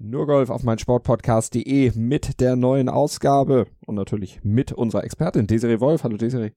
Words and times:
nur 0.00 0.26
Golf 0.26 0.50
auf 0.50 0.62
mein 0.62 0.78
Sportpodcast.de 0.78 1.92
mit 1.94 2.40
der 2.40 2.56
neuen 2.56 2.88
Ausgabe 2.88 3.66
und 3.86 3.94
natürlich 3.94 4.40
mit 4.42 4.72
unserer 4.72 5.04
Expertin 5.04 5.46
Desiree 5.46 5.80
Wolf. 5.80 6.04
Hallo 6.04 6.16
Desiree. 6.16 6.52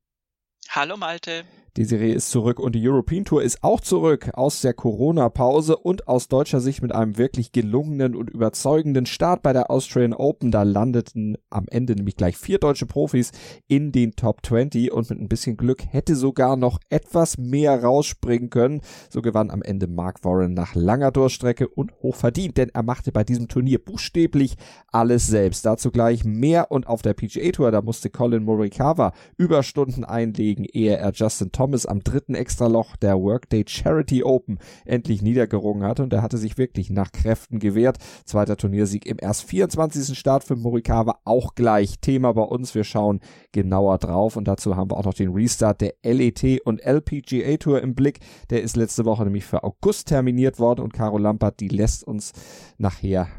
Hallo 0.70 0.98
Malte. 0.98 1.44
Desiree 1.76 2.14
ist 2.14 2.30
zurück 2.30 2.60
und 2.60 2.76
die 2.76 2.88
European 2.88 3.26
Tour 3.26 3.42
ist 3.42 3.64
auch 3.64 3.80
zurück 3.80 4.30
aus 4.36 4.62
der 4.62 4.76
Corona-Pause 4.76 5.76
und 5.76 6.08
aus 6.08 6.28
deutscher 6.28 6.60
Sicht 6.60 6.84
mit 6.84 6.92
einem 6.92 7.18
wirklich 7.18 7.52
gelungenen 7.52 8.16
und 8.16 8.30
überzeugenden 8.30 9.08
Start 9.08 9.42
bei 9.42 9.54
der 9.54 9.72
Australian 9.72 10.14
Open. 10.14 10.52
Da 10.52 10.62
landeten 10.62 11.36
am 11.50 11.66
Ende 11.68 11.96
nämlich 11.96 12.16
gleich 12.16 12.38
vier 12.38 12.60
deutsche 12.60 12.86
Profis 12.86 13.32
in 13.68 13.92
den 13.92 14.12
Top 14.12 14.46
20 14.46 14.92
und 14.92 15.10
mit 15.10 15.20
ein 15.20 15.28
bisschen 15.28 15.58
Glück 15.58 15.84
hätte 15.90 16.16
sogar 16.16 16.58
noch 16.58 16.80
etwas 16.90 17.40
mehr 17.40 17.84
rausspringen 17.84 18.52
können. 18.52 18.82
So 19.10 19.24
gewann 19.24 19.50
am 19.50 19.64
Ende 19.64 19.88
Mark 19.88 20.24
Warren 20.24 20.54
nach 20.54 20.76
langer 20.76 21.10
Durchstrecke 21.10 21.68
und 21.68 21.92
hochverdient, 22.04 22.58
denn 22.58 22.70
er 22.70 22.84
machte 22.84 23.12
bei 23.12 23.24
diesem 23.24 23.48
Turnier 23.48 23.84
buchstäblich 23.84 24.58
alles 24.92 25.26
selbst. 25.26 25.66
Dazu 25.66 25.90
gleich 25.90 26.24
mehr 26.24 26.70
und 26.70 26.86
auf 26.86 27.02
der 27.02 27.16
PGA 27.16 27.52
Tour, 27.52 27.72
da 27.72 27.82
musste 27.82 28.12
Colin 28.12 28.44
Morikawa 28.44 29.12
Überstunden 29.38 30.04
einlegen, 30.04 30.66
ehe 30.66 30.98
er 30.98 31.12
Justin 31.14 31.52
Thomas 31.52 31.63
Thomas 31.64 31.86
am 31.86 32.04
dritten 32.04 32.36
Extraloch 32.36 32.98
der 32.98 33.18
Workday 33.22 33.64
Charity 33.66 34.22
Open 34.26 34.60
endlich 34.84 35.22
niedergerungen 35.22 35.88
hatte 35.88 36.04
und 36.04 36.12
er 36.12 36.22
hatte 36.22 36.38
sich 36.38 36.58
wirklich 36.58 36.90
nach 36.90 37.14
Kräften 37.14 37.60
gewehrt. 37.60 38.00
Zweiter 38.26 38.58
Turniersieg 38.58 39.06
im 39.06 39.16
erst 39.22 39.44
24. 39.44 40.20
Start 40.20 40.44
für 40.44 40.58
Morikawa 40.58 41.20
auch 41.24 41.56
gleich 41.56 42.02
Thema 42.02 42.34
bei 42.34 42.42
uns. 42.42 42.76
Wir 42.76 42.84
schauen 42.84 43.22
genauer 43.54 43.98
drauf 43.98 44.36
und 44.36 44.46
dazu 44.46 44.76
haben 44.76 44.92
wir 44.92 44.98
auch 44.98 45.06
noch 45.06 45.14
den 45.14 45.32
Restart 45.32 45.80
der 45.80 45.94
LET 46.04 46.60
und 46.66 46.82
LPGA 46.82 47.56
Tour 47.56 47.82
im 47.82 47.96
Blick. 47.96 48.20
Der 48.50 48.62
ist 48.62 48.76
letzte 48.76 49.06
Woche 49.06 49.24
nämlich 49.24 49.46
für 49.46 49.64
August 49.64 50.10
terminiert 50.10 50.60
worden 50.60 50.82
und 50.82 50.92
Caro 50.92 51.18
Lampert, 51.18 51.62
die 51.62 51.70
lässt 51.70 52.04
uns 52.04 52.34
nachher 52.78 53.30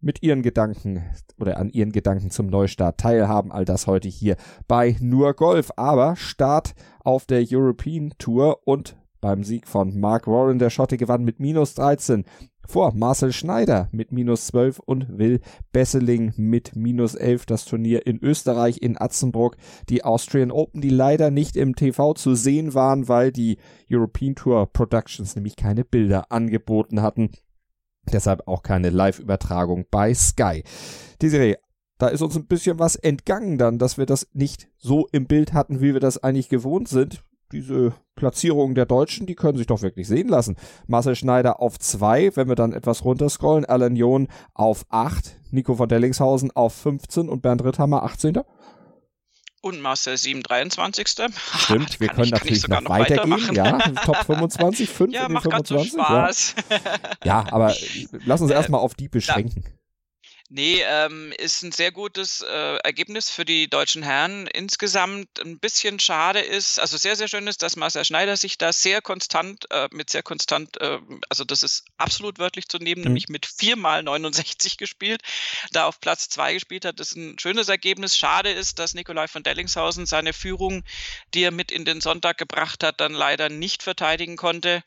mit 0.00 0.22
ihren 0.22 0.42
Gedanken 0.42 1.02
oder 1.38 1.58
an 1.58 1.70
ihren 1.70 1.92
Gedanken 1.92 2.30
zum 2.30 2.46
Neustart 2.46 2.98
teilhaben. 2.98 3.52
All 3.52 3.64
das 3.64 3.86
heute 3.86 4.08
hier 4.08 4.36
bei 4.66 4.96
Nur 5.00 5.34
Golf. 5.34 5.70
Aber 5.76 6.16
Start 6.16 6.74
auf 7.00 7.26
der 7.26 7.44
European 7.50 8.12
Tour 8.18 8.60
und 8.64 8.96
beim 9.20 9.42
Sieg 9.42 9.66
von 9.66 9.98
Mark 9.98 10.26
Warren, 10.26 10.58
der 10.58 10.70
Schotte 10.70 10.96
gewann 10.96 11.24
mit 11.24 11.40
minus 11.40 11.74
13 11.74 12.24
vor 12.68 12.92
Marcel 12.94 13.32
Schneider 13.32 13.88
mit 13.92 14.12
minus 14.12 14.46
12 14.48 14.78
und 14.78 15.18
Will 15.18 15.40
Besseling 15.72 16.34
mit 16.36 16.76
minus 16.76 17.14
11 17.14 17.46
das 17.46 17.64
Turnier 17.64 18.06
in 18.06 18.22
Österreich 18.22 18.82
in 18.82 19.00
Atzenbruck. 19.00 19.56
Die 19.88 20.04
Austrian 20.04 20.50
Open, 20.50 20.82
die 20.82 20.90
leider 20.90 21.30
nicht 21.30 21.56
im 21.56 21.74
TV 21.74 22.12
zu 22.12 22.34
sehen 22.34 22.74
waren, 22.74 23.08
weil 23.08 23.32
die 23.32 23.56
European 23.90 24.34
Tour 24.34 24.66
Productions 24.66 25.34
nämlich 25.34 25.56
keine 25.56 25.84
Bilder 25.84 26.30
angeboten 26.30 27.00
hatten. 27.00 27.30
Deshalb 28.12 28.46
auch 28.46 28.62
keine 28.62 28.90
Live-Übertragung 28.90 29.86
bei 29.90 30.14
Sky. 30.14 30.62
Desiree, 31.20 31.56
da 31.98 32.08
ist 32.08 32.22
uns 32.22 32.36
ein 32.36 32.46
bisschen 32.46 32.78
was 32.78 32.96
entgangen 32.96 33.58
dann, 33.58 33.78
dass 33.78 33.98
wir 33.98 34.06
das 34.06 34.28
nicht 34.32 34.68
so 34.78 35.08
im 35.12 35.26
Bild 35.26 35.52
hatten, 35.52 35.80
wie 35.80 35.92
wir 35.92 36.00
das 36.00 36.22
eigentlich 36.22 36.48
gewohnt 36.48 36.88
sind. 36.88 37.24
Diese 37.50 37.92
Platzierungen 38.14 38.74
der 38.74 38.86
Deutschen, 38.86 39.26
die 39.26 39.34
können 39.34 39.56
sich 39.58 39.66
doch 39.66 39.82
wirklich 39.82 40.06
sehen 40.06 40.28
lassen. 40.28 40.56
Marcel 40.86 41.14
Schneider 41.14 41.60
auf 41.60 41.78
zwei, 41.78 42.30
wenn 42.36 42.48
wir 42.48 42.56
dann 42.56 42.72
etwas 42.72 43.04
runterscrollen, 43.04 43.64
Alan 43.64 43.96
John 43.96 44.28
auf 44.54 44.84
acht, 44.90 45.36
Nico 45.50 45.74
von 45.74 45.88
Dellingshausen 45.88 46.50
auf 46.50 46.74
15 46.74 47.28
und 47.28 47.40
Bernd 47.40 47.64
Ritthammer 47.64 48.02
18 48.02 48.38
und 49.60 49.80
Marcel 49.80 50.16
723. 50.16 51.08
Stimmt, 51.08 52.00
wir 52.00 52.08
können 52.08 52.24
ich, 52.24 52.30
natürlich 52.30 52.68
noch, 52.68 52.80
noch 52.80 52.90
weitergehen. 52.90 53.54
Ja, 53.54 53.78
Top 54.04 54.24
25, 54.24 54.88
5 54.88 55.12
ja, 55.12 55.26
in 55.26 55.32
den 55.32 55.40
25. 55.40 55.92
So 55.92 55.98
Spaß. 55.98 56.54
Ja. 56.70 56.78
ja, 57.24 57.44
aber 57.50 57.74
lass 58.24 58.40
uns 58.40 58.50
erstmal 58.50 58.80
auf 58.80 58.94
die 58.94 59.08
beschränken. 59.08 59.64
Nee, 60.50 60.82
ähm, 60.82 61.30
ist 61.36 61.62
ein 61.62 61.72
sehr 61.72 61.92
gutes 61.92 62.40
äh, 62.40 62.76
Ergebnis 62.76 63.28
für 63.28 63.44
die 63.44 63.68
deutschen 63.68 64.02
Herren. 64.02 64.46
Insgesamt 64.46 65.28
ein 65.40 65.58
bisschen 65.58 66.00
schade 66.00 66.40
ist, 66.40 66.80
also 66.80 66.96
sehr, 66.96 67.16
sehr 67.16 67.28
schön 67.28 67.46
ist, 67.46 67.62
dass 67.62 67.76
Marcel 67.76 68.02
Schneider 68.06 68.34
sich 68.34 68.56
da 68.56 68.72
sehr 68.72 69.02
konstant, 69.02 69.70
äh, 69.70 69.88
mit 69.92 70.08
sehr 70.08 70.22
konstant, 70.22 70.80
äh, 70.80 71.00
also 71.28 71.44
das 71.44 71.62
ist 71.62 71.84
absolut 71.98 72.38
wörtlich 72.38 72.66
zu 72.66 72.78
nehmen, 72.78 73.02
mhm. 73.02 73.08
nämlich 73.08 73.28
mit 73.28 73.44
viermal 73.44 74.02
69 74.02 74.78
gespielt, 74.78 75.20
da 75.72 75.84
auf 75.84 76.00
Platz 76.00 76.30
zwei 76.30 76.54
gespielt 76.54 76.86
hat. 76.86 76.98
Das 76.98 77.08
ist 77.08 77.16
ein 77.16 77.38
schönes 77.38 77.68
Ergebnis. 77.68 78.16
Schade 78.16 78.50
ist, 78.50 78.78
dass 78.78 78.94
Nikolai 78.94 79.28
von 79.28 79.42
Dellingshausen 79.42 80.06
seine 80.06 80.32
Führung, 80.32 80.82
die 81.34 81.42
er 81.42 81.50
mit 81.50 81.70
in 81.70 81.84
den 81.84 82.00
Sonntag 82.00 82.38
gebracht 82.38 82.82
hat, 82.82 83.02
dann 83.02 83.12
leider 83.12 83.50
nicht 83.50 83.82
verteidigen 83.82 84.36
konnte. 84.36 84.82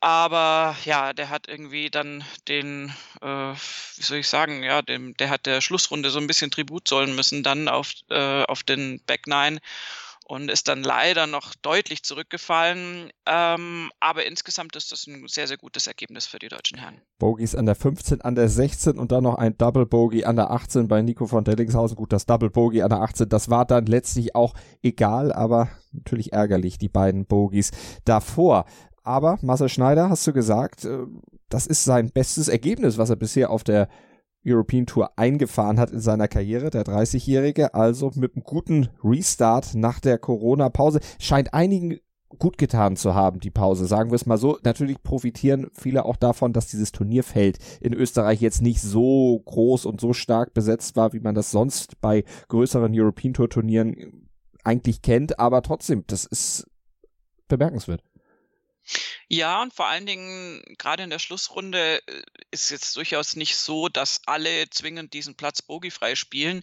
Aber 0.00 0.76
ja, 0.84 1.12
der 1.12 1.28
hat 1.28 1.48
irgendwie 1.48 1.90
dann 1.90 2.22
den, 2.46 2.92
äh, 3.20 3.26
wie 3.96 4.02
soll 4.02 4.18
ich 4.18 4.28
sagen, 4.28 4.62
ja, 4.62 4.80
dem, 4.80 5.14
der 5.16 5.30
hat 5.30 5.46
der 5.46 5.60
Schlussrunde 5.60 6.10
so 6.10 6.20
ein 6.20 6.28
bisschen 6.28 6.50
Tribut 6.50 6.86
zollen 6.86 7.16
müssen, 7.16 7.42
dann 7.42 7.68
auf, 7.68 7.92
äh, 8.08 8.44
auf 8.44 8.62
den 8.62 9.02
Back 9.06 9.26
Nine 9.26 9.58
und 10.28 10.50
ist 10.50 10.68
dann 10.68 10.82
leider 10.82 11.26
noch 11.26 11.54
deutlich 11.54 12.02
zurückgefallen. 12.04 13.10
Ähm, 13.26 13.90
aber 13.98 14.26
insgesamt 14.26 14.76
ist 14.76 14.92
das 14.92 15.06
ein 15.06 15.26
sehr, 15.26 15.48
sehr 15.48 15.56
gutes 15.56 15.86
Ergebnis 15.86 16.26
für 16.26 16.38
die 16.38 16.48
deutschen 16.48 16.78
Herren. 16.78 17.00
Bogies 17.18 17.54
an 17.54 17.64
der 17.64 17.74
15, 17.74 18.20
an 18.20 18.34
der 18.34 18.50
16 18.50 18.98
und 18.98 19.10
dann 19.10 19.24
noch 19.24 19.36
ein 19.36 19.56
Double 19.56 19.86
Bogey 19.86 20.24
an 20.24 20.36
der 20.36 20.50
18 20.50 20.86
bei 20.86 21.00
Nico 21.00 21.26
von 21.26 21.44
Dellingshausen. 21.44 21.96
Gut, 21.96 22.12
das 22.12 22.26
Double 22.26 22.50
Bogey 22.50 22.82
an 22.82 22.90
der 22.90 23.00
18, 23.00 23.30
das 23.30 23.48
war 23.48 23.64
dann 23.64 23.86
letztlich 23.86 24.34
auch 24.34 24.52
egal, 24.82 25.32
aber 25.32 25.70
natürlich 25.92 26.34
ärgerlich, 26.34 26.76
die 26.76 26.90
beiden 26.90 27.24
Bogies 27.24 27.70
davor. 28.04 28.66
Aber 29.08 29.38
Marcel 29.40 29.70
Schneider, 29.70 30.10
hast 30.10 30.26
du 30.26 30.34
gesagt, 30.34 30.84
äh, 30.84 30.98
das 31.48 31.66
ist 31.66 31.82
sein 31.82 32.10
bestes 32.10 32.48
Ergebnis, 32.48 32.98
was 32.98 33.08
er 33.08 33.16
bisher 33.16 33.48
auf 33.48 33.64
der 33.64 33.88
European 34.46 34.84
Tour 34.84 35.18
eingefahren 35.18 35.80
hat 35.80 35.90
in 35.90 36.00
seiner 36.00 36.28
Karriere, 36.28 36.68
der 36.68 36.84
30-Jährige. 36.84 37.72
Also 37.72 38.12
mit 38.16 38.34
einem 38.34 38.44
guten 38.44 38.90
Restart 39.02 39.74
nach 39.74 39.98
der 39.98 40.18
Corona-Pause. 40.18 41.00
Scheint 41.18 41.54
einigen 41.54 42.00
gut 42.38 42.58
getan 42.58 42.96
zu 42.96 43.14
haben, 43.14 43.40
die 43.40 43.50
Pause. 43.50 43.86
Sagen 43.86 44.10
wir 44.10 44.16
es 44.16 44.26
mal 44.26 44.36
so. 44.36 44.58
Natürlich 44.62 45.02
profitieren 45.02 45.68
viele 45.72 46.04
auch 46.04 46.16
davon, 46.16 46.52
dass 46.52 46.66
dieses 46.66 46.92
Turnierfeld 46.92 47.58
in 47.80 47.94
Österreich 47.94 48.42
jetzt 48.42 48.60
nicht 48.60 48.82
so 48.82 49.40
groß 49.46 49.86
und 49.86 50.02
so 50.02 50.12
stark 50.12 50.52
besetzt 50.52 50.96
war, 50.96 51.14
wie 51.14 51.20
man 51.20 51.34
das 51.34 51.50
sonst 51.50 51.98
bei 52.02 52.24
größeren 52.48 52.92
European 52.94 53.32
Tour 53.32 53.48
Turnieren 53.48 54.28
eigentlich 54.64 55.00
kennt. 55.00 55.38
Aber 55.38 55.62
trotzdem, 55.62 56.04
das 56.06 56.26
ist 56.26 56.66
bemerkenswert. 57.48 58.02
Ja, 59.30 59.60
und 59.62 59.74
vor 59.74 59.86
allen 59.88 60.06
Dingen 60.06 60.62
gerade 60.78 61.02
in 61.02 61.10
der 61.10 61.18
Schlussrunde 61.18 62.00
äh, 62.06 62.22
ist 62.50 62.70
jetzt 62.70 62.96
durchaus 62.96 63.36
nicht 63.36 63.56
so, 63.56 63.88
dass 63.88 64.22
alle 64.26 64.70
zwingend 64.70 65.12
diesen 65.12 65.36
Platz 65.36 65.60
bogiefrei 65.60 66.14
spielen. 66.14 66.62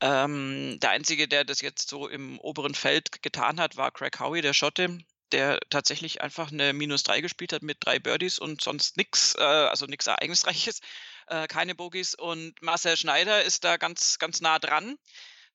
Ähm, 0.00 0.78
der 0.80 0.90
Einzige, 0.90 1.28
der 1.28 1.44
das 1.44 1.60
jetzt 1.60 1.90
so 1.90 2.08
im 2.08 2.38
oberen 2.40 2.74
Feld 2.74 3.22
getan 3.22 3.60
hat, 3.60 3.76
war 3.76 3.90
Craig 3.92 4.18
Howie, 4.18 4.40
der 4.40 4.54
Schotte, 4.54 4.98
der 5.32 5.60
tatsächlich 5.70 6.22
einfach 6.22 6.50
eine 6.52 6.72
Minus 6.72 7.02
3 7.02 7.20
gespielt 7.20 7.52
hat 7.52 7.62
mit 7.62 7.78
drei 7.80 7.98
Birdies 7.98 8.38
und 8.38 8.62
sonst 8.62 8.96
nichts, 8.96 9.34
äh, 9.36 9.42
also 9.42 9.86
nichts 9.86 10.06
Ereignisreiches, 10.06 10.80
äh, 11.28 11.46
keine 11.48 11.74
Bogies. 11.74 12.14
Und 12.14 12.54
Marcel 12.62 12.96
Schneider 12.96 13.44
ist 13.44 13.64
da 13.64 13.76
ganz, 13.76 14.18
ganz 14.18 14.40
nah 14.40 14.58
dran. 14.58 14.96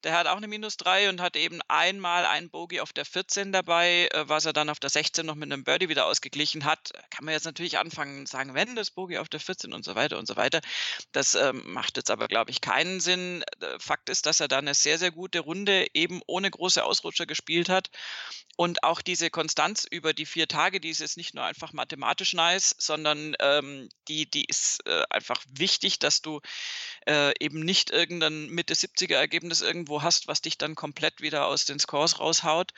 Der 0.06 0.16
hat 0.16 0.28
auch 0.28 0.38
eine 0.38 0.48
Minus 0.48 0.78
3 0.78 1.10
und 1.10 1.20
hat 1.20 1.36
eben 1.36 1.62
einmal 1.68 2.28
ein 2.28 2.52
Bogey 2.52 2.80
auf 2.80 2.94
der 2.94 3.06
14 3.06 3.52
dabei, 3.52 4.08
äh, 4.14 4.30
was 4.30 4.46
er 4.46 4.54
dann 4.54 4.70
auf 4.70 4.80
der 4.80 4.92
16 4.92 5.26
noch 5.26 5.34
mit 5.34 5.52
einem 5.52 5.64
Birdie 5.64 5.90
wieder 5.90 6.06
ausgeglichen 6.06 6.64
hat. 6.64 6.92
Kann 7.10 7.26
man 7.26 7.34
jetzt 7.34 7.46
natürlich 7.46 7.80
anfangen 7.80 8.20
und 8.20 8.30
sagen, 8.30 8.54
wenn 8.54 8.76
das 8.76 8.92
Bogey 8.92 9.18
auf 9.18 9.30
der 9.30 9.40
14 9.40 9.74
und 9.74 9.84
so 9.84 9.96
weiter 9.96 10.20
und 10.20 10.28
so 10.28 10.36
weiter. 10.36 10.62
Das 11.12 11.34
ähm, 11.34 11.64
macht 11.66 11.98
jetzt 11.98 12.12
aber, 12.12 12.28
glaube 12.28 12.52
ich, 12.52 12.62
keinen 12.62 13.00
Sinn. 13.00 13.44
Äh, 13.60 13.80
Fakt 13.80 14.10
ist, 14.10 14.28
dass 14.28 14.40
er 14.40 14.48
da 14.48 14.60
eine 14.60 14.76
sehr, 14.76 15.00
sehr 15.00 15.10
gute 15.10 15.40
Runde 15.40 15.88
eben 15.96 16.22
ohne 16.28 16.52
große 16.52 16.84
Ausrutscher 16.84 17.26
gespielt 17.26 17.68
hat. 17.68 17.90
Und 18.58 18.84
auch 18.84 19.02
diese 19.02 19.30
Konstanz 19.30 19.86
über 19.90 20.14
die 20.14 20.26
vier 20.26 20.48
Tage, 20.48 20.80
die 20.80 20.90
ist 20.90 21.02
jetzt 21.02 21.18
nicht 21.18 21.34
nur 21.34 21.44
einfach 21.44 21.74
mathematisch 21.74 22.34
nice, 22.34 22.74
sondern 22.78 23.36
ähm, 23.40 23.90
die, 24.08 24.30
die 24.30 24.46
ist 24.46 24.80
äh, 24.86 25.04
einfach 25.10 25.44
wichtig, 25.50 26.00
dass 26.00 26.22
du 26.22 26.40
äh, 27.06 27.34
eben 27.44 27.60
nicht 27.60 27.90
irgendein 27.90 28.48
Mitte 28.48 28.74
70er 28.74 29.16
Ergebnis 29.16 29.62
irgendwo 29.96 30.04
hast, 30.04 30.28
was 30.28 30.42
dich 30.42 30.58
dann 30.58 30.76
komplett 30.76 31.22
wieder 31.22 31.48
aus 31.48 31.66
den 31.66 31.80
Scores 31.80 32.20
raushaut. 32.20 32.74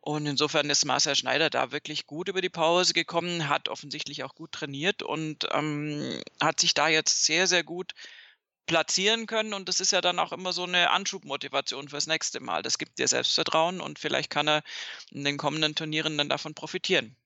Und 0.00 0.26
insofern 0.26 0.70
ist 0.70 0.84
Marcel 0.84 1.14
Schneider 1.14 1.48
da 1.50 1.70
wirklich 1.70 2.06
gut 2.06 2.28
über 2.28 2.40
die 2.40 2.50
Pause 2.50 2.92
gekommen, 2.92 3.48
hat 3.48 3.68
offensichtlich 3.68 4.24
auch 4.24 4.34
gut 4.34 4.52
trainiert 4.52 5.02
und 5.02 5.46
ähm, 5.52 6.20
hat 6.40 6.60
sich 6.60 6.74
da 6.74 6.88
jetzt 6.88 7.24
sehr, 7.24 7.46
sehr 7.46 7.62
gut 7.62 7.92
platzieren 8.66 9.26
können 9.26 9.54
und 9.54 9.68
das 9.68 9.80
ist 9.80 9.92
ja 9.92 10.00
dann 10.00 10.18
auch 10.18 10.32
immer 10.32 10.52
so 10.52 10.64
eine 10.64 10.90
Anschubmotivation 10.90 11.88
fürs 11.88 12.06
nächste 12.06 12.40
Mal. 12.40 12.62
Das 12.62 12.78
gibt 12.78 12.98
dir 12.98 13.08
Selbstvertrauen 13.08 13.80
und 13.80 13.98
vielleicht 13.98 14.30
kann 14.30 14.48
er 14.48 14.62
in 15.10 15.24
den 15.24 15.36
kommenden 15.36 15.74
Turnieren 15.74 16.16
dann 16.18 16.28
davon 16.28 16.54
profitieren 16.54 17.16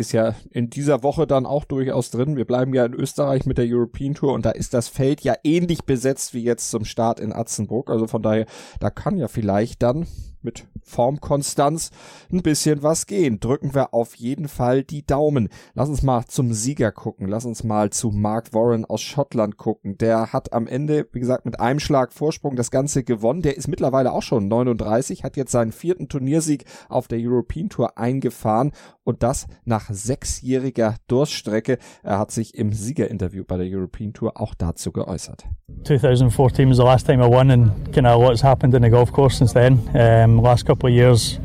ist 0.00 0.12
ja 0.12 0.34
in 0.50 0.70
dieser 0.70 1.02
Woche 1.02 1.26
dann 1.26 1.46
auch 1.46 1.64
durchaus 1.64 2.10
drin. 2.10 2.36
Wir 2.36 2.46
bleiben 2.46 2.74
ja 2.74 2.84
in 2.86 2.94
Österreich 2.94 3.46
mit 3.46 3.58
der 3.58 3.66
European 3.68 4.14
Tour 4.14 4.32
und 4.32 4.44
da 4.44 4.50
ist 4.50 4.74
das 4.74 4.88
Feld 4.88 5.20
ja 5.20 5.34
ähnlich 5.44 5.84
besetzt 5.84 6.34
wie 6.34 6.42
jetzt 6.42 6.70
zum 6.70 6.84
Start 6.84 7.20
in 7.20 7.32
Atzenburg. 7.32 7.90
Also 7.90 8.06
von 8.06 8.22
daher, 8.22 8.46
da 8.80 8.90
kann 8.90 9.18
ja 9.18 9.28
vielleicht 9.28 9.82
dann 9.82 10.06
mit 10.42 10.66
Formkonstanz 10.82 11.90
ein 12.32 12.42
bisschen 12.42 12.82
was 12.82 13.06
gehen. 13.06 13.40
Drücken 13.40 13.74
wir 13.74 13.94
auf 13.94 14.14
jeden 14.16 14.48
Fall 14.48 14.82
die 14.82 15.04
Daumen. 15.04 15.48
Lass 15.74 15.88
uns 15.88 16.02
mal 16.02 16.24
zum 16.26 16.52
Sieger 16.52 16.92
gucken. 16.92 17.28
Lass 17.28 17.44
uns 17.44 17.64
mal 17.64 17.90
zu 17.90 18.10
Mark 18.10 18.52
Warren 18.52 18.84
aus 18.84 19.00
Schottland 19.00 19.56
gucken. 19.56 19.98
Der 19.98 20.32
hat 20.32 20.52
am 20.52 20.66
Ende, 20.66 21.06
wie 21.12 21.20
gesagt, 21.20 21.44
mit 21.44 21.60
einem 21.60 21.80
Schlag 21.80 22.12
Vorsprung 22.12 22.56
das 22.56 22.70
Ganze 22.70 23.04
gewonnen. 23.04 23.42
Der 23.42 23.56
ist 23.56 23.68
mittlerweile 23.68 24.12
auch 24.12 24.22
schon 24.22 24.48
39, 24.48 25.24
hat 25.24 25.36
jetzt 25.36 25.52
seinen 25.52 25.72
vierten 25.72 26.08
Turniersieg 26.08 26.64
auf 26.88 27.08
der 27.08 27.18
European 27.20 27.68
Tour 27.68 27.98
eingefahren 27.98 28.72
und 29.04 29.22
das 29.22 29.46
nach 29.64 29.90
sechsjähriger 29.90 30.96
Durststrecke. 31.08 31.78
Er 32.02 32.18
hat 32.18 32.30
sich 32.30 32.54
im 32.54 32.72
Siegerinterview 32.72 33.44
bei 33.44 33.56
der 33.56 33.66
European 33.66 34.12
Tour 34.12 34.40
auch 34.40 34.54
dazu 34.54 34.92
geäußert. 34.92 35.44
2014 35.84 36.68
was 36.68 36.76
the 36.76 36.82
last 36.82 37.06
time 37.06 37.24
I 37.24 37.28
won 37.28 37.50
and 37.50 37.92
kind 37.92 38.06
of 38.06 38.20
what's 38.20 38.42
happened 38.42 38.74
in 38.74 38.82
the 38.82 38.90
golf 38.90 39.12
course 39.12 39.36
since 39.38 39.52
then. 39.52 39.80
Um, 39.94 40.29
last 40.38 40.66
couple 40.66 40.88
of 40.88 40.94
years, 40.94 41.38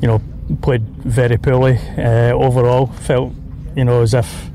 you 0.00 0.08
know, 0.08 0.20
played 0.62 0.82
very 1.04 1.38
poorly 1.38 1.78
uh, 1.98 2.32
overall. 2.32 2.86
Felt, 2.86 3.32
you 3.74 3.84
know, 3.84 4.02
as 4.02 4.14
if 4.14 4.50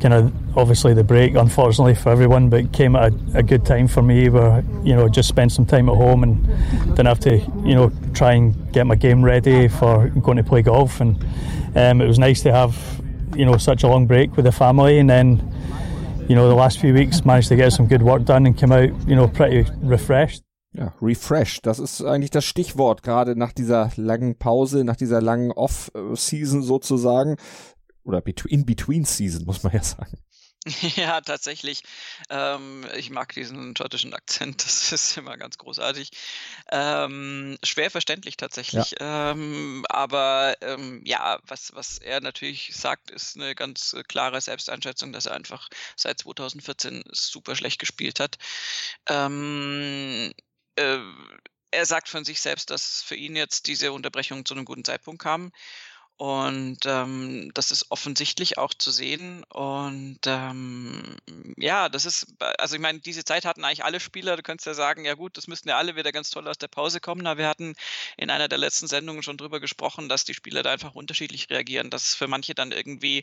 kind 0.00 0.14
of 0.14 0.56
obviously 0.56 0.94
the 0.94 1.04
break, 1.04 1.34
unfortunately 1.34 1.94
for 1.94 2.10
everyone, 2.10 2.48
but 2.48 2.72
came 2.72 2.94
at 2.96 3.12
a, 3.12 3.38
a, 3.38 3.42
good 3.42 3.64
time 3.66 3.88
for 3.88 4.02
me 4.02 4.28
where, 4.28 4.62
you 4.84 4.94
know, 4.94 5.08
just 5.08 5.28
spent 5.28 5.52
some 5.52 5.66
time 5.66 5.88
at 5.88 5.96
home 5.96 6.22
and 6.22 6.46
didn't 6.90 7.06
have 7.06 7.20
to, 7.20 7.38
you 7.64 7.74
know, 7.74 7.90
try 8.14 8.32
and 8.32 8.72
get 8.72 8.86
my 8.86 8.94
game 8.94 9.24
ready 9.24 9.68
for 9.68 10.08
going 10.08 10.36
to 10.36 10.44
play 10.44 10.62
golf. 10.62 11.00
And 11.00 11.16
um, 11.76 12.00
it 12.00 12.06
was 12.06 12.18
nice 12.18 12.42
to 12.42 12.52
have, 12.52 12.76
you 13.36 13.44
know, 13.44 13.56
such 13.56 13.82
a 13.82 13.88
long 13.88 14.06
break 14.06 14.36
with 14.36 14.44
the 14.44 14.52
family 14.52 14.98
and 14.98 15.08
then, 15.08 15.54
you 16.28 16.34
know, 16.34 16.48
the 16.48 16.54
last 16.54 16.78
few 16.80 16.94
weeks 16.94 17.24
managed 17.24 17.48
to 17.48 17.56
get 17.56 17.72
some 17.72 17.86
good 17.86 18.02
work 18.02 18.24
done 18.24 18.46
and 18.46 18.56
come 18.58 18.72
out, 18.72 18.90
you 19.08 19.16
know, 19.16 19.26
pretty 19.26 19.68
refreshed. 19.80 20.42
Ja, 20.72 20.94
refreshed, 21.00 21.64
das 21.64 21.78
ist 21.78 22.02
eigentlich 22.02 22.30
das 22.30 22.44
Stichwort, 22.44 23.02
gerade 23.02 23.36
nach 23.36 23.52
dieser 23.52 23.90
langen 23.96 24.38
Pause, 24.38 24.84
nach 24.84 24.96
dieser 24.96 25.22
langen 25.22 25.50
Off-Season 25.50 26.62
sozusagen. 26.62 27.36
Oder 28.04 28.22
in-between-Season, 28.26 29.44
muss 29.44 29.62
man 29.62 29.72
ja 29.72 29.82
sagen. 29.82 30.18
Ja, 30.96 31.20
tatsächlich. 31.20 31.82
Ähm, 32.30 32.86
ich 32.96 33.10
mag 33.10 33.32
diesen 33.32 33.76
schottischen 33.76 34.14
Akzent, 34.14 34.64
das 34.64 34.92
ist 34.92 35.16
immer 35.16 35.36
ganz 35.36 35.58
großartig. 35.58 36.10
Ähm, 36.70 37.58
schwer 37.62 37.90
verständlich 37.90 38.36
tatsächlich. 38.36 38.94
Ja. 38.98 39.30
Ähm, 39.30 39.84
aber 39.88 40.56
ähm, 40.60 41.02
ja, 41.04 41.38
was, 41.46 41.74
was 41.74 41.98
er 41.98 42.20
natürlich 42.20 42.72
sagt, 42.74 43.10
ist 43.10 43.36
eine 43.36 43.54
ganz 43.54 43.96
klare 44.08 44.40
Selbsteinschätzung, 44.40 45.12
dass 45.12 45.26
er 45.26 45.34
einfach 45.34 45.68
seit 45.96 46.20
2014 46.20 47.04
super 47.12 47.56
schlecht 47.56 47.78
gespielt 47.78 48.20
hat. 48.20 48.36
Äh, 50.78 51.00
er 51.70 51.86
sagt 51.86 52.08
von 52.08 52.24
sich 52.24 52.40
selbst, 52.40 52.70
dass 52.70 53.02
für 53.02 53.14
ihn 53.16 53.36
jetzt 53.36 53.66
diese 53.66 53.92
Unterbrechung 53.92 54.44
zu 54.44 54.54
einem 54.54 54.64
guten 54.64 54.84
Zeitpunkt 54.84 55.20
kam. 55.22 55.52
Und 56.18 56.78
ähm, 56.84 57.52
das 57.54 57.70
ist 57.70 57.92
offensichtlich 57.92 58.58
auch 58.58 58.74
zu 58.74 58.90
sehen. 58.90 59.44
Und 59.44 60.18
ähm, 60.26 61.16
ja, 61.56 61.88
das 61.88 62.06
ist, 62.06 62.34
also 62.58 62.74
ich 62.74 62.80
meine, 62.80 62.98
diese 62.98 63.24
Zeit 63.24 63.44
hatten 63.44 63.64
eigentlich 63.64 63.84
alle 63.84 64.00
Spieler. 64.00 64.36
Du 64.36 64.42
könntest 64.42 64.66
ja 64.66 64.74
sagen, 64.74 65.04
ja 65.04 65.14
gut, 65.14 65.36
das 65.36 65.46
müssten 65.46 65.68
ja 65.68 65.76
alle 65.78 65.94
wieder 65.94 66.10
ganz 66.10 66.30
toll 66.30 66.48
aus 66.48 66.58
der 66.58 66.66
Pause 66.66 66.98
kommen. 66.98 67.24
Aber 67.28 67.38
wir 67.38 67.46
hatten 67.46 67.76
in 68.16 68.30
einer 68.30 68.48
der 68.48 68.58
letzten 68.58 68.88
Sendungen 68.88 69.22
schon 69.22 69.36
drüber 69.36 69.60
gesprochen, 69.60 70.08
dass 70.08 70.24
die 70.24 70.34
Spieler 70.34 70.64
da 70.64 70.72
einfach 70.72 70.96
unterschiedlich 70.96 71.50
reagieren. 71.50 71.88
Dass 71.88 72.08
es 72.08 72.14
für 72.16 72.26
manche 72.26 72.56
dann 72.56 72.72
irgendwie 72.72 73.22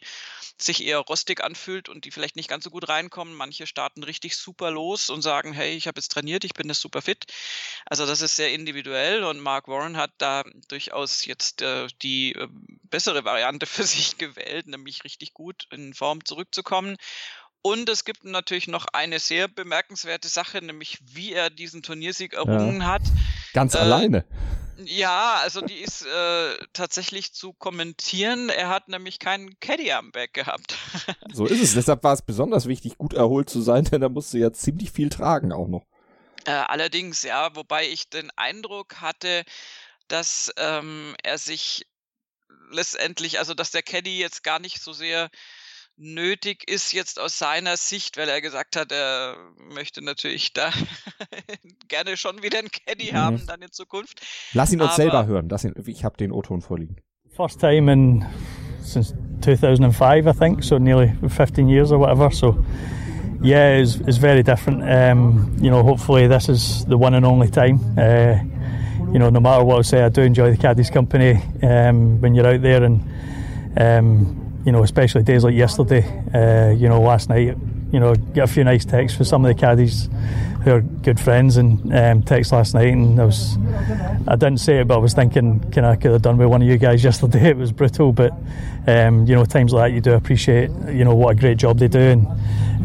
sich 0.58 0.82
eher 0.82 1.00
rostig 1.00 1.44
anfühlt 1.44 1.90
und 1.90 2.06
die 2.06 2.12
vielleicht 2.12 2.38
nicht 2.38 2.48
ganz 2.48 2.64
so 2.64 2.70
gut 2.70 2.88
reinkommen. 2.88 3.34
Manche 3.34 3.68
starten 3.68 4.04
richtig 4.04 4.38
super 4.38 4.72
los 4.72 5.10
und 5.10 5.22
sagen, 5.22 5.52
hey, 5.52 5.76
ich 5.76 5.88
habe 5.88 6.00
jetzt 6.00 6.14
trainiert, 6.14 6.46
ich 6.46 6.54
bin 6.54 6.70
jetzt 6.70 6.80
super 6.80 7.02
fit. 7.02 7.26
Also 7.86 8.06
das 8.06 8.22
ist 8.22 8.38
sehr 8.38 8.54
individuell 8.54 9.26
und 9.26 9.42
Mark 9.42 9.68
Warren 9.68 9.98
hat 9.98 10.12
da 10.18 10.46
durchaus 10.70 11.26
jetzt 11.26 11.62
äh, 11.62 11.88
die 12.02 12.32
äh, 12.36 12.48
bessere 12.96 13.26
Variante 13.26 13.66
für 13.66 13.84
sich 13.84 14.18
gewählt, 14.18 14.68
nämlich 14.68 15.04
richtig 15.04 15.34
gut 15.34 15.68
in 15.70 15.94
Form 15.94 16.24
zurückzukommen. 16.24 16.96
Und 17.62 17.90
es 17.90 18.06
gibt 18.06 18.24
natürlich 18.24 18.70
noch 18.70 18.86
eine 18.94 19.20
sehr 19.20 19.50
bemerkenswerte 19.50 20.30
Sache, 20.30 20.64
nämlich 20.64 21.00
wie 21.02 21.34
er 21.34 21.50
diesen 21.50 21.84
Turniersieg 21.84 22.34
errungen 22.34 22.82
ja. 22.82 22.88
hat. 22.88 23.02
Ganz 23.54 23.76
äh, 23.76 23.80
alleine. 23.80 24.24
Ja, 24.78 25.40
also 25.42 25.60
die 25.60 25.80
ist 25.80 26.06
äh, 26.06 26.58
tatsächlich 26.72 27.34
zu 27.34 27.52
kommentieren. 27.52 28.48
Er 28.50 28.70
hat 28.70 28.88
nämlich 28.88 29.20
keinen 29.20 29.60
Caddy 29.60 29.92
am 29.92 30.12
Back 30.12 30.34
gehabt. 30.34 30.78
so 31.34 31.46
ist 31.48 31.62
es. 31.62 31.74
Deshalb 31.74 32.02
war 32.04 32.14
es 32.14 32.22
besonders 32.22 32.66
wichtig, 32.66 32.98
gut 32.98 33.14
erholt 33.14 33.50
zu 33.50 33.62
sein, 33.62 33.84
denn 33.92 34.04
er 34.04 34.10
musste 34.10 34.38
ja 34.38 34.54
ziemlich 34.54 34.92
viel 34.92 35.10
tragen 35.10 35.52
auch 35.52 35.68
noch. 35.68 35.86
Äh, 36.46 36.52
allerdings, 36.52 37.24
ja, 37.24 37.56
wobei 37.56 37.88
ich 37.88 38.10
den 38.10 38.32
Eindruck 38.38 39.02
hatte, 39.02 39.44
dass 40.08 40.54
ähm, 40.58 41.16
er 41.24 41.40
sich 41.40 41.88
letztendlich, 42.72 43.40
also 43.40 43.54
dass 43.54 43.72
der 43.72 43.84
Caddy 43.84 44.20
jetzt 44.20 44.44
gar 44.44 44.60
nicht 44.60 44.82
so 44.82 44.94
sehr 44.94 45.30
nötig 45.98 46.70
ist 46.70 46.92
jetzt 46.92 47.20
aus 47.20 47.38
seiner 47.40 47.78
Sicht, 47.78 48.18
weil 48.18 48.28
er 48.28 48.42
gesagt 48.42 48.76
hat, 48.76 48.92
er 48.92 49.38
möchte 49.74 50.04
natürlich 50.04 50.52
da 50.54 50.70
gerne 51.88 52.18
schon 52.18 52.44
wieder 52.44 52.60
einen 52.60 52.70
Caddy 52.70 53.12
mhm. 53.14 53.18
haben 53.18 53.48
dann 53.48 53.62
in 53.62 53.72
Zukunft. 53.72 54.22
Lass 54.54 54.74
ihn 54.74 54.82
uns 54.82 54.92
Aber, 54.92 54.96
selber 54.96 55.26
hören. 55.26 55.50
Ihn, 55.64 55.74
ich 55.86 56.04
habe 56.04 56.18
den 56.18 56.32
O-Ton 56.32 56.62
vorliegen. 56.62 56.98
First 57.36 57.60
time 57.60 57.92
in 57.92 58.26
since 58.82 59.14
2005, 59.42 60.26
I 60.26 60.32
think, 60.34 60.64
so 60.64 60.78
nearly 60.78 61.14
15 61.28 61.68
years 61.68 61.92
or 61.92 62.00
whatever. 62.00 62.32
So 62.32 62.64
yeah, 63.42 63.78
it's, 63.78 63.96
it's 64.08 64.18
very 64.18 64.44
different. 64.44 64.84
Um, 64.84 65.56
you 65.60 65.70
know, 65.70 65.84
hopefully 65.84 66.28
this 66.28 66.50
is 66.50 66.86
the 66.86 66.98
one 66.98 67.14
and 67.14 67.26
only 67.26 67.50
time. 67.50 67.80
Uh, 67.98 68.38
you 69.12 69.20
know, 69.20 69.30
no 69.30 69.40
matter 69.40 69.64
what 69.64 69.80
I 69.80 69.82
say, 69.82 70.04
I 70.04 70.10
do 70.10 70.22
enjoy 70.22 70.52
the 70.52 70.58
caddies' 70.58 70.90
company 70.90 71.42
um, 71.64 72.20
when 72.22 72.36
you're 72.36 72.48
out 72.48 72.62
there, 72.62 72.84
and 72.84 73.02
um, 73.78 74.62
you 74.66 74.72
know, 74.72 74.84
especially 74.84 75.24
days 75.24 75.44
like 75.44 75.56
yesterday. 75.56 76.04
Uh, 76.34 76.72
you 76.72 76.90
know, 76.90 77.02
last 77.02 77.30
night, 77.30 77.56
you 77.92 78.00
know, 78.00 78.16
get 78.16 78.44
a 78.44 78.48
few 78.48 78.64
nice 78.64 78.86
texts 78.86 79.18
from 79.18 79.26
some 79.26 79.46
of 79.46 79.56
the 79.56 79.60
caddies 79.60 80.10
who 80.64 80.72
are 80.72 80.82
good 80.82 81.20
friends, 81.20 81.58
and 81.58 81.94
um, 81.94 82.24
text 82.24 82.52
last 82.52 82.74
night, 82.74 82.94
and 82.94 83.20
I 83.20 83.26
was, 83.26 83.58
I 84.28 84.36
didn't 84.36 84.58
say 84.58 84.80
it, 84.80 84.88
but 84.88 84.96
I 84.96 84.98
was 84.98 85.14
thinking, 85.14 85.60
can 85.72 85.86
I 85.86 85.96
could 85.96 86.12
have 86.12 86.22
done 86.22 86.38
with 86.38 86.48
one 86.48 86.62
of 86.62 86.68
you 86.68 86.78
guys 86.78 87.04
yesterday? 87.10 87.50
It 87.50 87.58
was 87.58 87.72
brutal, 87.72 88.12
but 88.12 88.34
um, 88.88 89.26
you 89.26 89.36
know, 89.36 89.46
times 89.46 89.74
like 89.74 89.92
that, 89.92 89.96
you 89.96 90.02
do 90.02 90.14
appreciate, 90.14 90.72
you 90.88 91.06
know, 91.06 91.16
what 91.16 91.32
a 91.32 91.40
great 91.40 91.58
job 91.58 91.80
they 91.80 91.88
do, 91.88 92.00
and 92.00 92.28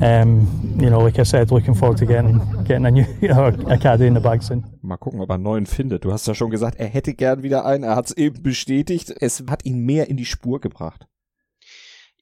um, 0.03 0.77
you 0.81 0.89
know, 0.89 1.01
like 1.01 1.19
I 1.19 1.25
said, 1.25 1.51
looking 1.51 1.75
forward 1.75 1.99
to 1.99 2.07
getting 2.07 2.39
getting 2.65 2.87
a 2.87 2.91
new 2.91 3.05
you 3.21 3.29
know, 3.29 3.47
a 3.47 3.79
caddy 3.79 4.07
in 4.07 4.15
the 4.15 4.21
bag 4.21 4.43
soon. 4.43 4.65
Mal 4.83 4.97
gucken, 4.97 5.21
ob 5.21 5.31
er 5.31 5.35
einen 5.35 5.43
neuen 5.43 5.67
findet. 5.67 6.05
Du 6.05 6.13
hast 6.13 6.27
ja 6.27 6.35
schon 6.35 6.51
gesagt, 6.51 6.79
er 6.79 6.87
hätte 6.87 7.15
gern 7.15 7.43
wieder 7.43 7.65
einen. 7.65 7.85
Er 7.85 7.97
hat 7.97 8.07
es 8.07 8.17
eben 8.17 8.43
bestätigt. 8.43 9.15
Es 9.21 9.45
hat 9.49 9.65
ihn 9.65 9.85
mehr 9.85 10.09
in 10.09 10.17
die 10.17 10.25
Spur 10.25 10.61
gebracht. 10.61 11.07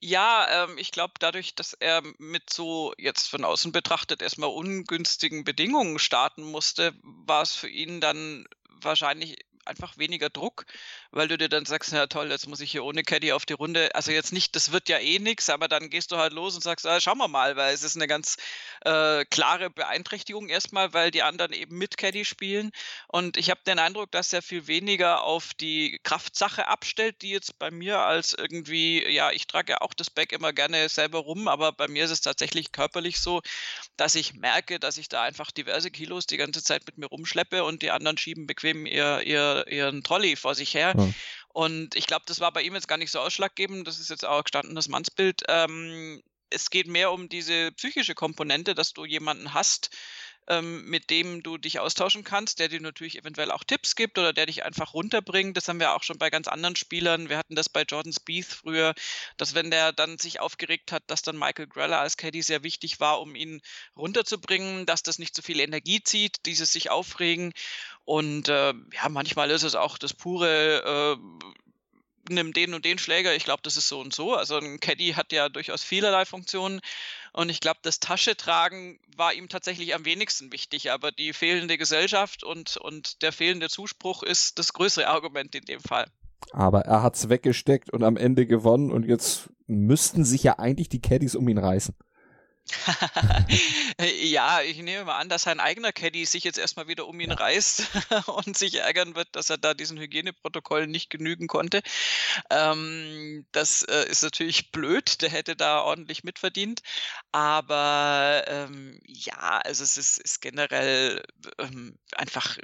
Ja, 0.01 0.63
ähm, 0.65 0.77
ich 0.77 0.91
glaube, 0.91 1.13
dadurch, 1.19 1.55
dass 1.55 1.73
er 1.73 2.01
mit 2.17 2.51
so 2.51 2.93
jetzt 2.97 3.27
von 3.27 3.43
außen 3.43 3.71
betrachtet 3.71 4.21
erstmal 4.21 4.49
ungünstigen 4.49 5.43
Bedingungen 5.43 5.99
starten 5.99 6.43
musste, 6.43 6.93
war 7.03 7.41
es 7.41 7.53
für 7.53 7.69
ihn 7.69 7.99
dann 7.99 8.45
wahrscheinlich 8.69 9.37
einfach 9.65 9.97
weniger 9.97 10.29
Druck, 10.29 10.65
weil 11.11 11.27
du 11.27 11.37
dir 11.37 11.49
dann 11.49 11.65
sagst, 11.65 11.91
ja 11.91 12.05
toll, 12.07 12.29
jetzt 12.29 12.47
muss 12.47 12.59
ich 12.59 12.71
hier 12.71 12.83
ohne 12.83 13.03
Caddy 13.03 13.31
auf 13.31 13.45
die 13.45 13.53
Runde. 13.53 13.93
Also 13.95 14.11
jetzt 14.11 14.31
nicht, 14.31 14.55
das 14.55 14.71
wird 14.71 14.89
ja 14.89 14.99
eh 14.99 15.19
nichts, 15.19 15.49
aber 15.49 15.67
dann 15.67 15.89
gehst 15.89 16.11
du 16.11 16.17
halt 16.17 16.33
los 16.33 16.55
und 16.55 16.61
sagst, 16.61 16.85
ah, 16.85 17.01
schauen 17.01 17.17
wir 17.17 17.27
mal, 17.27 17.55
weil 17.55 17.73
es 17.73 17.83
ist 17.83 17.95
eine 17.95 18.07
ganz 18.07 18.37
äh, 18.81 19.25
klare 19.25 19.69
Beeinträchtigung 19.69 20.49
erstmal, 20.49 20.93
weil 20.93 21.09
die 21.09 21.23
anderen 21.23 21.53
eben 21.53 21.77
mit 21.77 21.97
Caddy 21.97 22.25
spielen. 22.25 22.71
Und 23.07 23.37
ich 23.37 23.49
habe 23.49 23.61
den 23.65 23.79
Eindruck, 23.79 24.11
dass 24.11 24.33
er 24.33 24.41
viel 24.41 24.67
weniger 24.67 25.23
auf 25.23 25.53
die 25.55 25.99
Kraftsache 26.03 26.67
abstellt, 26.67 27.21
die 27.23 27.31
jetzt 27.31 27.57
bei 27.57 27.71
mir 27.71 27.99
als 27.99 28.33
irgendwie, 28.33 29.07
ja, 29.09 29.31
ich 29.31 29.47
trage 29.47 29.73
ja 29.73 29.81
auch 29.81 29.93
das 29.95 30.11
Back 30.11 30.31
immer 30.31 30.53
gerne 30.53 30.89
selber 30.89 31.19
rum, 31.19 31.47
aber 31.47 31.71
bei 31.71 31.87
mir 31.87 32.05
ist 32.05 32.11
es 32.11 32.21
tatsächlich 32.21 32.71
körperlich 32.71 33.19
so, 33.19 33.41
dass 33.97 34.15
ich 34.15 34.33
merke, 34.33 34.79
dass 34.79 34.97
ich 34.97 35.09
da 35.09 35.23
einfach 35.23 35.51
diverse 35.51 35.89
Kilos 35.89 36.27
die 36.27 36.37
ganze 36.37 36.63
Zeit 36.63 36.85
mit 36.85 36.97
mir 36.97 37.07
rumschleppe 37.07 37.63
und 37.63 37.81
die 37.81 37.91
anderen 37.91 38.17
schieben 38.17 38.45
bequem 38.45 38.85
ihr, 38.85 39.21
ihr, 39.21 39.65
ihren 39.67 40.03
Trolley 40.03 40.35
vor 40.35 40.53
sich 40.53 40.73
her. 40.75 40.93
Und 41.51 41.95
ich 41.95 42.07
glaube, 42.07 42.23
das 42.27 42.39
war 42.39 42.51
bei 42.51 42.61
ihm 42.61 42.75
jetzt 42.75 42.87
gar 42.87 42.97
nicht 42.97 43.11
so 43.11 43.19
ausschlaggebend. 43.19 43.87
Das 43.87 43.99
ist 43.99 44.09
jetzt 44.09 44.25
auch 44.25 44.43
gestandenes 44.43 44.87
Mannsbild. 44.87 45.43
Ähm, 45.47 46.21
es 46.49 46.69
geht 46.69 46.87
mehr 46.87 47.11
um 47.11 47.29
diese 47.29 47.71
psychische 47.73 48.15
Komponente, 48.15 48.75
dass 48.75 48.93
du 48.93 49.05
jemanden 49.05 49.53
hast, 49.53 49.89
ähm, 50.49 50.85
mit 50.85 51.09
dem 51.09 51.43
du 51.43 51.57
dich 51.57 51.79
austauschen 51.79 52.23
kannst, 52.23 52.59
der 52.59 52.67
dir 52.67 52.81
natürlich 52.81 53.17
eventuell 53.17 53.51
auch 53.51 53.63
Tipps 53.63 53.95
gibt 53.95 54.17
oder 54.17 54.33
der 54.33 54.47
dich 54.47 54.63
einfach 54.65 54.93
runterbringt. 54.93 55.55
Das 55.55 55.67
haben 55.67 55.79
wir 55.79 55.93
auch 55.95 56.03
schon 56.03 56.17
bei 56.17 56.29
ganz 56.29 56.47
anderen 56.47 56.75
Spielern. 56.75 57.29
Wir 57.29 57.37
hatten 57.37 57.55
das 57.55 57.69
bei 57.69 57.83
Jordan 57.83 58.13
Spieth 58.13 58.47
früher, 58.47 58.95
dass 59.37 59.53
wenn 59.53 59.71
der 59.71 59.93
dann 59.93 60.17
sich 60.17 60.39
aufgeregt 60.39 60.91
hat, 60.91 61.03
dass 61.07 61.21
dann 61.21 61.37
Michael 61.37 61.67
Greller 61.67 61.99
als 61.99 62.17
Caddy 62.17 62.41
sehr 62.41 62.63
wichtig 62.63 62.99
war, 62.99 63.21
um 63.21 63.35
ihn 63.35 63.61
runterzubringen, 63.95 64.85
dass 64.85 65.03
das 65.03 65.19
nicht 65.19 65.35
zu 65.35 65.41
viel 65.43 65.59
Energie 65.59 66.01
zieht, 66.03 66.45
dieses 66.45 66.73
sich 66.73 66.89
aufregen. 66.89 67.53
Und 68.05 68.49
äh, 68.49 68.73
ja, 68.93 69.09
manchmal 69.09 69.51
ist 69.51 69.63
es 69.63 69.75
auch 69.75 69.99
das 69.99 70.13
pure 70.15 71.17
äh, 71.17 71.49
nimm 72.29 72.53
den 72.53 72.73
und 72.73 72.85
den 72.85 72.97
Schläger, 72.97 73.35
ich 73.35 73.45
glaube, 73.45 73.61
das 73.63 73.77
ist 73.77 73.87
so 73.87 73.99
und 73.99 74.13
so. 74.13 74.35
Also 74.35 74.57
ein 74.57 74.79
Caddy 74.79 75.13
hat 75.15 75.31
ja 75.31 75.49
durchaus 75.49 75.83
vielerlei 75.83 76.25
Funktionen 76.25 76.81
und 77.33 77.49
ich 77.49 77.59
glaube, 77.59 77.79
das 77.81 77.99
Taschetragen 77.99 78.99
war 79.15 79.33
ihm 79.33 79.49
tatsächlich 79.49 79.93
am 79.95 80.05
wenigsten 80.05 80.51
wichtig, 80.51 80.91
aber 80.91 81.11
die 81.11 81.33
fehlende 81.33 81.77
Gesellschaft 81.77 82.43
und, 82.43 82.77
und 82.77 83.21
der 83.21 83.31
fehlende 83.31 83.69
Zuspruch 83.69 84.23
ist 84.23 84.59
das 84.59 84.73
größere 84.73 85.07
Argument 85.07 85.53
in 85.55 85.65
dem 85.65 85.81
Fall. 85.81 86.05
Aber 86.51 86.81
er 86.81 87.03
hat 87.03 87.15
es 87.15 87.29
weggesteckt 87.29 87.91
und 87.91 88.03
am 88.03 88.17
Ende 88.17 88.45
gewonnen 88.47 88.91
und 88.91 89.05
jetzt 89.05 89.49
müssten 89.67 90.25
sich 90.25 90.43
ja 90.43 90.57
eigentlich 90.57 90.89
die 90.89 91.01
Caddies 91.01 91.35
um 91.35 91.47
ihn 91.47 91.59
reißen. 91.59 91.95
ja, 93.99 94.61
ich 94.61 94.77
nehme 94.77 95.03
mal 95.05 95.17
an, 95.17 95.27
dass 95.27 95.43
sein 95.43 95.59
eigener 95.59 95.91
Caddy 95.91 96.25
sich 96.25 96.45
jetzt 96.45 96.57
erstmal 96.57 96.87
wieder 96.87 97.05
um 97.05 97.19
ihn 97.19 97.31
ja. 97.31 97.35
reißt 97.35 97.83
und 98.27 98.57
sich 98.57 98.75
ärgern 98.75 99.15
wird, 99.15 99.27
dass 99.33 99.49
er 99.49 99.57
da 99.57 99.73
diesen 99.73 99.99
Hygieneprotokoll 99.99 100.87
nicht 100.87 101.09
genügen 101.09 101.47
konnte. 101.47 101.81
Ähm, 102.49 103.45
das 103.51 103.83
äh, 103.83 104.05
ist 104.09 104.23
natürlich 104.23 104.71
blöd, 104.71 105.21
der 105.21 105.29
hätte 105.29 105.57
da 105.57 105.81
ordentlich 105.81 106.23
mitverdient. 106.23 106.81
Aber 107.33 108.45
ähm, 108.47 109.01
ja, 109.05 109.59
also 109.65 109.83
es 109.83 109.97
ist, 109.97 110.17
ist 110.19 110.41
generell 110.41 111.21
ähm, 111.57 111.99
einfach, 112.15 112.57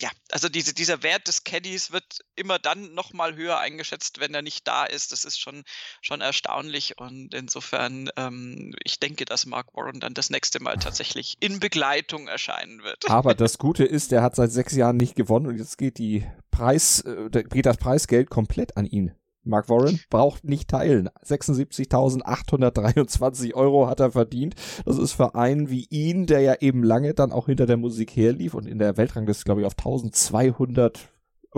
ja, 0.00 0.10
also 0.30 0.48
diese, 0.48 0.72
dieser 0.72 1.02
Wert 1.02 1.28
des 1.28 1.44
Caddies 1.44 1.90
wird 1.90 2.20
immer 2.34 2.58
dann 2.58 2.94
nochmal 2.94 3.34
höher 3.34 3.58
eingeschätzt, 3.58 4.20
wenn 4.20 4.32
er 4.32 4.42
nicht 4.42 4.66
da 4.66 4.84
ist. 4.84 5.12
Das 5.12 5.26
ist 5.26 5.38
schon, 5.38 5.64
schon 6.00 6.22
erstaunlich 6.22 6.96
und 6.98 7.34
insofern, 7.34 8.08
ähm, 8.16 8.74
ich 8.84 9.00
denke, 9.00 9.26
dass 9.26 9.44
Mark 9.44 9.74
Warren 9.74 10.00
dann 10.00 10.14
das 10.14 10.30
nächste 10.30 10.60
Mal 10.62 10.77
tatsächlich 10.80 11.36
in 11.40 11.60
Begleitung 11.60 12.28
erscheinen 12.28 12.82
wird. 12.82 13.04
Aber 13.10 13.34
das 13.34 13.58
Gute 13.58 13.84
ist, 13.84 14.10
er 14.12 14.22
hat 14.22 14.36
seit 14.36 14.52
sechs 14.52 14.74
Jahren 14.74 14.96
nicht 14.96 15.14
gewonnen 15.14 15.46
und 15.46 15.56
jetzt 15.56 15.76
geht 15.78 15.98
die 15.98 16.24
Preis, 16.50 17.00
äh, 17.00 17.28
geht 17.30 17.66
das 17.66 17.76
Preisgeld 17.76 18.30
komplett 18.30 18.76
an 18.76 18.86
ihn. 18.86 19.12
Mark 19.44 19.68
Warren 19.68 20.00
braucht 20.10 20.44
nicht 20.44 20.68
teilen. 20.68 21.08
76.823 21.24 23.54
Euro 23.54 23.88
hat 23.88 24.00
er 24.00 24.12
verdient. 24.12 24.54
Das 24.84 24.98
ist 24.98 25.12
für 25.12 25.34
einen 25.34 25.70
wie 25.70 25.86
ihn, 25.90 26.26
der 26.26 26.40
ja 26.40 26.56
eben 26.60 26.82
lange 26.82 27.14
dann 27.14 27.32
auch 27.32 27.46
hinter 27.46 27.64
der 27.66 27.78
Musik 27.78 28.14
herlief 28.14 28.54
und 28.54 28.66
in 28.66 28.78
der 28.78 28.96
Weltrangliste, 28.96 29.44
glaube 29.44 29.60
ich, 29.62 29.66
auf 29.66 29.78
1200 29.78 31.08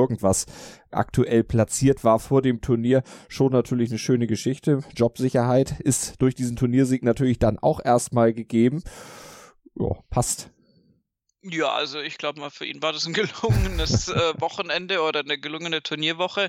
irgendwas 0.00 0.46
aktuell 0.90 1.44
platziert 1.44 2.04
war 2.04 2.18
vor 2.18 2.42
dem 2.42 2.60
Turnier. 2.60 3.02
Schon 3.28 3.52
natürlich 3.52 3.90
eine 3.90 3.98
schöne 3.98 4.26
Geschichte. 4.26 4.80
Jobsicherheit 4.94 5.78
ist 5.80 6.20
durch 6.22 6.34
diesen 6.34 6.56
Turniersieg 6.56 7.02
natürlich 7.02 7.38
dann 7.38 7.58
auch 7.58 7.84
erstmal 7.84 8.32
gegeben. 8.32 8.82
Ja, 9.78 9.90
passt. 10.08 10.50
Ja, 11.42 11.72
also 11.72 12.00
ich 12.00 12.18
glaube 12.18 12.40
mal, 12.40 12.50
für 12.50 12.66
ihn 12.66 12.82
war 12.82 12.92
das 12.92 13.06
ein 13.06 13.12
gelungenes 13.14 14.08
äh, 14.08 14.40
Wochenende 14.40 15.02
oder 15.02 15.20
eine 15.20 15.38
gelungene 15.38 15.82
Turnierwoche. 15.82 16.48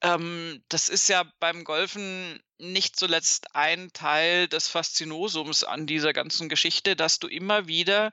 Ähm, 0.00 0.62
das 0.68 0.88
ist 0.88 1.08
ja 1.08 1.24
beim 1.40 1.64
Golfen 1.64 2.40
nicht 2.58 2.96
zuletzt 2.96 3.54
ein 3.54 3.92
Teil 3.92 4.48
des 4.48 4.68
Faszinosums 4.68 5.64
an 5.64 5.86
dieser 5.86 6.12
ganzen 6.12 6.48
Geschichte, 6.48 6.96
dass 6.96 7.18
du 7.18 7.28
immer 7.28 7.66
wieder 7.68 8.12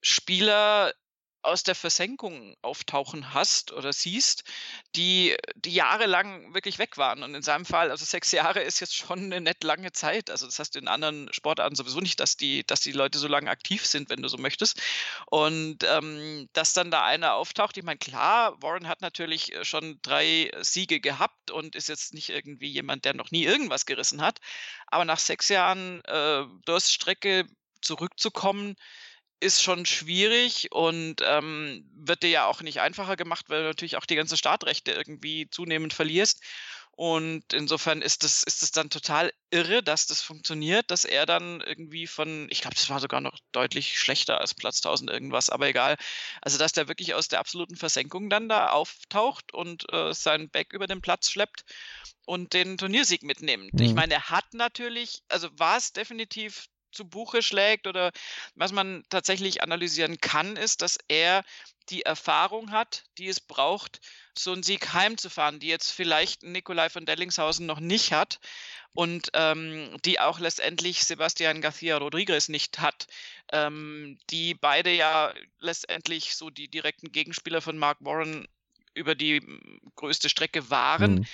Spieler 0.00 0.92
aus 1.44 1.62
der 1.62 1.74
Versenkung 1.74 2.56
auftauchen 2.62 3.34
hast 3.34 3.72
oder 3.72 3.92
siehst, 3.92 4.44
die, 4.96 5.36
die 5.54 5.74
jahrelang 5.74 6.54
wirklich 6.54 6.78
weg 6.78 6.96
waren. 6.96 7.22
Und 7.22 7.34
in 7.34 7.42
seinem 7.42 7.66
Fall, 7.66 7.90
also 7.90 8.04
sechs 8.04 8.32
Jahre 8.32 8.60
ist 8.62 8.80
jetzt 8.80 8.96
schon 8.96 9.18
eine 9.18 9.40
nett 9.40 9.62
lange 9.62 9.92
Zeit. 9.92 10.30
Also 10.30 10.46
das 10.46 10.58
heißt 10.58 10.76
in 10.76 10.88
anderen 10.88 11.32
Sportarten 11.32 11.76
sowieso 11.76 12.00
nicht, 12.00 12.18
dass 12.20 12.36
die, 12.36 12.64
dass 12.66 12.80
die 12.80 12.92
Leute 12.92 13.18
so 13.18 13.28
lange 13.28 13.50
aktiv 13.50 13.84
sind, 13.84 14.08
wenn 14.08 14.22
du 14.22 14.28
so 14.28 14.38
möchtest. 14.38 14.80
Und 15.26 15.84
ähm, 15.84 16.48
dass 16.54 16.72
dann 16.72 16.90
da 16.90 17.04
einer 17.04 17.34
auftaucht, 17.34 17.76
ich 17.76 17.84
meine, 17.84 17.98
klar, 17.98 18.60
Warren 18.62 18.88
hat 18.88 19.02
natürlich 19.02 19.52
äh, 19.52 19.64
schon 19.64 19.98
drei 20.02 20.50
Siege 20.60 21.00
gehabt 21.00 21.50
und 21.50 21.76
ist 21.76 21.88
jetzt 21.88 22.14
nicht 22.14 22.30
irgendwie 22.30 22.68
jemand, 22.68 23.04
der 23.04 23.14
noch 23.14 23.30
nie 23.30 23.44
irgendwas 23.44 23.86
gerissen 23.86 24.22
hat. 24.22 24.40
Aber 24.86 25.04
nach 25.04 25.18
sechs 25.18 25.48
Jahren 25.48 26.02
äh, 26.04 26.44
Durststrecke 26.64 27.46
zurückzukommen, 27.82 28.76
ist 29.40 29.62
schon 29.62 29.86
schwierig 29.86 30.72
und 30.72 31.16
ähm, 31.22 31.90
wird 31.94 32.22
dir 32.22 32.30
ja 32.30 32.46
auch 32.46 32.62
nicht 32.62 32.80
einfacher 32.80 33.16
gemacht, 33.16 33.46
weil 33.48 33.62
du 33.62 33.68
natürlich 33.68 33.96
auch 33.96 34.06
die 34.06 34.16
ganzen 34.16 34.36
Startrechte 34.36 34.92
irgendwie 34.92 35.48
zunehmend 35.50 35.92
verlierst. 35.92 36.40
Und 36.96 37.52
insofern 37.52 38.02
ist 38.02 38.22
es 38.22 38.44
ist 38.44 38.62
das 38.62 38.70
dann 38.70 38.88
total 38.88 39.32
irre, 39.50 39.82
dass 39.82 40.06
das 40.06 40.22
funktioniert, 40.22 40.92
dass 40.92 41.04
er 41.04 41.26
dann 41.26 41.60
irgendwie 41.60 42.06
von, 42.06 42.46
ich 42.50 42.60
glaube, 42.60 42.76
das 42.76 42.88
war 42.88 43.00
sogar 43.00 43.20
noch 43.20 43.36
deutlich 43.50 43.98
schlechter 43.98 44.40
als 44.40 44.54
Platz 44.54 44.80
1000 44.80 45.10
irgendwas, 45.10 45.50
aber 45.50 45.66
egal. 45.66 45.96
Also, 46.40 46.56
dass 46.56 46.70
der 46.70 46.86
wirklich 46.86 47.14
aus 47.14 47.26
der 47.26 47.40
absoluten 47.40 47.74
Versenkung 47.74 48.30
dann 48.30 48.48
da 48.48 48.68
auftaucht 48.68 49.52
und 49.52 49.92
äh, 49.92 50.14
seinen 50.14 50.50
Back 50.50 50.72
über 50.72 50.86
den 50.86 51.00
Platz 51.00 51.30
schleppt 51.30 51.64
und 52.26 52.52
den 52.52 52.78
Turniersieg 52.78 53.24
mitnimmt. 53.24 53.74
Mhm. 53.74 53.82
Ich 53.86 53.94
meine, 53.94 54.14
er 54.14 54.30
hat 54.30 54.54
natürlich, 54.54 55.24
also 55.28 55.48
war 55.58 55.76
es 55.76 55.92
definitiv 55.92 56.66
zu 56.94 57.08
Buche 57.08 57.42
schlägt 57.42 57.86
oder 57.86 58.12
was 58.54 58.72
man 58.72 59.04
tatsächlich 59.10 59.62
analysieren 59.62 60.18
kann, 60.20 60.56
ist, 60.56 60.82
dass 60.82 60.98
er 61.08 61.44
die 61.90 62.02
Erfahrung 62.02 62.70
hat, 62.70 63.04
die 63.18 63.28
es 63.28 63.40
braucht, 63.40 64.00
so 64.36 64.52
einen 64.52 64.62
Sieg 64.62 64.92
heimzufahren, 64.92 65.60
die 65.60 65.68
jetzt 65.68 65.90
vielleicht 65.90 66.42
Nikolai 66.42 66.88
von 66.88 67.04
Dellingshausen 67.04 67.66
noch 67.66 67.80
nicht 67.80 68.12
hat 68.12 68.40
und 68.94 69.28
ähm, 69.34 69.96
die 70.04 70.18
auch 70.20 70.38
letztendlich 70.38 71.04
Sebastian 71.04 71.62
García 71.62 71.96
Rodriguez 71.98 72.48
nicht 72.48 72.78
hat, 72.78 73.06
ähm, 73.52 74.18
die 74.30 74.54
beide 74.54 74.92
ja 74.92 75.34
letztendlich 75.58 76.34
so 76.34 76.50
die 76.50 76.68
direkten 76.68 77.12
Gegenspieler 77.12 77.60
von 77.60 77.76
Mark 77.76 77.98
Warren 78.00 78.46
über 78.94 79.14
die 79.14 79.42
größte 79.96 80.28
Strecke 80.28 80.70
waren. 80.70 81.16
Mhm 81.16 81.26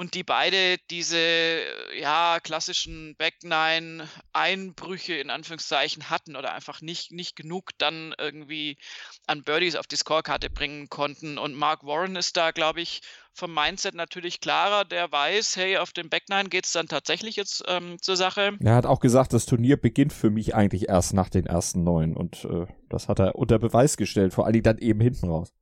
und 0.00 0.14
die 0.14 0.24
beide 0.24 0.78
diese 0.90 1.60
ja 1.94 2.38
klassischen 2.42 3.16
Back 3.16 3.34
Nine 3.42 4.08
Einbrüche 4.32 5.12
in 5.12 5.28
Anführungszeichen 5.28 6.08
hatten 6.08 6.36
oder 6.36 6.54
einfach 6.54 6.80
nicht 6.80 7.12
nicht 7.12 7.36
genug 7.36 7.72
dann 7.76 8.14
irgendwie 8.18 8.78
an 9.26 9.42
Birdies 9.42 9.76
auf 9.76 9.86
die 9.86 9.96
Scorekarte 9.96 10.48
bringen 10.48 10.88
konnten 10.88 11.36
und 11.36 11.54
Mark 11.54 11.84
Warren 11.84 12.16
ist 12.16 12.38
da 12.38 12.50
glaube 12.50 12.80
ich 12.80 13.02
vom 13.34 13.52
Mindset 13.52 13.94
natürlich 13.94 14.40
klarer, 14.40 14.84
der 14.84 15.12
weiß, 15.12 15.56
hey, 15.56 15.76
auf 15.76 15.92
dem 15.92 16.08
Back 16.08 16.24
Nine 16.30 16.48
geht 16.48 16.64
es 16.64 16.72
dann 16.72 16.88
tatsächlich 16.88 17.36
jetzt 17.36 17.62
ähm, 17.68 17.96
zur 18.00 18.16
Sache. 18.16 18.58
Er 18.60 18.74
hat 18.74 18.86
auch 18.86 18.98
gesagt, 18.98 19.32
das 19.32 19.46
Turnier 19.46 19.76
beginnt 19.76 20.12
für 20.12 20.30
mich 20.30 20.54
eigentlich 20.54 20.88
erst 20.88 21.14
nach 21.14 21.28
den 21.28 21.46
ersten 21.46 21.84
neun 21.84 22.16
und 22.16 22.44
äh, 22.44 22.66
das 22.88 23.08
hat 23.08 23.20
er 23.20 23.36
unter 23.36 23.58
Beweis 23.58 23.96
gestellt, 23.96 24.34
vor 24.34 24.46
allem 24.46 24.62
dann 24.62 24.78
eben 24.78 25.00
hinten 25.00 25.28
raus. 25.28 25.52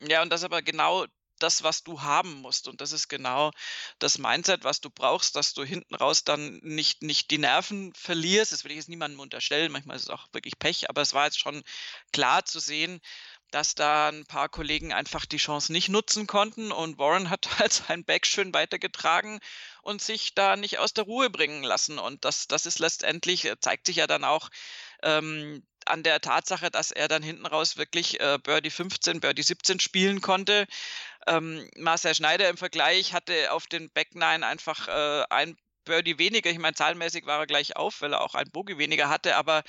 Ja, 0.00 0.22
und 0.22 0.32
das 0.32 0.42
aber 0.42 0.60
genau 0.62 1.04
das, 1.38 1.62
was 1.62 1.82
du 1.82 2.02
haben 2.02 2.34
musst. 2.40 2.68
Und 2.68 2.80
das 2.80 2.92
ist 2.92 3.08
genau 3.08 3.50
das 3.98 4.18
Mindset, 4.18 4.64
was 4.64 4.80
du 4.80 4.90
brauchst, 4.90 5.36
dass 5.36 5.54
du 5.54 5.64
hinten 5.64 5.94
raus 5.94 6.24
dann 6.24 6.58
nicht, 6.62 7.02
nicht 7.02 7.30
die 7.30 7.38
Nerven 7.38 7.92
verlierst. 7.94 8.52
Das 8.52 8.64
will 8.64 8.72
ich 8.72 8.78
jetzt 8.78 8.88
niemandem 8.88 9.20
unterstellen. 9.20 9.72
Manchmal 9.72 9.96
ist 9.96 10.04
es 10.04 10.10
auch 10.10 10.26
wirklich 10.32 10.58
Pech, 10.58 10.88
aber 10.90 11.02
es 11.02 11.14
war 11.14 11.26
jetzt 11.26 11.38
schon 11.38 11.62
klar 12.12 12.44
zu 12.44 12.60
sehen, 12.60 13.00
dass 13.50 13.76
da 13.76 14.08
ein 14.08 14.26
paar 14.26 14.48
Kollegen 14.48 14.92
einfach 14.92 15.26
die 15.26 15.36
Chance 15.36 15.72
nicht 15.72 15.88
nutzen 15.88 16.26
konnten 16.26 16.72
und 16.72 16.98
Warren 16.98 17.30
hat 17.30 17.46
halt 17.60 17.72
sein 17.72 18.04
Back 18.04 18.26
schön 18.26 18.52
weitergetragen 18.52 19.38
und 19.82 20.02
sich 20.02 20.34
da 20.34 20.56
nicht 20.56 20.78
aus 20.78 20.92
der 20.92 21.04
Ruhe 21.04 21.30
bringen 21.30 21.62
lassen. 21.62 21.98
Und 21.98 22.24
das, 22.24 22.48
das 22.48 22.66
ist 22.66 22.80
letztendlich, 22.80 23.44
äh, 23.44 23.58
zeigt 23.60 23.86
sich 23.86 23.96
ja 23.96 24.06
dann 24.06 24.24
auch, 24.24 24.50
ähm, 25.02 25.62
an 25.86 26.02
der 26.02 26.20
Tatsache, 26.20 26.70
dass 26.70 26.90
er 26.90 27.08
dann 27.08 27.22
hinten 27.22 27.46
raus 27.46 27.76
wirklich 27.76 28.18
äh, 28.20 28.38
Birdie 28.42 28.70
15, 28.70 29.20
Birdie 29.20 29.42
17 29.42 29.80
spielen 29.80 30.20
konnte. 30.20 30.66
Ähm, 31.26 31.68
Marcel 31.76 32.14
Schneider 32.14 32.48
im 32.48 32.56
Vergleich 32.56 33.12
hatte 33.12 33.52
auf 33.52 33.66
den 33.66 33.90
Back 33.90 34.14
Nine 34.14 34.46
einfach 34.46 34.88
äh, 34.88 35.24
ein 35.30 35.56
Birdie 35.84 36.18
weniger. 36.18 36.50
Ich 36.50 36.58
meine, 36.58 36.74
zahlenmäßig 36.74 37.26
war 37.26 37.40
er 37.40 37.46
gleich 37.46 37.76
auf, 37.76 38.00
weil 38.00 38.12
er 38.12 38.22
auch 38.22 38.34
ein 38.34 38.50
Bogey 38.50 38.78
weniger 38.78 39.08
hatte, 39.08 39.36
aber 39.36 39.62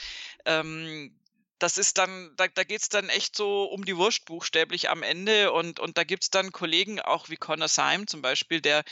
ähm, 0.46 1.14
das 1.60 1.78
ist 1.78 1.98
dann, 1.98 2.34
da, 2.36 2.48
da 2.48 2.64
geht 2.64 2.82
es 2.82 2.90
dann 2.90 3.10
echt 3.10 3.36
so 3.36 3.66
um 3.66 3.86
die 3.86 3.96
Wurst 3.98 4.26
buchstäblich 4.26 4.90
am 4.90 5.04
Ende 5.04 5.52
und, 5.52 5.80
und 5.80 5.98
da 5.98 6.04
gibt 6.04 6.24
es 6.24 6.30
dann 6.30 6.52
Kollegen, 6.52 7.00
auch 7.00 7.30
wie 7.30 7.38
Connor 7.38 7.70
Syme 7.70 8.06
zum 8.06 8.22
Beispiel, 8.22 8.62
der 8.62 8.84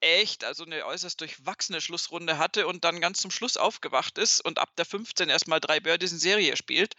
echt, 0.00 0.44
also 0.44 0.64
eine 0.64 0.86
äußerst 0.86 1.20
durchwachsene 1.20 1.80
Schlussrunde 1.80 2.38
hatte 2.38 2.66
und 2.68 2.84
dann 2.84 3.00
ganz 3.00 3.20
zum 3.20 3.32
Schluss 3.32 3.56
aufgewacht 3.56 4.16
ist 4.18 4.40
und 4.40 4.58
ab 4.58 4.70
der 4.76 4.84
15 4.84 5.28
erstmal 5.28 5.60
drei 5.60 5.80
Birdies 5.80 6.12
in 6.12 6.18
Serie 6.18 6.56
spielt 6.56 6.94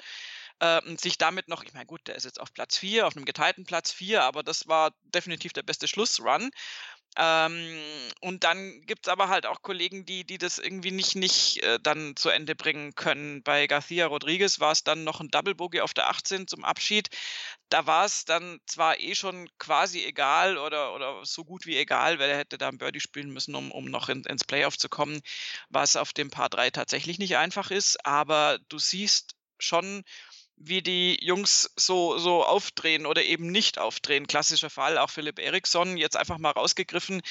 äh, 0.59 0.81
sich 0.97 1.17
damit 1.17 1.47
noch, 1.47 1.63
ich 1.63 1.73
meine, 1.73 1.85
gut, 1.85 2.01
der 2.07 2.15
ist 2.15 2.25
jetzt 2.25 2.39
auf 2.39 2.53
Platz 2.53 2.77
4, 2.77 3.07
auf 3.07 3.15
einem 3.15 3.25
geteilten 3.25 3.65
Platz 3.65 3.91
4, 3.91 4.23
aber 4.23 4.43
das 4.43 4.67
war 4.67 4.93
definitiv 5.03 5.53
der 5.53 5.63
beste 5.63 5.87
Schlussrun. 5.87 6.51
Ähm, 7.17 7.81
und 8.21 8.43
dann 8.43 8.81
gibt 8.85 9.07
es 9.07 9.11
aber 9.11 9.29
halt 9.29 9.45
auch 9.45 9.61
Kollegen, 9.61 10.05
die, 10.05 10.25
die 10.25 10.37
das 10.37 10.59
irgendwie 10.59 10.91
nicht, 10.91 11.15
nicht 11.15 11.61
äh, 11.63 11.79
dann 11.81 12.15
zu 12.15 12.29
Ende 12.29 12.55
bringen 12.55 12.93
können. 12.95 13.41
Bei 13.43 13.67
Garcia 13.67 14.05
Rodriguez 14.05 14.59
war 14.59 14.71
es 14.71 14.83
dann 14.83 15.03
noch 15.03 15.19
ein 15.19 15.29
Double 15.29 15.55
Bogey 15.55 15.81
auf 15.81 15.93
der 15.93 16.09
18 16.09 16.47
zum 16.47 16.63
Abschied. 16.63 17.09
Da 17.69 17.85
war 17.87 18.05
es 18.05 18.25
dann 18.25 18.59
zwar 18.67 18.99
eh 18.99 19.15
schon 19.15 19.49
quasi 19.57 20.03
egal 20.05 20.57
oder, 20.57 20.93
oder 20.93 21.25
so 21.25 21.43
gut 21.43 21.65
wie 21.65 21.77
egal, 21.77 22.19
weil 22.19 22.29
er 22.29 22.37
hätte 22.37 22.57
da 22.57 22.69
ein 22.69 22.77
Birdie 22.77 23.01
spielen 23.01 23.31
müssen, 23.31 23.55
um, 23.55 23.71
um 23.71 23.85
noch 23.85 24.09
in, 24.09 24.23
ins 24.23 24.43
Playoff 24.45 24.77
zu 24.77 24.87
kommen, 24.87 25.21
was 25.69 25.95
auf 25.95 26.13
dem 26.13 26.29
Paar 26.29 26.49
3 26.49 26.69
tatsächlich 26.69 27.17
nicht 27.19 27.37
einfach 27.37 27.71
ist. 27.71 28.05
Aber 28.05 28.59
du 28.69 28.77
siehst 28.79 29.35
schon, 29.57 30.03
wie 30.59 30.81
die 30.81 31.17
Jungs 31.21 31.71
so, 31.77 32.17
so 32.17 32.43
aufdrehen 32.43 33.05
oder 33.05 33.23
eben 33.23 33.47
nicht 33.47 33.79
aufdrehen. 33.79 34.27
Klassischer 34.27 34.69
Fall, 34.69 34.97
auch 34.97 35.09
Philipp 35.09 35.39
Eriksson, 35.39 35.95
jetzt 35.97 36.17
einfach 36.17 36.37
mal 36.37 36.51
rausgegriffen, 36.51 37.21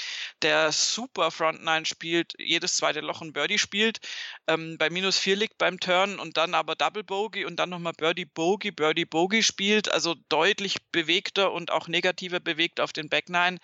der 0.43 0.73
super 0.73 1.31
Frontline 1.31 1.85
spielt, 1.85 2.33
jedes 2.39 2.77
zweite 2.77 3.01
Loch 3.01 3.21
ein 3.21 3.35
Birdie 3.35 3.59
spielt, 3.59 4.01
ähm, 4.47 4.79
bei 4.79 4.89
minus 4.89 5.19
vier 5.19 5.37
liegt 5.37 5.59
beim 5.59 5.79
Turn 5.79 6.19
und 6.19 6.39
dann 6.39 6.55
aber 6.55 6.75
Double 6.75 7.05
Bogey 7.05 7.45
und 7.45 7.57
dann 7.57 7.69
nochmal 7.71 7.93
Birdie 7.93 8.25
Bogey, 8.25 8.71
Birdie 8.71 9.05
Bogey 9.05 9.43
spielt, 9.43 9.93
also 9.93 10.15
deutlich 10.31 10.77
bewegter 10.91 11.53
und 11.53 11.71
auch 11.71 11.87
negativer 11.87 12.41
bewegt 12.41 12.81
auf 12.81 12.93
den 12.93 13.09
Back 13.09 13.29
Nine 13.29 13.59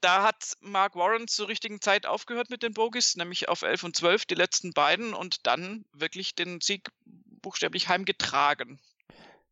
da 0.00 0.22
hat 0.22 0.54
Mark 0.60 0.94
Warren 0.94 1.28
zur 1.28 1.48
richtigen 1.48 1.80
Zeit 1.80 2.06
aufgehört 2.06 2.50
mit 2.50 2.62
den 2.62 2.72
Bogies, 2.72 3.16
nämlich 3.16 3.48
auf 3.48 3.62
11 3.62 3.84
und 3.84 3.96
12, 3.96 4.26
die 4.26 4.34
letzten 4.34 4.72
beiden, 4.72 5.14
und 5.14 5.46
dann 5.46 5.84
wirklich 5.92 6.34
den 6.34 6.60
Sieg 6.60 6.90
buchstäblich 7.40 7.88
heimgetragen. 7.88 8.78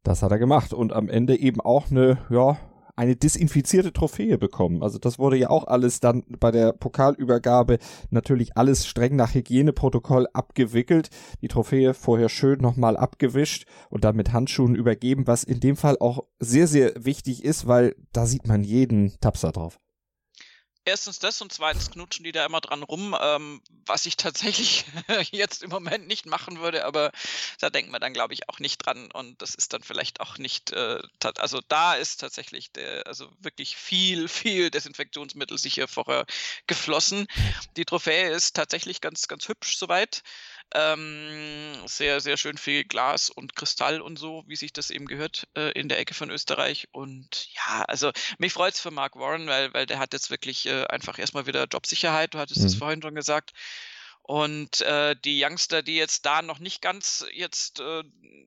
Das 0.02 0.22
hat 0.22 0.30
er 0.30 0.38
gemacht 0.38 0.72
und 0.72 0.92
am 0.92 1.08
Ende 1.08 1.38
eben 1.38 1.60
auch 1.60 1.90
eine, 1.90 2.18
ja, 2.30 2.58
eine 2.96 3.14
desinfizierte 3.14 3.92
Trophäe 3.92 4.38
bekommen. 4.38 4.82
Also 4.82 4.98
das 4.98 5.18
wurde 5.18 5.36
ja 5.36 5.50
auch 5.50 5.66
alles 5.66 6.00
dann 6.00 6.24
bei 6.40 6.50
der 6.50 6.72
Pokalübergabe 6.72 7.78
natürlich 8.10 8.56
alles 8.56 8.86
streng 8.86 9.16
nach 9.16 9.34
Hygieneprotokoll 9.34 10.26
abgewickelt. 10.32 11.10
Die 11.42 11.48
Trophäe 11.48 11.92
vorher 11.92 12.28
schön 12.28 12.60
nochmal 12.60 12.96
abgewischt 12.96 13.66
und 13.90 14.04
dann 14.04 14.16
mit 14.16 14.32
Handschuhen 14.32 14.74
übergeben, 14.74 15.26
was 15.26 15.44
in 15.44 15.60
dem 15.60 15.76
Fall 15.76 15.98
auch 16.00 16.24
sehr, 16.38 16.66
sehr 16.66 16.92
wichtig 17.04 17.44
ist, 17.44 17.66
weil 17.66 17.94
da 18.12 18.26
sieht 18.26 18.46
man 18.46 18.64
jeden 18.64 19.18
Tapser 19.20 19.52
drauf 19.52 19.78
erstens 20.86 21.18
das 21.18 21.42
und 21.42 21.52
zweitens 21.52 21.90
knutschen 21.90 22.24
die 22.24 22.32
da 22.32 22.46
immer 22.46 22.60
dran 22.60 22.82
rum, 22.82 23.16
ähm, 23.20 23.60
was 23.84 24.06
ich 24.06 24.16
tatsächlich 24.16 24.84
jetzt 25.32 25.62
im 25.62 25.70
Moment 25.70 26.06
nicht 26.06 26.26
machen 26.26 26.60
würde, 26.60 26.84
aber 26.84 27.12
da 27.60 27.70
denkt 27.70 27.90
man 27.90 28.00
dann, 28.00 28.12
glaube 28.12 28.34
ich, 28.34 28.48
auch 28.48 28.58
nicht 28.58 28.78
dran 28.78 29.10
und 29.12 29.40
das 29.42 29.54
ist 29.54 29.72
dann 29.72 29.82
vielleicht 29.82 30.20
auch 30.20 30.38
nicht, 30.38 30.72
äh, 30.72 31.00
also 31.38 31.60
da 31.68 31.94
ist 31.94 32.20
tatsächlich 32.20 32.72
der, 32.72 33.06
also 33.06 33.28
wirklich 33.40 33.76
viel, 33.76 34.28
viel 34.46 34.70
Desinfektionsmittel 34.70 35.58
sicher 35.58 35.88
vorher 35.88 36.24
geflossen. 36.66 37.26
Die 37.76 37.84
Trophäe 37.84 38.30
ist 38.30 38.54
tatsächlich 38.54 39.00
ganz, 39.00 39.28
ganz 39.28 39.48
hübsch 39.48 39.76
soweit. 39.76 40.22
Ähm, 40.74 41.74
sehr, 41.86 42.20
sehr 42.20 42.36
schön 42.36 42.58
viel 42.58 42.84
Glas 42.84 43.30
und 43.30 43.54
Kristall 43.54 44.00
und 44.00 44.18
so, 44.18 44.44
wie 44.46 44.56
sich 44.56 44.72
das 44.72 44.90
eben 44.90 45.06
gehört 45.06 45.46
äh, 45.56 45.70
in 45.72 45.88
der 45.88 45.98
Ecke 45.98 46.14
von 46.14 46.30
Österreich. 46.30 46.88
Und 46.92 47.48
ja, 47.54 47.84
also 47.84 48.10
mich 48.38 48.52
freut 48.52 48.74
es 48.74 48.80
für 48.80 48.90
Mark 48.90 49.16
Warren, 49.16 49.46
weil, 49.46 49.72
weil 49.74 49.86
der 49.86 49.98
hat 49.98 50.12
jetzt 50.12 50.30
wirklich 50.30 50.66
äh, 50.66 50.84
einfach 50.86 51.18
erstmal 51.18 51.46
wieder 51.46 51.66
Jobsicherheit. 51.70 52.34
Du 52.34 52.38
hattest 52.38 52.64
es 52.64 52.74
mhm. 52.74 52.78
vorhin 52.78 53.02
schon 53.02 53.14
gesagt. 53.14 53.52
Und 54.26 54.80
äh, 54.80 55.14
die 55.24 55.40
Youngster, 55.40 55.84
die 55.84 55.94
jetzt 55.94 56.26
da 56.26 56.42
noch 56.42 56.58
nicht 56.58 56.82
ganz 56.82 57.24
jetzt 57.32 57.78
äh, 57.78 58.02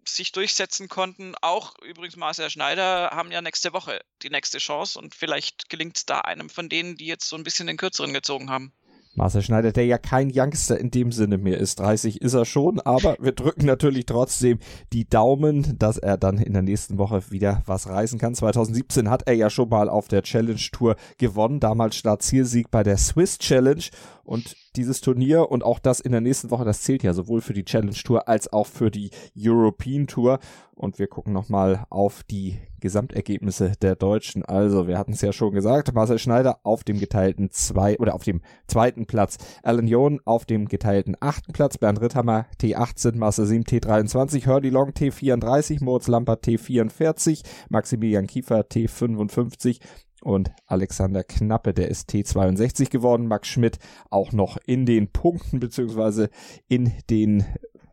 sich 0.05 0.33
durchsetzen 0.33 0.89
konnten, 0.89 1.35
auch 1.41 1.79
übrigens 1.79 2.17
Marcel 2.17 2.49
Schneider, 2.49 3.11
haben 3.13 3.31
ja 3.31 3.41
nächste 3.41 3.71
Woche 3.71 4.01
die 4.21 4.29
nächste 4.29 4.57
Chance 4.57 4.99
und 4.99 5.15
vielleicht 5.15 5.69
gelingt 5.69 5.95
es 5.95 6.05
da 6.05 6.19
einem 6.19 6.49
von 6.49 6.67
denen, 6.67 6.97
die 6.97 7.05
jetzt 7.05 7.29
so 7.29 7.37
ein 7.37 7.45
bisschen 7.45 7.67
den 7.67 7.77
kürzeren 7.77 8.11
gezogen 8.11 8.49
haben. 8.49 8.73
Marcel 9.19 9.41
Schneider, 9.41 9.73
der 9.73 9.85
ja 9.85 9.97
kein 9.97 10.31
Youngster 10.33 10.79
in 10.79 10.91
dem 10.91 11.11
Sinne 11.11 11.37
mehr 11.37 11.57
ist. 11.57 11.81
30 11.81 12.21
ist 12.21 12.35
er 12.35 12.45
schon, 12.45 12.79
aber 12.79 13.17
wir 13.19 13.33
drücken 13.33 13.65
natürlich 13.65 14.05
trotzdem 14.05 14.59
die 14.93 15.09
Daumen, 15.09 15.77
dass 15.77 15.97
er 15.97 16.15
dann 16.15 16.37
in 16.37 16.53
der 16.53 16.61
nächsten 16.61 16.97
Woche 16.97 17.21
wieder 17.29 17.61
was 17.65 17.89
reißen 17.89 18.17
kann. 18.17 18.33
2017 18.33 19.09
hat 19.09 19.23
er 19.27 19.33
ja 19.33 19.49
schon 19.49 19.67
mal 19.67 19.89
auf 19.89 20.07
der 20.07 20.23
Challenge 20.23 20.61
Tour 20.71 20.95
gewonnen, 21.17 21.59
damals 21.59 21.97
Start-Zielsieg 21.97 22.71
bei 22.71 22.81
der 22.81 22.97
Swiss 22.97 23.37
Challenge 23.39 23.83
und 24.29 24.55
dieses 24.75 25.01
Turnier 25.01 25.49
und 25.49 25.63
auch 25.63 25.79
das 25.79 25.99
in 25.99 26.11
der 26.11 26.21
nächsten 26.21 26.51
Woche, 26.51 26.63
das 26.63 26.83
zählt 26.83 27.01
ja 27.01 27.13
sowohl 27.13 27.41
für 27.41 27.53
die 27.53 27.65
Challenge 27.65 27.95
Tour 27.95 28.27
als 28.27 28.53
auch 28.53 28.67
für 28.67 28.91
die 28.91 29.09
European 29.35 30.05
Tour. 30.05 30.37
Und 30.75 30.99
wir 30.99 31.07
gucken 31.07 31.33
nochmal 31.33 31.85
auf 31.89 32.21
die 32.29 32.59
Gesamtergebnisse 32.79 33.73
der 33.81 33.95
Deutschen. 33.95 34.45
Also, 34.45 34.87
wir 34.87 34.99
hatten 34.99 35.13
es 35.13 35.21
ja 35.21 35.33
schon 35.33 35.51
gesagt, 35.53 35.95
Marcel 35.95 36.19
Schneider 36.19 36.59
auf 36.61 36.83
dem 36.83 36.99
geteilten 36.99 37.49
zwei 37.49 37.97
oder 37.97 38.13
auf 38.13 38.23
dem 38.23 38.41
zweiten 38.67 39.07
Platz, 39.07 39.39
Alan 39.63 39.87
John 39.87 40.21
auf 40.25 40.45
dem 40.45 40.67
geteilten 40.67 41.17
achten 41.19 41.51
Platz, 41.51 41.79
Bernd 41.79 41.99
Ritthammer 41.99 42.45
T18, 42.61 43.17
Marcel 43.17 43.47
Sim 43.47 43.63
T23, 43.63 44.45
Hurdy 44.45 44.69
Long 44.69 44.91
T34, 44.91 45.83
Moritz 45.83 46.07
Lampert 46.07 46.45
T44, 46.45 47.43
Maximilian 47.69 48.27
Kiefer 48.27 48.61
T55 48.61 49.79
und 50.21 50.51
Alexander 50.65 51.23
Knappe, 51.23 51.73
der 51.73 51.89
ist 51.89 52.09
T62 52.09 52.89
geworden. 52.89 53.27
Max 53.27 53.47
Schmidt 53.47 53.79
auch 54.09 54.31
noch 54.31 54.57
in 54.65 54.85
den 54.85 55.07
Punkten 55.11 55.59
beziehungsweise 55.59 56.29
in 56.67 56.91
den 57.09 57.45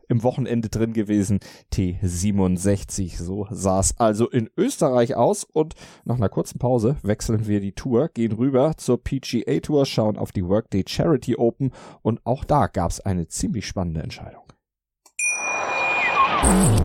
im 0.07 0.23
Wochenende 0.23 0.69
drin 0.69 0.93
gewesen, 0.93 1.39
T67. 1.73 3.17
So 3.17 3.47
sah 3.51 3.79
es 3.79 3.97
also 3.99 4.29
in 4.29 4.49
Österreich 4.57 5.15
aus 5.15 5.43
und 5.43 5.75
nach 6.05 6.15
einer 6.15 6.29
kurzen 6.29 6.59
Pause 6.59 6.97
wechseln 7.03 7.47
wir 7.47 7.59
die 7.59 7.73
Tour, 7.73 8.09
gehen 8.09 8.31
rüber 8.31 8.73
zur 8.77 9.03
PGA 9.03 9.59
Tour, 9.59 9.85
schauen 9.85 10.17
auf 10.17 10.31
die 10.31 10.45
Workday 10.45 10.83
Charity 10.87 11.35
Open 11.35 11.71
und 12.01 12.25
auch 12.25 12.43
da 12.43 12.67
gab 12.67 12.91
es 12.91 12.99
eine 13.01 13.27
ziemlich 13.27 13.67
spannende 13.67 14.01
Entscheidung. 14.01 14.46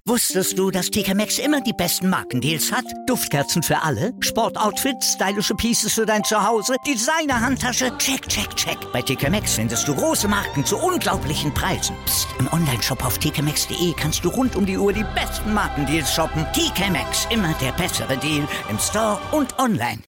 Wusstest 0.04 0.58
du, 0.58 0.70
dass 0.70 0.90
TK 0.90 1.14
Maxx 1.14 1.38
immer 1.38 1.60
die 1.60 1.72
besten 1.72 2.08
Markendeals 2.10 2.70
hat? 2.72 2.84
Duftkerzen 3.06 3.62
für 3.62 3.80
alle, 3.82 4.12
Sportoutfits, 4.20 5.12
stylische 5.14 5.54
Pieces 5.54 5.92
für 5.94 6.04
dein 6.04 6.24
Zuhause, 6.24 6.74
Designer-Handtasche, 6.86 7.96
check, 7.98 8.28
check, 8.28 8.54
check. 8.56 8.76
Bei 8.92 9.00
TK 9.00 9.30
Maxx 9.30 9.54
findest 9.54 9.86
du 9.88 9.94
große 9.94 10.28
Marken 10.28 10.64
zu 10.64 10.76
unglaublichen 10.76 11.54
Preisen. 11.54 11.96
Psst. 12.04 12.28
im 12.38 12.52
Onlineshop 12.52 13.04
auf 13.04 13.18
tkmaxx.de 13.18 13.94
kannst 13.96 14.24
du 14.24 14.28
rund 14.28 14.56
um 14.56 14.66
die 14.66 14.76
Uhr 14.76 14.92
die 14.92 15.06
besten 15.14 15.54
Markendeals 15.54 16.12
shoppen. 16.12 16.44
TK 16.52 16.90
Maxx, 16.90 17.26
immer 17.30 17.54
der 17.60 17.72
bessere 17.72 18.16
Deal 18.18 18.46
im 18.68 18.78
Store 18.78 19.18
und 19.32 19.58
online. 19.58 20.02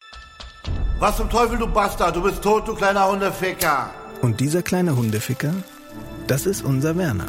Was 0.99 1.17
zum 1.17 1.31
Teufel, 1.31 1.59
du 1.59 1.67
Bastard, 1.67 2.17
du 2.17 2.23
bist 2.23 2.43
tot, 2.43 2.67
du 2.69 2.75
kleiner 2.75 3.09
Hundeficker. 3.11 3.91
Und 4.23 4.41
dieser 4.41 4.63
kleine 4.63 4.97
Hundeficker, 4.97 5.55
das 6.27 6.47
ist 6.47 6.65
unser 6.65 6.97
Werner. 6.97 7.29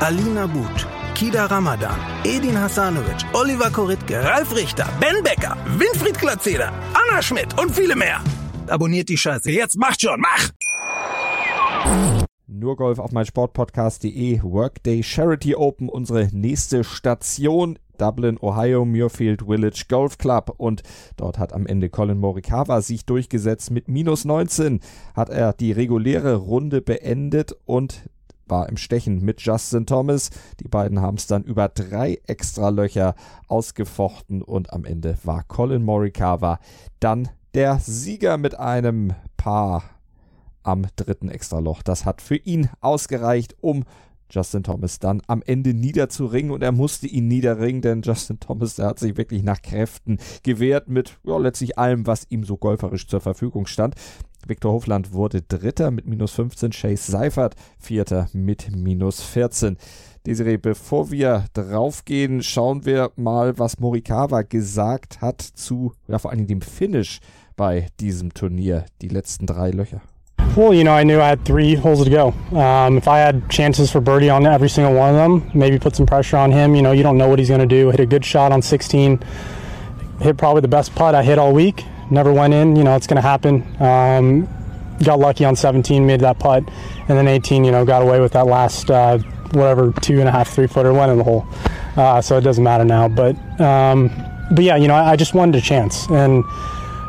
Alina 0.00 0.46
But, 0.46 0.86
Kida 1.14 1.48
Ramadan, 1.48 1.96
Edin 2.24 2.56
Hasanovic, 2.56 3.24
Oliver 3.32 3.70
Koritke, 3.70 4.22
Ralf 4.22 4.54
Richter, 4.54 4.86
Ben 5.00 5.22
Becker, 5.22 5.56
Winfried 5.78 6.18
Glatzeder, 6.18 6.72
Anna 6.92 7.22
Schmidt 7.22 7.58
und 7.60 7.70
viele 7.70 7.94
mehr. 7.94 8.20
Abonniert 8.66 9.08
die 9.08 9.16
Scheiße. 9.16 9.50
Jetzt 9.52 9.76
macht 9.78 10.02
schon, 10.02 10.20
mach! 10.20 10.50
Nur 12.46 12.76
Golf 12.76 12.98
auf 12.98 13.12
mein 13.12 13.24
Sportpodcast.de 13.24 14.42
Workday 14.42 15.02
Charity 15.02 15.54
Open, 15.54 15.88
unsere 15.88 16.28
nächste 16.32 16.82
Station. 16.82 17.78
Dublin, 17.96 18.38
Ohio, 18.40 18.84
Muirfield 18.84 19.42
Village 19.42 19.84
Golf 19.88 20.18
Club 20.18 20.52
und 20.56 20.82
dort 21.16 21.38
hat 21.38 21.52
am 21.52 21.64
Ende 21.64 21.90
Colin 21.90 22.18
Morikawa 22.18 22.82
sich 22.82 23.06
durchgesetzt. 23.06 23.70
Mit 23.70 23.86
minus 23.86 24.24
19 24.24 24.80
hat 25.14 25.30
er 25.30 25.52
die 25.52 25.70
reguläre 25.70 26.34
Runde 26.34 26.82
beendet 26.82 27.54
und 27.66 28.08
war 28.46 28.68
im 28.68 28.76
Stechen 28.76 29.24
mit 29.24 29.40
Justin 29.40 29.86
Thomas. 29.86 30.30
Die 30.60 30.68
beiden 30.68 31.00
haben 31.00 31.16
es 31.16 31.26
dann 31.26 31.42
über 31.42 31.68
drei 31.68 32.20
extra 32.26 32.68
Löcher 32.68 33.14
ausgefochten 33.48 34.42
und 34.42 34.72
am 34.72 34.84
Ende 34.84 35.16
war 35.24 35.44
Colin 35.44 35.82
Morikawa 35.82 36.58
dann 37.00 37.28
der 37.54 37.78
Sieger 37.78 38.36
mit 38.36 38.58
einem 38.58 39.14
Paar 39.36 39.84
am 40.62 40.86
dritten 40.96 41.28
Extraloch. 41.28 41.82
Das 41.82 42.04
hat 42.04 42.20
für 42.20 42.36
ihn 42.36 42.68
ausgereicht, 42.80 43.56
um 43.60 43.84
Justin 44.30 44.62
Thomas 44.62 44.98
dann 44.98 45.22
am 45.26 45.42
Ende 45.46 45.74
niederzuringen 45.74 46.50
und 46.50 46.62
er 46.62 46.72
musste 46.72 47.06
ihn 47.06 47.28
niederringen, 47.28 47.82
denn 47.82 48.02
Justin 48.02 48.40
Thomas, 48.40 48.76
der 48.76 48.86
hat 48.86 48.98
sich 48.98 49.16
wirklich 49.16 49.42
nach 49.42 49.62
Kräften 49.62 50.18
gewehrt 50.42 50.88
mit 50.88 51.18
ja, 51.24 51.36
letztlich 51.38 51.78
allem, 51.78 52.06
was 52.06 52.26
ihm 52.30 52.42
so 52.44 52.56
golferisch 52.56 53.06
zur 53.06 53.20
Verfügung 53.20 53.66
stand. 53.66 53.94
Viktor 54.46 54.72
Hofland 54.72 55.12
wurde 55.12 55.42
Dritter 55.42 55.90
mit 55.90 56.06
minus 56.06 56.32
15, 56.32 56.70
Chase 56.72 57.10
Seifert 57.10 57.54
Vierter 57.78 58.28
mit 58.32 58.74
minus 58.74 59.22
14. 59.22 59.76
Desiree, 60.26 60.56
bevor 60.56 61.10
wir 61.10 61.44
draufgehen, 61.52 62.42
schauen 62.42 62.84
wir 62.84 63.10
mal, 63.16 63.58
was 63.58 63.78
Morikawa 63.78 64.42
gesagt 64.42 65.20
hat 65.20 65.42
zu, 65.42 65.92
ja, 66.08 66.18
vor 66.18 66.30
allem 66.30 66.46
dem 66.46 66.62
Finish 66.62 67.20
bei 67.56 67.88
diesem 68.00 68.32
Turnier, 68.32 68.86
die 69.02 69.08
letzten 69.08 69.46
drei 69.46 69.70
Löcher. 69.70 70.00
Well, 70.56 70.72
you 70.72 70.84
know, 70.84 70.92
I 70.92 71.02
knew 71.04 71.20
I 71.20 71.30
had 71.30 71.44
three 71.44 71.74
holes 71.74 72.04
to 72.04 72.10
go. 72.10 72.32
Um, 72.56 72.96
if 72.96 73.08
I 73.08 73.18
had 73.18 73.48
chances 73.50 73.90
for 73.90 74.00
birdie 74.00 74.30
on 74.30 74.46
every 74.46 74.68
single 74.68 74.94
one 74.94 75.10
of 75.10 75.16
them, 75.16 75.50
maybe 75.52 75.78
put 75.78 75.96
some 75.96 76.06
pressure 76.06 76.36
on 76.36 76.52
him. 76.52 76.76
You 76.76 76.82
know, 76.82 76.92
you 76.92 77.02
don't 77.02 77.18
know 77.18 77.28
what 77.28 77.40
he's 77.40 77.48
going 77.48 77.60
to 77.60 77.66
do. 77.66 77.90
Hit 77.90 77.98
a 77.98 78.06
good 78.06 78.24
shot 78.24 78.52
on 78.52 78.62
16. 78.62 79.18
Hit 80.20 80.36
probably 80.36 80.60
the 80.60 80.68
best 80.68 80.94
putt 80.94 81.14
I 81.14 81.24
hit 81.24 81.38
all 81.38 81.52
week. 81.52 81.84
Never 82.10 82.32
went 82.32 82.54
in. 82.54 82.76
You 82.76 82.84
know, 82.84 82.96
it's 82.96 83.06
going 83.06 83.16
to 83.16 83.22
happen. 83.22 83.62
Um, 83.80 84.48
got 85.02 85.18
lucky 85.18 85.44
on 85.44 85.56
17, 85.56 86.06
made 86.06 86.20
that 86.20 86.38
putt, 86.38 86.62
and 87.08 87.18
then 87.18 87.26
18, 87.26 87.64
you 87.64 87.72
know, 87.72 87.84
got 87.84 88.02
away 88.02 88.20
with 88.20 88.32
that 88.32 88.46
last 88.46 88.90
uh, 88.90 89.18
whatever 89.52 89.92
two 90.00 90.20
and 90.20 90.28
a 90.28 90.32
half, 90.32 90.48
three 90.48 90.66
footer 90.66 90.92
went 90.92 91.10
in 91.10 91.18
the 91.18 91.24
hole. 91.24 91.46
Uh, 91.96 92.20
so 92.20 92.36
it 92.36 92.42
doesn't 92.42 92.64
matter 92.64 92.84
now. 92.84 93.08
But 93.08 93.36
um, 93.60 94.10
but 94.52 94.64
yeah, 94.64 94.76
you 94.76 94.88
know, 94.88 94.94
I, 94.94 95.12
I, 95.12 95.16
just 95.16 95.34
wanted 95.34 95.56
a 95.56 95.60
chance 95.60 96.08
and 96.10 96.44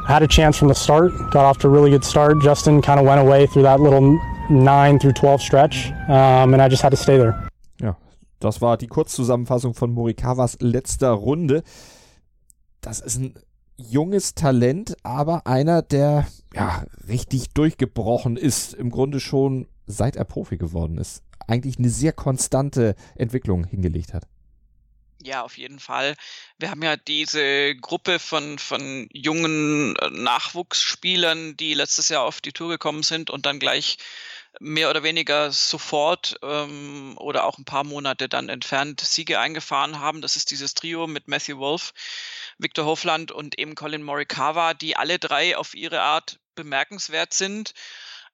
had 0.08 0.24
a 0.24 0.28
chance 0.28 0.58
from 0.58 0.68
the 0.68 0.76
start. 0.76 1.12
Got 1.32 1.46
off 1.46 1.58
to 1.60 1.68
a 1.68 1.70
really 1.70 1.90
good 1.90 2.04
start. 2.04 2.42
Justin 2.42 2.82
kind 2.82 3.00
of 3.00 3.06
went 3.06 3.20
away 3.20 3.48
through 3.48 3.64
that 3.64 3.80
little 3.80 4.20
nine 4.50 5.00
through 5.00 5.14
12 5.14 5.42
stretch, 5.42 5.92
um, 6.08 6.54
and 6.54 6.62
I 6.62 6.70
just 6.70 6.84
had 6.84 6.90
to 6.90 6.98
stay 6.98 7.18
there. 7.18 7.50
Ja, 7.82 7.98
das 8.40 8.62
war 8.62 8.78
die 8.78 8.88
Kurzzusammenfassung 8.88 9.74
von 9.74 9.92
Morikawas 9.92 10.58
letzter 10.62 11.12
Runde. 11.12 11.64
Das 12.82 13.00
ist 13.00 13.20
ein 13.20 13.34
junges 13.78 14.36
Talent, 14.36 14.96
aber 15.04 15.48
einer, 15.48 15.82
der 15.82 16.28
ja 16.54 16.86
richtig 17.08 17.50
durchgebrochen 17.50 18.38
ist, 18.38 18.74
im 18.74 18.90
Grunde 18.90 19.20
schon 19.20 19.68
seit 19.88 20.16
er 20.16 20.26
Profi 20.26 20.58
geworden 20.58 20.98
ist 20.98 21.22
eigentlich 21.48 21.78
eine 21.78 21.90
sehr 21.90 22.14
konstante 22.14 22.96
Entwicklung 23.16 23.66
hingelegt 23.66 24.14
hat. 24.14 24.28
Ja, 25.22 25.42
auf 25.42 25.58
jeden 25.58 25.80
Fall. 25.80 26.16
Wir 26.60 26.70
haben 26.70 26.84
ja 26.84 26.98
diese 26.98 27.76
Gruppe 27.76 28.20
von, 28.20 28.60
von 28.60 29.08
jungen 29.12 29.96
äh, 29.96 30.10
Nachwuchsspielern, 30.12 31.58
die 31.58 31.74
letztes 31.74 32.10
Jahr 32.10 32.24
auf 32.24 32.42
die 32.42 32.52
Tour 32.52 32.70
gekommen 32.70 33.02
sind 33.02 33.32
und 33.32 33.46
dann 33.46 33.60
gleich 33.60 33.98
mehr 34.60 34.90
oder 34.90 35.04
weniger 35.04 35.52
sofort 35.52 36.38
ähm, 36.44 37.16
oder 37.18 37.46
auch 37.46 37.58
ein 37.58 37.66
paar 37.66 37.84
Monate 37.84 38.30
dann 38.30 38.50
entfernt 38.50 39.02
Siege 39.02 39.40
eingefahren 39.40 40.00
haben. 40.00 40.22
Das 40.22 40.36
ist 40.36 40.52
dieses 40.52 40.76
Trio 40.76 41.08
mit 41.08 41.28
Matthew 41.28 41.58
Wolf, 41.58 41.94
Victor 42.58 42.86
Hofland 42.86 43.32
und 43.32 43.60
eben 43.60 43.76
Colin 43.76 44.04
Morikawa, 44.04 44.74
die 44.74 44.96
alle 44.96 45.20
drei 45.20 45.58
auf 45.58 45.74
ihre 45.74 46.02
Art 46.02 46.40
bemerkenswert 46.56 47.34
sind. 47.34 47.74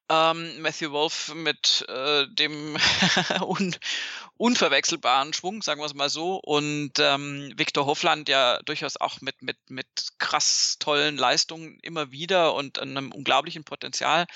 Ähm, 0.08 0.60
Matthew 0.60 0.90
Wolf 0.92 1.32
mit 1.34 1.86
äh, 1.88 2.26
dem 2.28 2.76
un 3.40 3.74
unverwechselbaren 4.36 5.32
Schwung, 5.32 5.62
sagen 5.62 5.80
wir 5.80 5.86
es 5.86 5.94
mal 5.94 6.10
so. 6.10 6.36
Und 6.36 6.98
ähm, 6.98 7.52
Victor 7.56 7.86
Hofland 7.86 8.28
ja 8.28 8.58
durchaus 8.64 8.96
auch 8.96 9.20
mit, 9.20 9.40
mit, 9.42 9.56
mit 9.68 9.86
krass 10.18 10.76
tollen 10.80 11.16
Leistungen 11.16 11.78
immer 11.82 12.10
wieder 12.10 12.54
und 12.54 12.78
einem 12.78 13.12
unglaublichen 13.12 13.64
Potenzial. 13.64 14.26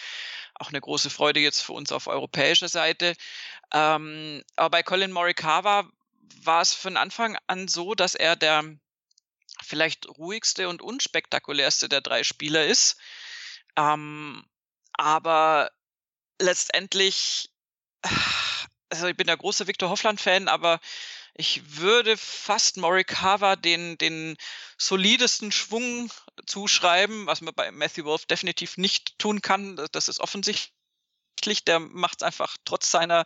Auch 0.54 0.68
eine 0.68 0.80
große 0.80 1.10
Freude 1.10 1.40
jetzt 1.40 1.60
für 1.60 1.72
uns 1.72 1.92
auf 1.92 2.06
europäischer 2.06 2.68
Seite. 2.68 3.14
Ähm, 3.72 4.42
aber 4.54 4.70
bei 4.70 4.82
Colin 4.82 5.12
Morikawa 5.12 5.88
war 6.42 6.62
es 6.62 6.72
von 6.72 6.96
Anfang 6.96 7.36
an 7.48 7.68
so, 7.68 7.94
dass 7.94 8.14
er 8.14 8.36
der 8.36 8.64
vielleicht 9.66 10.06
ruhigste 10.06 10.68
und 10.68 10.82
unspektakulärste 10.82 11.88
der 11.88 12.00
drei 12.00 12.24
Spieler 12.24 12.66
ist. 12.66 12.96
Ähm, 13.76 14.44
aber 14.92 15.70
letztendlich, 16.40 17.50
also 18.90 19.06
ich 19.08 19.16
bin 19.16 19.26
der 19.26 19.36
große 19.36 19.66
Victor 19.66 19.90
Hoffland-Fan, 19.90 20.48
aber 20.48 20.80
ich 21.34 21.76
würde 21.76 22.16
fast 22.16 22.78
Morikawa 22.78 23.56
den, 23.56 23.98
den 23.98 24.36
solidesten 24.78 25.52
Schwung 25.52 26.10
zuschreiben, 26.46 27.26
was 27.26 27.42
man 27.42 27.54
bei 27.54 27.70
Matthew 27.70 28.04
Wolf 28.04 28.24
definitiv 28.24 28.78
nicht 28.78 29.18
tun 29.18 29.42
kann. 29.42 29.76
Das 29.92 30.08
ist 30.08 30.20
offensichtlich 30.20 30.72
der 31.66 31.78
macht 31.80 32.22
es 32.22 32.22
einfach 32.22 32.56
trotz 32.64 32.90
seiner 32.90 33.24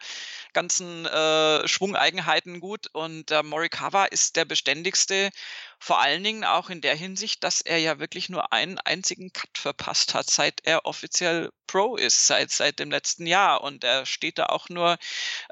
ganzen 0.52 1.06
äh, 1.06 1.66
Schwungeigenheiten 1.68 2.60
gut. 2.60 2.88
Und 2.92 3.30
äh, 3.30 3.42
Morikawa 3.42 4.06
ist 4.06 4.36
der 4.36 4.44
beständigste, 4.44 5.30
vor 5.82 5.98
allen 6.00 6.22
Dingen 6.22 6.44
auch 6.44 6.68
in 6.68 6.82
der 6.82 6.94
Hinsicht, 6.94 7.42
dass 7.42 7.62
er 7.62 7.78
ja 7.78 7.98
wirklich 7.98 8.28
nur 8.28 8.52
einen 8.52 8.78
einzigen 8.78 9.32
Cut 9.32 9.56
verpasst 9.56 10.12
hat, 10.12 10.28
seit 10.28 10.60
er 10.64 10.84
offiziell 10.84 11.50
Pro 11.66 11.96
ist, 11.96 12.26
seit, 12.26 12.50
seit 12.50 12.78
dem 12.80 12.90
letzten 12.90 13.26
Jahr. 13.26 13.62
Und 13.62 13.82
er 13.82 14.04
steht 14.04 14.36
da 14.38 14.46
auch 14.46 14.68
nur 14.68 14.98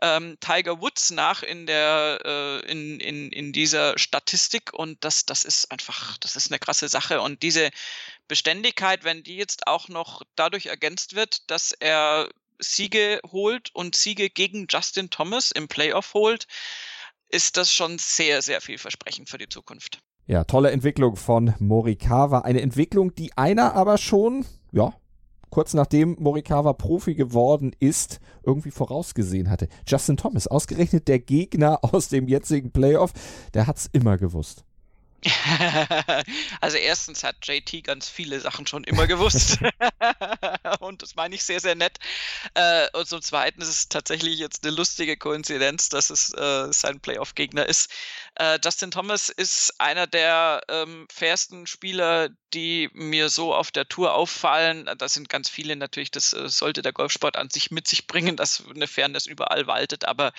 ähm, 0.03 0.37
Tiger 0.41 0.83
Woods 0.83 1.13
nach 1.13 1.43
in 1.43 1.67
der 1.67 2.21
äh, 2.25 2.71
in, 2.71 3.01
in, 3.01 3.33
in 3.33 3.53
dieser 3.53 3.99
Statistik. 3.99 4.75
Und 4.75 5.03
das, 5.03 5.25
das 5.25 5.45
ist 5.45 5.73
einfach, 5.73 6.19
das 6.19 6.37
ist 6.37 6.51
eine 6.51 6.59
krasse 6.59 6.89
Sache. 6.89 7.23
Und 7.23 7.43
diese 7.43 7.71
Beständigkeit, 8.29 9.05
wenn 9.05 9.23
die 9.23 9.37
jetzt 9.37 9.67
auch 9.67 9.89
noch 9.89 10.23
dadurch 10.37 10.67
ergänzt 10.67 11.15
wird, 11.15 11.51
dass 11.51 11.73
er 11.73 12.29
Siege 12.59 13.21
holt 13.33 13.75
und 13.75 13.97
Siege 13.97 14.29
gegen 14.29 14.67
Justin 14.69 15.09
Thomas 15.09 15.53
im 15.53 15.69
Playoff 15.69 16.13
holt, 16.13 16.47
ist 17.31 17.57
das 17.57 17.73
schon 17.73 17.99
sehr, 17.99 18.43
sehr 18.43 18.61
vielversprechend 18.61 19.31
für 19.31 19.39
die 19.39 19.49
Zukunft. 19.49 20.01
Ja, 20.31 20.45
tolle 20.45 20.73
Entwicklung 20.73 21.17
von 21.17 21.55
Morikawa. 21.59 22.41
Eine 22.41 22.61
Entwicklung, 22.61 23.15
die 23.15 23.33
einer 23.39 23.75
aber 23.75 23.97
schon, 23.97 24.45
ja, 24.73 24.93
kurz 25.49 25.73
nachdem 25.73 26.17
Morikawa 26.21 26.75
Profi 26.75 27.15
geworden 27.15 27.75
ist, 27.81 28.21
irgendwie 28.43 28.71
vorausgesehen 28.71 29.49
hatte. 29.49 29.69
Justin 29.87 30.19
Thomas, 30.19 30.47
ausgerechnet 30.47 31.09
der 31.09 31.19
Gegner 31.19 31.79
aus 31.81 32.11
dem 32.11 32.29
jetzigen 32.29 32.73
Playoff, 32.73 33.15
der 33.55 33.67
hat's 33.67 33.89
immer 33.91 34.19
gewusst. 34.19 34.67
Also 36.61 36.77
erstens 36.77 37.25
hat 37.25 37.37
JT 37.47 37.85
ganz 37.85 38.09
viele 38.09 38.41
Sachen 38.41 38.67
schon 38.67 38.85
immer 38.85 39.07
gewusst. 39.07 39.59
und 40.81 41.03
das 41.03 41.15
meine 41.17 41.35
ich 41.35 41.43
sehr, 41.43 41.61
sehr 41.61 41.75
nett. 41.75 41.99
Äh, 42.55 42.89
und 42.93 43.09
zum 43.09 43.23
Zweiten 43.23 43.61
ist 43.61 43.69
es 43.69 43.89
tatsächlich 43.89 44.39
jetzt 44.39 44.65
eine 44.65 44.75
lustige 44.75 45.17
Koinzidenz, 45.17 45.89
dass 45.89 46.11
es 46.11 46.33
äh, 46.35 46.73
sein 46.73 47.01
Playoff-Gegner 47.01 47.67
ist. 47.67 47.91
Äh, 48.37 48.59
Justin 48.65 48.91
Thomas 48.91 49.29
ist 49.29 49.75
einer 49.79 50.07
der 50.07 50.63
ähm, 50.69 51.07
fairsten 51.13 51.67
Spieler, 51.67 52.31
die 52.55 52.91
mir 52.93 53.29
so 53.29 53.55
auf 53.55 53.71
der 53.71 53.89
Tour 53.89 54.15
auffallen. 54.15 54.89
Da 54.99 55.09
sind 55.09 55.29
ganz 55.29 55.49
viele 55.49 55.77
natürlich, 55.77 56.11
das 56.11 56.31
sollte 56.31 56.83
der 56.83 56.93
Golfsport 56.93 57.37
an 57.37 57.51
sich 57.51 57.71
mit 57.71 57.87
sich 57.87 58.07
bringen, 58.07 58.37
dass 58.37 58.65
eine 58.75 58.87
Fairness 58.87 59.27
überall 59.27 59.67
waltet. 59.67 60.07
Aber 60.07 60.33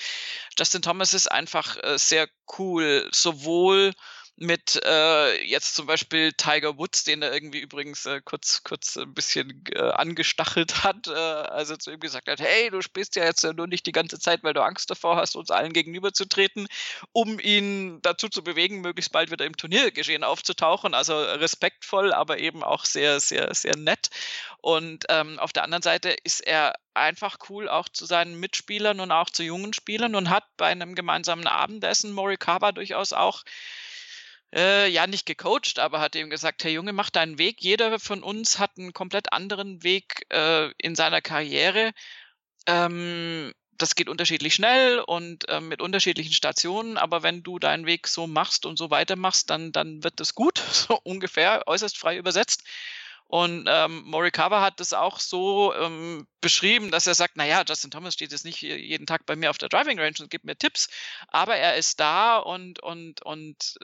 Justin 0.57 0.81
Thomas 0.81 1.13
ist 1.13 1.31
einfach 1.31 1.77
sehr 1.97 2.27
cool, 2.57 3.07
sowohl 3.11 3.93
mit 4.41 4.81
äh, 4.85 5.43
jetzt 5.43 5.75
zum 5.75 5.85
Beispiel 5.85 6.31
Tiger 6.33 6.77
Woods, 6.77 7.03
den 7.03 7.21
er 7.21 7.33
irgendwie 7.33 7.59
übrigens 7.59 8.05
äh, 8.05 8.21
kurz, 8.23 8.63
kurz 8.63 8.97
ein 8.97 9.13
bisschen 9.13 9.63
äh, 9.73 9.79
angestachelt 9.79 10.83
hat, 10.83 11.07
also 11.09 11.75
zu 11.75 11.91
ihm 11.91 11.99
gesagt 11.99 12.27
hat, 12.27 12.39
hey, 12.39 12.69
du 12.69 12.81
spielst 12.81 13.15
ja 13.15 13.25
jetzt 13.25 13.43
nur 13.43 13.67
nicht 13.67 13.85
die 13.85 13.91
ganze 13.91 14.19
Zeit, 14.19 14.43
weil 14.43 14.53
du 14.53 14.63
Angst 14.63 14.89
davor 14.89 15.17
hast, 15.17 15.35
uns 15.35 15.51
allen 15.51 15.73
gegenüberzutreten, 15.73 16.67
um 17.11 17.39
ihn 17.39 18.01
dazu 18.01 18.29
zu 18.29 18.43
bewegen, 18.43 18.81
möglichst 18.81 19.11
bald 19.11 19.31
wieder 19.31 19.45
im 19.45 19.57
Turniergeschehen 19.57 20.23
aufzutauchen. 20.23 20.93
Also 20.93 21.17
respektvoll, 21.19 22.13
aber 22.13 22.39
eben 22.39 22.63
auch 22.63 22.85
sehr, 22.85 23.19
sehr, 23.19 23.53
sehr 23.53 23.75
nett. 23.75 24.09
Und 24.61 25.05
ähm, 25.09 25.39
auf 25.39 25.53
der 25.53 25.63
anderen 25.63 25.83
Seite 25.83 26.15
ist 26.23 26.41
er 26.41 26.75
einfach 26.93 27.37
cool 27.49 27.69
auch 27.69 27.89
zu 27.89 28.05
seinen 28.05 28.39
Mitspielern 28.39 28.99
und 28.99 29.11
auch 29.11 29.29
zu 29.29 29.43
jungen 29.43 29.73
Spielern 29.73 30.15
und 30.15 30.29
hat 30.29 30.43
bei 30.57 30.67
einem 30.67 30.95
gemeinsamen 30.95 31.47
Abendessen 31.47 32.11
Morikawa 32.11 32.71
durchaus 32.71 33.13
auch 33.13 33.43
äh, 34.53 34.87
ja 34.87 35.07
nicht 35.07 35.25
gecoacht, 35.25 35.79
aber 35.79 35.99
hat 35.99 36.15
ihm 36.15 36.29
gesagt, 36.29 36.63
Herr 36.63 36.71
Junge, 36.71 36.93
mach 36.93 37.09
deinen 37.09 37.37
Weg. 37.37 37.61
Jeder 37.61 37.99
von 37.99 38.23
uns 38.23 38.59
hat 38.59 38.71
einen 38.77 38.93
komplett 38.93 39.31
anderen 39.33 39.83
Weg 39.83 40.25
äh, 40.29 40.71
in 40.77 40.95
seiner 40.95 41.21
Karriere. 41.21 41.91
Ähm, 42.65 43.53
das 43.77 43.95
geht 43.95 44.09
unterschiedlich 44.09 44.53
schnell 44.53 44.99
und 44.99 45.47
äh, 45.47 45.61
mit 45.61 45.81
unterschiedlichen 45.81 46.33
Stationen, 46.33 46.97
aber 46.97 47.23
wenn 47.23 47.43
du 47.43 47.59
deinen 47.59 47.85
Weg 47.85 48.07
so 48.07 48.27
machst 48.27 48.65
und 48.65 48.77
so 48.77 48.89
weitermachst, 48.89 49.49
dann, 49.49 49.71
dann 49.71 50.03
wird 50.03 50.19
das 50.19 50.35
gut, 50.35 50.57
so 50.71 50.99
ungefähr, 51.03 51.63
äußerst 51.67 51.97
frei 51.97 52.17
übersetzt. 52.17 52.63
Und 53.27 53.67
ähm, 53.69 54.01
Morikawa 54.05 54.61
hat 54.61 54.79
das 54.79 54.91
auch 54.91 55.19
so 55.19 55.71
ähm, 55.75 56.27
beschrieben, 56.41 56.89
dass 56.89 57.05
er 57.05 57.13
sagt, 57.13 57.37
naja, 57.37 57.63
Justin 57.65 57.91
Thomas 57.91 58.15
steht 58.15 58.31
jetzt 58.31 58.43
nicht 58.43 58.61
jeden 58.61 59.05
Tag 59.05 59.27
bei 59.27 59.35
mir 59.35 59.51
auf 59.51 59.59
der 59.59 59.69
Driving 59.69 59.99
Range 59.99 60.15
und 60.19 60.31
gibt 60.31 60.45
mir 60.45 60.57
Tipps, 60.57 60.89
aber 61.27 61.55
er 61.55 61.75
ist 61.75 61.99
da 61.99 62.37
und, 62.37 62.81
und, 62.81 63.21
und 63.21 63.77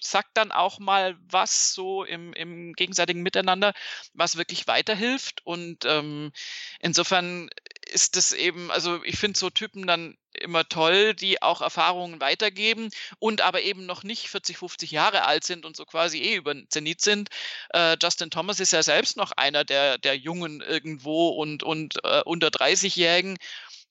sagt 0.00 0.30
dann 0.34 0.52
auch 0.52 0.78
mal 0.78 1.16
was 1.28 1.74
so 1.74 2.04
im, 2.04 2.32
im 2.32 2.72
gegenseitigen 2.74 3.22
Miteinander, 3.22 3.72
was 4.14 4.36
wirklich 4.36 4.66
weiterhilft. 4.66 5.44
Und 5.44 5.84
ähm, 5.84 6.32
insofern 6.80 7.50
ist 7.86 8.16
das 8.16 8.32
eben, 8.32 8.70
also 8.70 9.02
ich 9.04 9.18
finde 9.18 9.38
so 9.38 9.50
Typen 9.50 9.86
dann 9.86 10.16
immer 10.32 10.68
toll, 10.68 11.14
die 11.14 11.40
auch 11.42 11.60
Erfahrungen 11.60 12.20
weitergeben 12.20 12.90
und 13.18 13.40
aber 13.40 13.62
eben 13.62 13.86
noch 13.86 14.02
nicht 14.02 14.28
40, 14.28 14.58
50 14.58 14.90
Jahre 14.90 15.24
alt 15.24 15.44
sind 15.44 15.64
und 15.64 15.76
so 15.76 15.84
quasi 15.84 16.18
eh 16.18 16.36
über 16.36 16.54
Zenit 16.68 17.00
sind. 17.00 17.30
Äh, 17.70 17.96
Justin 18.02 18.30
Thomas 18.30 18.60
ist 18.60 18.72
ja 18.72 18.82
selbst 18.82 19.16
noch 19.16 19.32
einer 19.32 19.64
der, 19.64 19.98
der 19.98 20.16
Jungen 20.16 20.60
irgendwo 20.60 21.28
und, 21.28 21.62
und 21.62 21.96
äh, 22.04 22.22
unter 22.24 22.48
30-Jährigen 22.48 23.38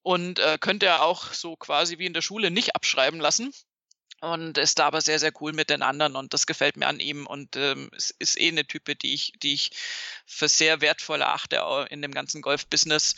und 0.03 0.39
äh, 0.39 0.57
könnte 0.59 0.85
er 0.85 1.03
auch 1.03 1.33
so 1.33 1.55
quasi 1.55 1.97
wie 1.97 2.05
in 2.05 2.13
der 2.13 2.21
Schule 2.21 2.51
nicht 2.51 2.75
abschreiben 2.75 3.19
lassen 3.19 3.51
und 4.21 4.57
ist 4.57 4.79
da 4.79 4.87
aber 4.87 5.01
sehr, 5.01 5.19
sehr 5.19 5.31
cool 5.41 5.53
mit 5.53 5.69
den 5.69 5.81
anderen 5.81 6.15
und 6.15 6.33
das 6.33 6.47
gefällt 6.47 6.77
mir 6.77 6.87
an 6.87 6.99
ihm 6.99 7.27
und 7.27 7.55
ähm, 7.55 7.89
es 7.95 8.11
ist 8.11 8.39
eh 8.39 8.47
eine 8.47 8.65
Type, 8.65 8.95
die 8.95 9.13
ich, 9.13 9.33
die 9.43 9.53
ich 9.53 9.71
für 10.25 10.47
sehr 10.47 10.81
wertvoll 10.81 11.21
erachte 11.21 11.61
in 11.89 12.01
dem 12.01 12.11
ganzen 12.11 12.41
Golf-Business. 12.41 13.15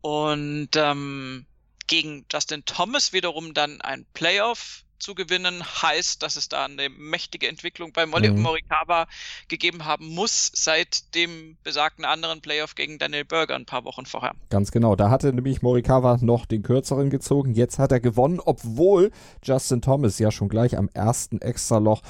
Und 0.00 0.70
ähm, 0.74 1.46
gegen 1.86 2.26
Justin 2.30 2.64
Thomas 2.64 3.12
wiederum 3.12 3.54
dann 3.54 3.80
ein 3.80 4.06
Playoff 4.14 4.83
zu 4.98 5.14
gewinnen, 5.14 5.62
heißt, 5.64 6.22
dass 6.22 6.36
es 6.36 6.48
da 6.48 6.64
eine 6.64 6.88
mächtige 6.88 7.48
Entwicklung 7.48 7.92
bei 7.92 8.06
Molly 8.06 8.30
mhm. 8.30 8.42
Morikawa 8.42 9.06
gegeben 9.48 9.84
haben 9.84 10.14
muss, 10.14 10.50
seit 10.54 11.14
dem 11.14 11.56
besagten 11.62 12.04
anderen 12.04 12.40
Playoff 12.40 12.74
gegen 12.74 12.98
Daniel 12.98 13.24
Berger 13.24 13.54
ein 13.54 13.66
paar 13.66 13.84
Wochen 13.84 14.06
vorher. 14.06 14.32
Ganz 14.50 14.70
genau, 14.70 14.96
da 14.96 15.10
hatte 15.10 15.32
nämlich 15.32 15.62
Morikawa 15.62 16.18
noch 16.20 16.46
den 16.46 16.62
kürzeren 16.62 17.10
gezogen, 17.10 17.54
jetzt 17.54 17.78
hat 17.78 17.92
er 17.92 18.00
gewonnen, 18.00 18.40
obwohl 18.40 19.10
Justin 19.42 19.82
Thomas 19.82 20.18
ja 20.18 20.30
schon 20.30 20.48
gleich 20.48 20.76
am 20.76 20.88
ersten 20.94 21.40
Extraloch 21.40 22.02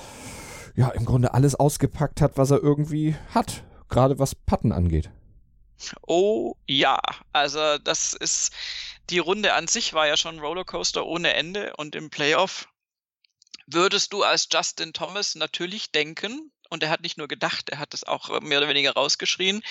ja 0.77 0.89
im 0.89 1.05
Grunde 1.05 1.35
alles 1.35 1.55
ausgepackt 1.55 2.21
hat, 2.21 2.37
was 2.37 2.51
er 2.51 2.63
irgendwie 2.63 3.15
hat, 3.35 3.65
gerade 3.89 4.19
was 4.19 4.35
Patten 4.35 4.73
angeht. 4.73 5.11
Oh 6.07 6.55
ja, 6.67 7.01
also 7.33 7.79
das 7.79 8.15
ist 8.15 8.53
die 9.11 9.19
Runde 9.19 9.53
an 9.55 9.67
sich 9.67 9.93
war 9.93 10.07
ja 10.07 10.17
schon 10.17 10.39
Rollercoaster 10.39 11.05
ohne 11.05 11.35
Ende 11.35 11.75
und 11.77 11.95
im 11.95 12.11
Playoff 12.11 12.69
würdest 13.67 14.13
du 14.13 14.23
als 14.23 14.49
Justin 14.53 14.93
Thomas 14.93 15.35
natürlich 15.35 15.91
denken, 15.91 16.53
und 16.71 16.83
er 16.83 16.91
hat 16.91 17.03
nicht 17.03 17.19
nur 17.19 17.29
gedacht, 17.29 17.71
er 17.71 17.79
hat 17.79 17.95
es 17.95 18.05
auch 18.05 18.31
äh, 18.31 18.41
mehr 18.41 18.59
oder 18.59 18.69
weniger 18.69 18.93
rausgeschrien, 18.93 19.63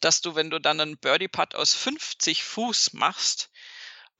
dass 0.00 0.20
du, 0.20 0.34
wenn 0.34 0.50
du 0.50 0.58
dann 0.58 0.80
einen 0.80 0.98
Birdie-Putt 0.98 1.54
aus 1.54 1.74
50 1.74 2.44
Fuß 2.44 2.92
machst, 2.94 3.50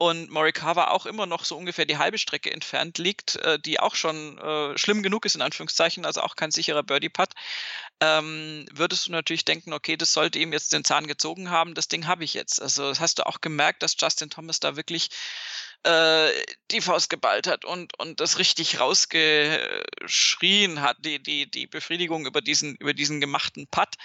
und 0.02 0.30
Morikawa 0.30 0.88
auch 0.88 1.06
immer 1.06 1.26
noch 1.26 1.44
so 1.44 1.56
ungefähr 1.56 1.84
die 1.86 1.96
halbe 1.96 2.18
Strecke 2.18 2.50
entfernt 2.50 2.98
liegt, 2.98 3.36
äh, 3.36 3.60
die 3.60 3.78
auch 3.78 3.94
schon 3.94 4.36
äh, 4.38 4.76
schlimm 4.76 5.02
genug 5.04 5.24
ist, 5.24 5.36
in 5.36 5.42
Anführungszeichen, 5.42 6.04
also 6.04 6.22
auch 6.22 6.34
kein 6.34 6.50
sicherer 6.50 6.82
Birdie-Putt, 6.82 7.30
ähm, 8.00 8.66
würdest 8.72 9.06
du 9.06 9.12
natürlich 9.12 9.44
denken, 9.44 9.72
okay, 9.72 9.96
das 9.96 10.12
sollte 10.12 10.40
ihm 10.40 10.52
jetzt 10.52 10.72
den 10.72 10.82
Zahn 10.82 11.06
gezogen 11.06 11.50
haben, 11.50 11.74
das 11.74 11.86
Ding 11.86 12.08
habe 12.08 12.24
ich 12.24 12.34
jetzt. 12.34 12.60
Also 12.60 12.92
hast 12.98 13.20
du 13.20 13.26
auch 13.26 13.40
gemerkt, 13.40 13.84
dass 13.84 13.94
Justin 13.96 14.28
Thomas 14.28 14.58
da 14.58 14.74
wirklich 14.74 15.08
äh, 15.84 16.30
die 16.70 16.80
Faust 16.80 17.10
geballt 17.10 17.46
hat 17.46 17.64
und, 17.64 17.98
und 17.98 18.20
das 18.20 18.38
richtig 18.38 18.80
rausgeschrien 18.80 20.80
hat, 20.80 20.96
die, 21.00 21.22
die, 21.22 21.50
die 21.50 21.66
Befriedigung 21.66 22.26
über 22.26 22.40
diesen, 22.40 22.76
über 22.76 22.94
diesen 22.94 23.20
gemachten 23.20 23.66
Putt. 23.68 23.96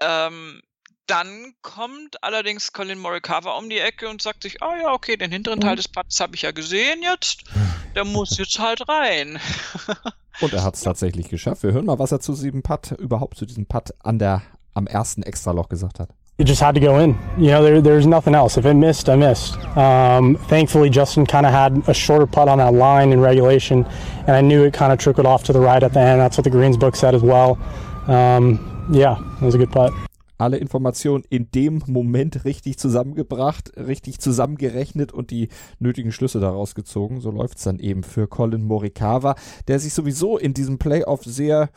Ähm, 0.00 0.62
dann 1.06 1.54
kommt 1.62 2.22
allerdings 2.24 2.72
Colin 2.72 2.98
Morikawa 2.98 3.56
um 3.56 3.70
die 3.70 3.78
Ecke 3.78 4.08
und 4.08 4.22
sagt 4.22 4.42
sich, 4.42 4.62
ah 4.62 4.76
ja, 4.76 4.92
okay, 4.92 5.16
den 5.16 5.30
hinteren 5.30 5.60
Teil 5.60 5.76
des 5.76 5.86
Putts 5.86 6.18
habe 6.20 6.34
ich 6.34 6.42
ja 6.42 6.50
gesehen 6.50 7.02
jetzt. 7.02 7.44
Der 7.94 8.04
muss 8.04 8.36
jetzt 8.38 8.58
halt 8.58 8.88
rein. 8.88 9.38
und 10.40 10.52
er 10.52 10.64
hat 10.64 10.74
es 10.74 10.80
tatsächlich 10.80 11.28
geschafft. 11.28 11.62
Wir 11.62 11.72
hören 11.72 11.86
mal, 11.86 11.98
was 11.98 12.12
er 12.12 12.20
zu 12.20 12.32
diesem 12.32 12.62
Putt, 12.62 12.90
überhaupt 12.92 13.38
zu 13.38 13.46
diesem 13.46 13.66
Putt 13.66 13.94
an 14.00 14.18
der, 14.18 14.42
am 14.74 14.86
ersten 14.86 15.22
Extraloch 15.22 15.68
gesagt 15.68 16.00
hat. 16.00 16.10
It 16.38 16.44
just 16.44 16.60
had 16.60 16.74
to 16.74 16.80
go 16.80 16.98
in. 16.98 17.18
You 17.38 17.48
know, 17.48 17.62
there, 17.62 17.80
there's 17.80 18.06
nothing 18.06 18.34
else. 18.34 18.58
If 18.58 18.66
it 18.66 18.74
missed, 18.74 19.08
I 19.08 19.16
missed. 19.16 19.56
Um, 19.74 20.36
thankfully, 20.48 20.90
Justin 20.90 21.24
kind 21.24 21.46
of 21.46 21.52
had 21.52 21.88
a 21.88 21.94
shorter 21.94 22.26
putt 22.26 22.48
on 22.48 22.58
that 22.58 22.74
line 22.74 23.10
in 23.12 23.20
regulation, 23.20 23.86
and 24.26 24.30
I 24.30 24.42
knew 24.42 24.64
it 24.64 24.74
kind 24.74 24.92
of 24.92 24.98
trickled 24.98 25.26
off 25.26 25.44
to 25.44 25.54
the 25.54 25.60
right 25.60 25.82
at 25.82 25.94
the 25.94 26.00
end. 26.00 26.20
That's 26.20 26.36
what 26.36 26.44
the 26.44 26.50
Greens 26.50 26.76
book 26.76 26.94
said 26.94 27.14
as 27.14 27.22
well. 27.22 27.58
Um, 28.06 28.86
yeah, 28.92 29.18
it 29.40 29.42
was 29.42 29.54
a 29.54 29.58
good 29.58 29.72
putt. 29.72 29.92
alle 30.38 30.58
Informationen 30.58 31.24
in 31.30 31.50
dem 31.50 31.82
Moment 31.86 32.44
richtig 32.44 32.78
zusammengebracht, 32.78 33.72
richtig 33.76 34.18
zusammengerechnet 34.20 35.12
und 35.12 35.30
die 35.30 35.48
nötigen 35.78 36.12
Schlüsse 36.12 36.40
daraus 36.40 36.74
gezogen. 36.74 37.20
So 37.20 37.30
läuft 37.30 37.56
es 37.56 37.64
dann 37.64 37.78
eben 37.78 38.02
für 38.02 38.26
Colin 38.26 38.64
Morikawa, 38.64 39.34
der 39.68 39.78
sich 39.78 39.94
sowieso 39.94 40.36
in 40.36 40.52
diesem 40.52 40.78
Playoff 40.78 41.24
sehr 41.24 41.70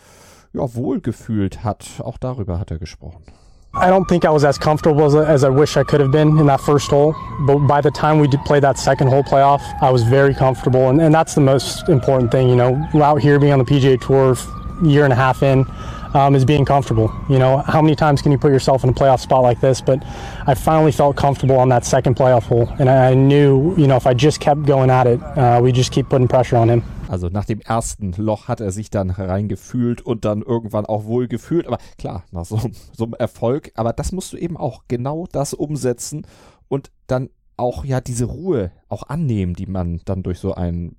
ja, 0.52 0.76
wohl 0.76 1.00
gefühlt 1.00 1.64
hat. 1.64 1.88
Auch 2.00 2.18
darüber 2.18 2.60
hat 2.60 2.72
er 2.72 2.80
gesprochen. 2.80 3.24
I 3.74 3.92
don't 3.92 4.06
think 4.06 4.26
I 4.26 4.32
was 4.32 4.44
as 4.44 4.58
comfortable 4.58 5.06
as, 5.06 5.14
as 5.16 5.44
I 5.44 5.50
wish 5.50 5.78
I 5.78 5.84
could 5.84 6.00
have 6.00 6.12
been 6.12 6.40
in 6.40 6.48
that 6.48 6.60
first 6.60 6.90
hole. 6.90 7.16
But 7.42 7.60
by 7.60 7.82
the 7.82 7.92
time 7.92 8.18
we 8.18 8.28
did 8.28 8.44
play 8.44 8.60
that 8.60 8.80
second 8.80 9.08
hole 9.10 9.24
playoff, 9.24 9.62
I 9.82 9.92
was 9.92 10.02
very 10.04 10.34
comfortable. 10.34 10.90
And, 10.90 11.00
and 11.00 11.14
that's 11.14 11.36
the 11.36 11.42
most 11.42 11.88
important 11.88 12.32
thing, 12.32 12.50
you 12.50 12.56
know, 12.56 12.90
out 12.96 13.22
here 13.22 13.38
being 13.38 13.54
on 13.54 13.60
the 13.60 13.66
PGA 13.66 14.02
Tour, 14.02 14.36
year 14.84 15.04
and 15.04 15.14
a 15.14 15.16
half 15.16 15.44
in, 15.44 15.68
um, 16.16 16.36
is 16.36 16.46
being 16.46 16.66
comfortable. 16.66 17.14
You 17.30 17.38
know, 17.38 17.58
how 17.60 17.80
many 17.80 17.96
times 17.96 18.24
can 18.24 18.32
you 18.32 18.40
put 18.40 18.52
yourself 18.52 18.84
in 18.84 18.90
a 18.90 18.94
playoff 18.94 19.20
spot 19.20 19.44
like 19.44 19.62
this? 19.62 19.82
But 19.82 20.04
I 20.48 20.56
finally 20.56 20.92
felt 20.92 21.16
comfortable 21.16 21.58
on 21.60 21.70
that 21.70 21.86
second 21.86 22.16
playoff 22.16 22.44
hole, 22.44 22.68
and 22.80 22.90
I 22.90 23.14
knew, 23.14 23.76
you 23.78 23.86
know, 23.86 23.98
if 23.98 24.08
I 24.08 24.16
just 24.16 24.40
kept 24.40 24.64
going 24.64 24.90
at 24.90 25.06
it, 25.06 25.22
uh, 25.22 25.60
we 25.62 25.72
just 25.72 25.92
keep 25.92 26.10
putting 26.10 26.28
pressure 26.28 26.58
on 26.58 26.70
him. 26.70 26.84
Also 27.10 27.28
nach 27.28 27.46
dem 27.46 27.60
ersten 27.60 28.14
Loch 28.14 28.48
hat 28.48 28.62
er 28.62 28.72
sich 28.72 28.92
dann 28.92 29.10
reingefühlt 29.10 30.00
und 30.00 30.26
dann 30.26 30.44
irgendwann 30.44 30.86
auch 30.86 31.06
wohl 31.06 31.28
gefühlt. 31.28 31.66
Aber 31.66 31.80
klar, 31.98 32.24
nach 32.30 32.46
so, 32.46 32.62
so 32.96 33.04
einem 33.04 33.16
Erfolg. 33.16 33.72
Aber 33.74 33.94
das 33.94 34.12
musst 34.12 34.32
du 34.32 34.38
eben 34.38 34.58
auch 34.58 34.84
genau 34.88 35.26
das 35.32 35.56
umsetzen 35.56 36.28
und 36.68 36.92
dann 37.08 37.32
auch 37.58 37.84
ja 37.84 38.00
diese 38.00 38.26
Ruhe 38.26 38.72
auch 38.90 39.04
annehmen, 39.04 39.56
die 39.56 39.66
man 39.66 40.02
dann 40.06 40.22
durch 40.22 40.38
so 40.38 40.54
einen 40.54 40.98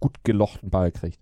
gut 0.00 0.22
gelochten 0.22 0.68
Ball 0.68 0.92
kriegt. 0.92 1.18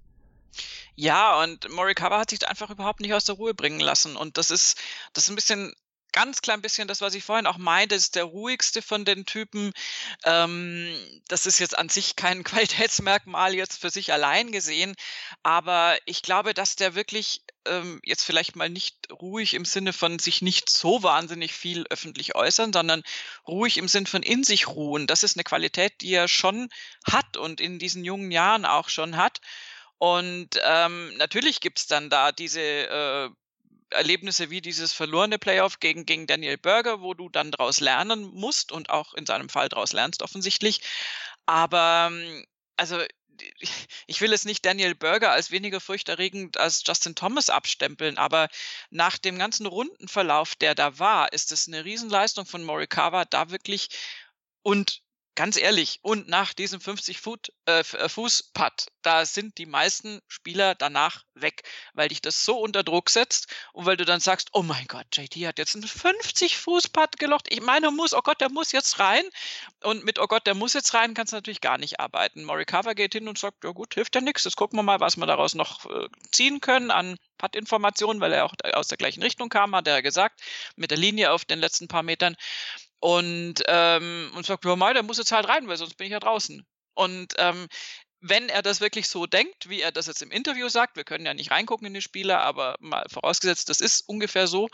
Ja, 0.97 1.41
und 1.45 1.71
Morikawa 1.71 2.19
hat 2.19 2.31
sich 2.31 2.49
einfach 2.49 2.71
überhaupt 2.71 3.01
nicht 3.01 3.15
aus 3.15 3.27
der 3.27 3.37
Ruhe 3.37 3.55
bringen 3.55 3.79
lassen. 3.79 4.17
Und 4.17 4.39
das 4.39 4.51
ist, 4.51 4.77
das 5.13 5.25
ist 5.25 5.31
ein 5.31 5.37
bisschen, 5.37 5.73
ganz 6.17 6.41
klein 6.41 6.63
bisschen 6.63 6.89
das, 6.89 7.03
was 7.03 7.15
ich 7.15 7.25
vorhin 7.25 7.47
auch 7.47 7.59
meinte, 7.59 7.95
ist 7.95 8.15
der 8.15 8.25
ruhigste 8.25 8.81
von 8.81 9.05
den 9.05 9.27
Typen. 9.27 9.73
Ähm, 10.25 10.89
das 11.29 11.45
ist 11.45 11.59
jetzt 11.59 11.77
an 11.77 11.91
sich 11.91 12.17
kein 12.17 12.43
Qualitätsmerkmal 12.45 13.55
jetzt 13.55 13.79
für 13.79 13.91
sich 13.91 14.13
allein 14.15 14.51
gesehen, 14.51 14.97
aber 15.43 15.99
ich 16.07 16.23
glaube, 16.23 16.55
dass 16.55 16.75
der 16.75 16.95
wirklich 16.95 17.43
ähm, 17.67 18.01
jetzt 18.03 18.25
vielleicht 18.25 18.57
mal 18.57 18.71
nicht 18.71 18.97
ruhig 19.13 19.53
im 19.53 19.67
Sinne 19.67 19.93
von 19.93 20.19
sich 20.19 20.41
nicht 20.41 20.71
so 20.71 21.03
wahnsinnig 21.03 21.53
viel 21.53 21.85
öffentlich 21.91 22.35
äußern, 22.35 22.73
sondern 22.73 23.03
ruhig 23.47 23.77
im 23.77 23.87
Sinne 23.87 24.07
von 24.07 24.23
in 24.23 24.43
sich 24.43 24.69
ruhen. 24.69 25.07
Das 25.07 25.23
ist 25.23 25.37
eine 25.37 25.45
Qualität, 25.45 26.01
die 26.01 26.15
er 26.15 26.29
schon 26.29 26.71
hat 27.05 27.37
und 27.37 27.61
in 27.61 27.79
diesen 27.79 28.05
jungen 28.05 28.31
Jahren 28.31 28.65
auch 28.65 28.89
schon 28.89 29.19
hat. 29.19 29.43
Und 29.99 30.59
ähm, 30.65 31.15
natürlich 31.19 31.61
gibt's 31.61 31.87
dann 31.87 32.09
da 32.09 32.33
diese 32.33 32.61
äh, 32.61 33.31
Erlebnisse 33.91 34.51
wie 34.51 34.61
dieses 34.61 34.93
verlorene 34.93 35.39
Playoff 35.39 35.81
gegen, 35.81 36.07
gegen 36.07 36.27
Daniel 36.27 36.59
Berger, 36.59 37.01
wo 37.01 37.15
du 37.15 37.29
dann 37.29 37.51
daraus 37.51 37.81
lernen 37.81 38.25
musst 38.35 38.73
und 38.73 38.91
auch 38.91 39.15
in 39.15 39.27
seinem 39.27 39.49
Fall 39.49 39.69
daraus 39.69 39.93
lernst 39.93 40.23
offensichtlich. 40.23 40.81
Aber 41.47 42.09
ähm, 42.11 42.45
also 42.77 43.01
ich 44.07 44.21
will 44.21 44.33
es 44.33 44.45
nicht 44.45 44.65
Daniel 44.65 44.95
Berger 44.95 45.31
als 45.31 45.51
weniger 45.51 45.81
furchterregend 45.81 46.57
als 46.57 46.83
Justin 46.87 47.15
Thomas 47.15 47.51
abstempeln, 47.51 48.19
aber 48.19 48.49
nach 48.91 49.19
dem 49.19 49.39
ganzen 49.39 49.67
Rundenverlauf, 49.67 50.55
der 50.57 50.75
da 50.75 50.99
war, 50.99 51.33
ist 51.33 51.53
es 51.53 51.69
eine 51.69 51.85
Riesenleistung 51.85 52.47
von 52.47 52.65
Morikawa, 52.65 53.25
da 53.25 53.51
wirklich 53.51 53.89
und 54.63 55.03
Ganz 55.37 55.59
ehrlich, 55.59 55.99
und 56.01 56.29
nach 56.29 56.55
diesem 56.55 56.81
50 56.81 57.21
Foot, 57.21 57.53
äh, 57.67 57.81
äh, 57.81 58.09
da 59.03 59.27
sind 59.27 59.59
die 59.59 59.67
meisten 59.67 60.23
Spieler 60.29 60.75
danach 60.75 61.25
weg, 61.35 61.63
weil 61.93 62.09
dich 62.09 62.23
das 62.23 62.47
so 62.47 62.59
unter 62.59 62.83
Druck 62.83 63.11
setzt 63.11 63.55
und 63.75 63.85
weil 63.85 63.99
du 63.99 64.07
dann 64.07 64.19
sagst, 64.19 64.49
oh 64.53 64.63
mein 64.63 64.87
Gott, 64.87 65.07
JT 65.13 65.37
hat 65.47 65.59
jetzt 65.59 65.75
einen 65.75 65.87
50 65.87 66.57
Fuß 66.57 66.89
Putt 66.89 67.19
gelocht. 67.19 67.49
Ich 67.51 67.61
meine, 67.61 67.91
muss, 67.91 68.15
oh 68.15 68.23
Gott, 68.23 68.41
der 68.41 68.49
muss 68.49 68.73
jetzt 68.73 68.99
rein. 68.99 69.25
Und 69.83 70.05
mit 70.05 70.19
oh 70.19 70.27
Gott, 70.27 70.47
der 70.47 70.55
muss 70.55 70.73
jetzt 70.73 70.95
rein, 70.95 71.13
kannst 71.13 71.35
du 71.35 71.37
natürlich 71.37 71.61
gar 71.61 71.77
nicht 71.77 72.01
arbeiten. 72.01 72.43
Morikawa 72.43 72.95
geht 72.95 73.13
hin 73.13 73.29
und 73.29 73.37
sagt, 73.37 73.63
ja 73.63 73.73
gut, 73.73 73.93
hilft 73.93 74.15
ja 74.15 74.23
nichts. 74.23 74.45
Jetzt 74.45 74.57
gucken 74.57 74.79
wir 74.79 74.83
mal, 74.85 75.01
was 75.01 75.19
wir 75.19 75.27
daraus 75.27 75.55
noch 75.55 75.85
äh, 75.85 76.09
ziehen 76.33 76.63
können 76.63 76.91
an 76.91 77.19
Putt-Informationen, 77.37 78.21
weil 78.21 78.33
er 78.33 78.47
auch 78.47 78.55
aus 78.73 78.89
der 78.89 78.97
gleichen 78.97 79.23
Richtung 79.23 79.51
kam, 79.51 79.77
hat 79.77 79.87
er 79.87 80.01
gesagt, 80.01 80.41
mit 80.77 80.91
der 80.91 80.99
Linie 80.99 81.33
auf 81.33 81.45
den 81.45 81.59
letzten 81.59 81.89
paar 81.89 82.03
Metern 82.03 82.37
und, 83.07 83.63
ähm, 83.69 84.33
und 84.35 84.45
sagt, 84.45 84.65
ja, 84.65 84.75
mal, 84.75 84.93
der 84.93 85.05
muss 85.05 85.19
jetzt 85.19 85.31
halt 85.31 85.49
rein, 85.49 85.69
weil 85.69 85.77
sonst 85.77 85.95
bin 85.95 86.07
ich 86.07 86.13
ja 86.13 86.19
draußen. 86.19 86.67
Und 86.95 87.35
ähm, 87.39 87.69
wenn 88.21 88.49
er 88.49 88.63
das 88.63 88.81
wirklich 88.81 89.09
so 89.09 89.27
denkt, 89.27 89.69
wie 89.69 89.81
er 89.81 89.93
das 89.93 90.07
jetzt 90.07 90.23
im 90.23 90.31
Interview 90.31 90.69
sagt, 90.69 90.97
wir 90.97 91.05
können 91.05 91.27
ja 91.27 91.35
nicht 91.35 91.51
reingucken 91.51 91.87
in 91.87 91.95
die 91.95 92.03
Spieler, 92.03 92.41
aber 92.41 92.77
mal 92.81 93.05
vorausgesetzt, 93.11 93.69
das 93.69 93.81
ist 93.81 94.09
ungefähr 94.09 94.47
so, 94.47 94.69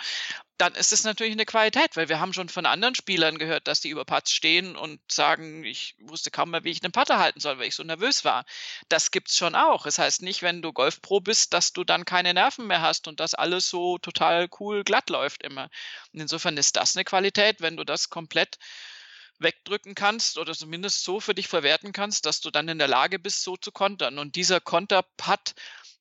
dann 0.58 0.74
ist 0.74 0.92
es 0.92 1.02
natürlich 1.02 1.32
eine 1.32 1.44
Qualität, 1.44 1.96
weil 1.96 2.08
wir 2.08 2.20
haben 2.20 2.32
schon 2.32 2.48
von 2.48 2.66
anderen 2.66 2.94
Spielern 2.94 3.38
gehört, 3.38 3.66
dass 3.66 3.80
die 3.80 3.88
über 3.88 4.04
Putts 4.04 4.32
stehen 4.32 4.76
und 4.76 5.00
sagen, 5.10 5.64
ich 5.64 5.96
wusste 5.98 6.30
kaum 6.30 6.50
mehr, 6.50 6.62
wie 6.62 6.70
ich 6.70 6.82
einen 6.84 6.92
Putter 6.92 7.18
halten 7.18 7.40
soll, 7.40 7.58
weil 7.58 7.66
ich 7.66 7.74
so 7.74 7.82
nervös 7.82 8.24
war. 8.24 8.44
Das 8.88 9.10
gibt's 9.10 9.36
schon 9.36 9.56
auch. 9.56 9.86
Es 9.86 9.96
das 9.96 10.04
heißt 10.04 10.22
nicht, 10.22 10.42
wenn 10.42 10.62
du 10.62 10.72
Golfpro 10.72 11.20
bist, 11.20 11.52
dass 11.52 11.72
du 11.72 11.84
dann 11.84 12.04
keine 12.04 12.32
Nerven 12.32 12.66
mehr 12.66 12.80
hast 12.80 13.08
und 13.08 13.20
dass 13.20 13.34
alles 13.34 13.68
so 13.68 13.98
total 13.98 14.48
cool 14.60 14.84
glatt 14.84 15.10
läuft 15.10 15.42
immer. 15.42 15.68
Und 16.12 16.20
insofern 16.20 16.56
ist 16.56 16.76
das 16.76 16.96
eine 16.96 17.04
Qualität, 17.04 17.60
wenn 17.60 17.76
du 17.76 17.84
das 17.84 18.08
komplett 18.08 18.58
wegdrücken 19.42 19.94
kannst 19.94 20.38
oder 20.38 20.52
zumindest 20.52 21.04
so 21.04 21.20
für 21.20 21.34
dich 21.34 21.48
verwerten 21.48 21.92
kannst, 21.92 22.26
dass 22.26 22.40
du 22.40 22.50
dann 22.50 22.68
in 22.68 22.78
der 22.78 22.88
Lage 22.88 23.18
bist, 23.18 23.42
so 23.42 23.56
zu 23.56 23.72
kontern. 23.72 24.18
Und 24.18 24.36
dieser 24.36 24.60
Konterputt 24.60 25.54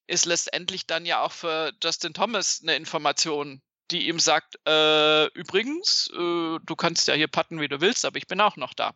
ist 0.07 0.25
letztendlich 0.25 0.87
dann 0.87 1.05
ja 1.05 1.21
auch 1.21 1.31
für 1.31 1.71
Justin 1.83 2.13
Thomas 2.13 2.59
eine 2.61 2.75
Information, 2.75 3.61
die 3.91 4.07
ihm 4.07 4.19
sagt, 4.19 4.55
äh, 4.67 5.27
übrigens, 5.33 6.09
äh, 6.13 6.57
du 6.63 6.75
kannst 6.77 7.07
ja 7.07 7.13
hier 7.13 7.27
putten, 7.27 7.59
wie 7.59 7.67
du 7.67 7.81
willst, 7.81 8.05
aber 8.05 8.17
ich 8.17 8.27
bin 8.27 8.41
auch 8.41 8.57
noch 8.57 8.73
da. 8.73 8.93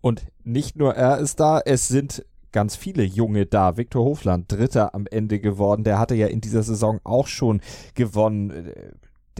Und 0.00 0.22
nicht 0.44 0.76
nur 0.76 0.94
er 0.94 1.18
ist 1.18 1.40
da, 1.40 1.60
es 1.60 1.88
sind 1.88 2.24
ganz 2.52 2.76
viele 2.76 3.02
Junge 3.02 3.46
da. 3.46 3.76
Viktor 3.76 4.04
Hofland, 4.04 4.50
Dritter 4.50 4.94
am 4.94 5.06
Ende 5.06 5.40
geworden. 5.40 5.84
Der 5.84 5.98
hatte 5.98 6.14
ja 6.14 6.26
in 6.26 6.40
dieser 6.40 6.62
Saison 6.62 7.00
auch 7.04 7.26
schon 7.26 7.60
gewonnen. 7.94 8.74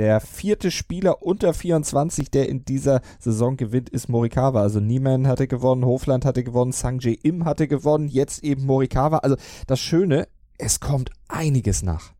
Der 0.01 0.23
vierte 0.23 0.71
Spieler 0.71 1.21
unter 1.21 1.53
24, 1.53 2.31
der 2.31 2.49
in 2.49 2.65
dieser 2.65 3.03
Saison 3.19 3.59
gewinnt, 3.59 3.91
ist 3.91 4.09
Morikawa. 4.09 4.63
Also 4.63 4.81
Niemann 4.81 5.29
hatte 5.29 5.47
gewonnen, 5.47 5.85
Hofland 5.85 6.25
hatte 6.25 6.43
gewonnen, 6.43 6.73
Sanjay 6.73 7.19
Im 7.23 7.45
hatte 7.45 7.69
gewonnen, 7.69 8.09
jetzt 8.09 8.43
eben 8.43 8.65
Morikawa. 8.65 9.19
Also 9.19 9.37
das 9.67 9.79
Schöne, 9.79 10.27
es 10.57 10.81
kommt 10.81 11.11
einiges 11.29 11.83
nach. 11.83 12.15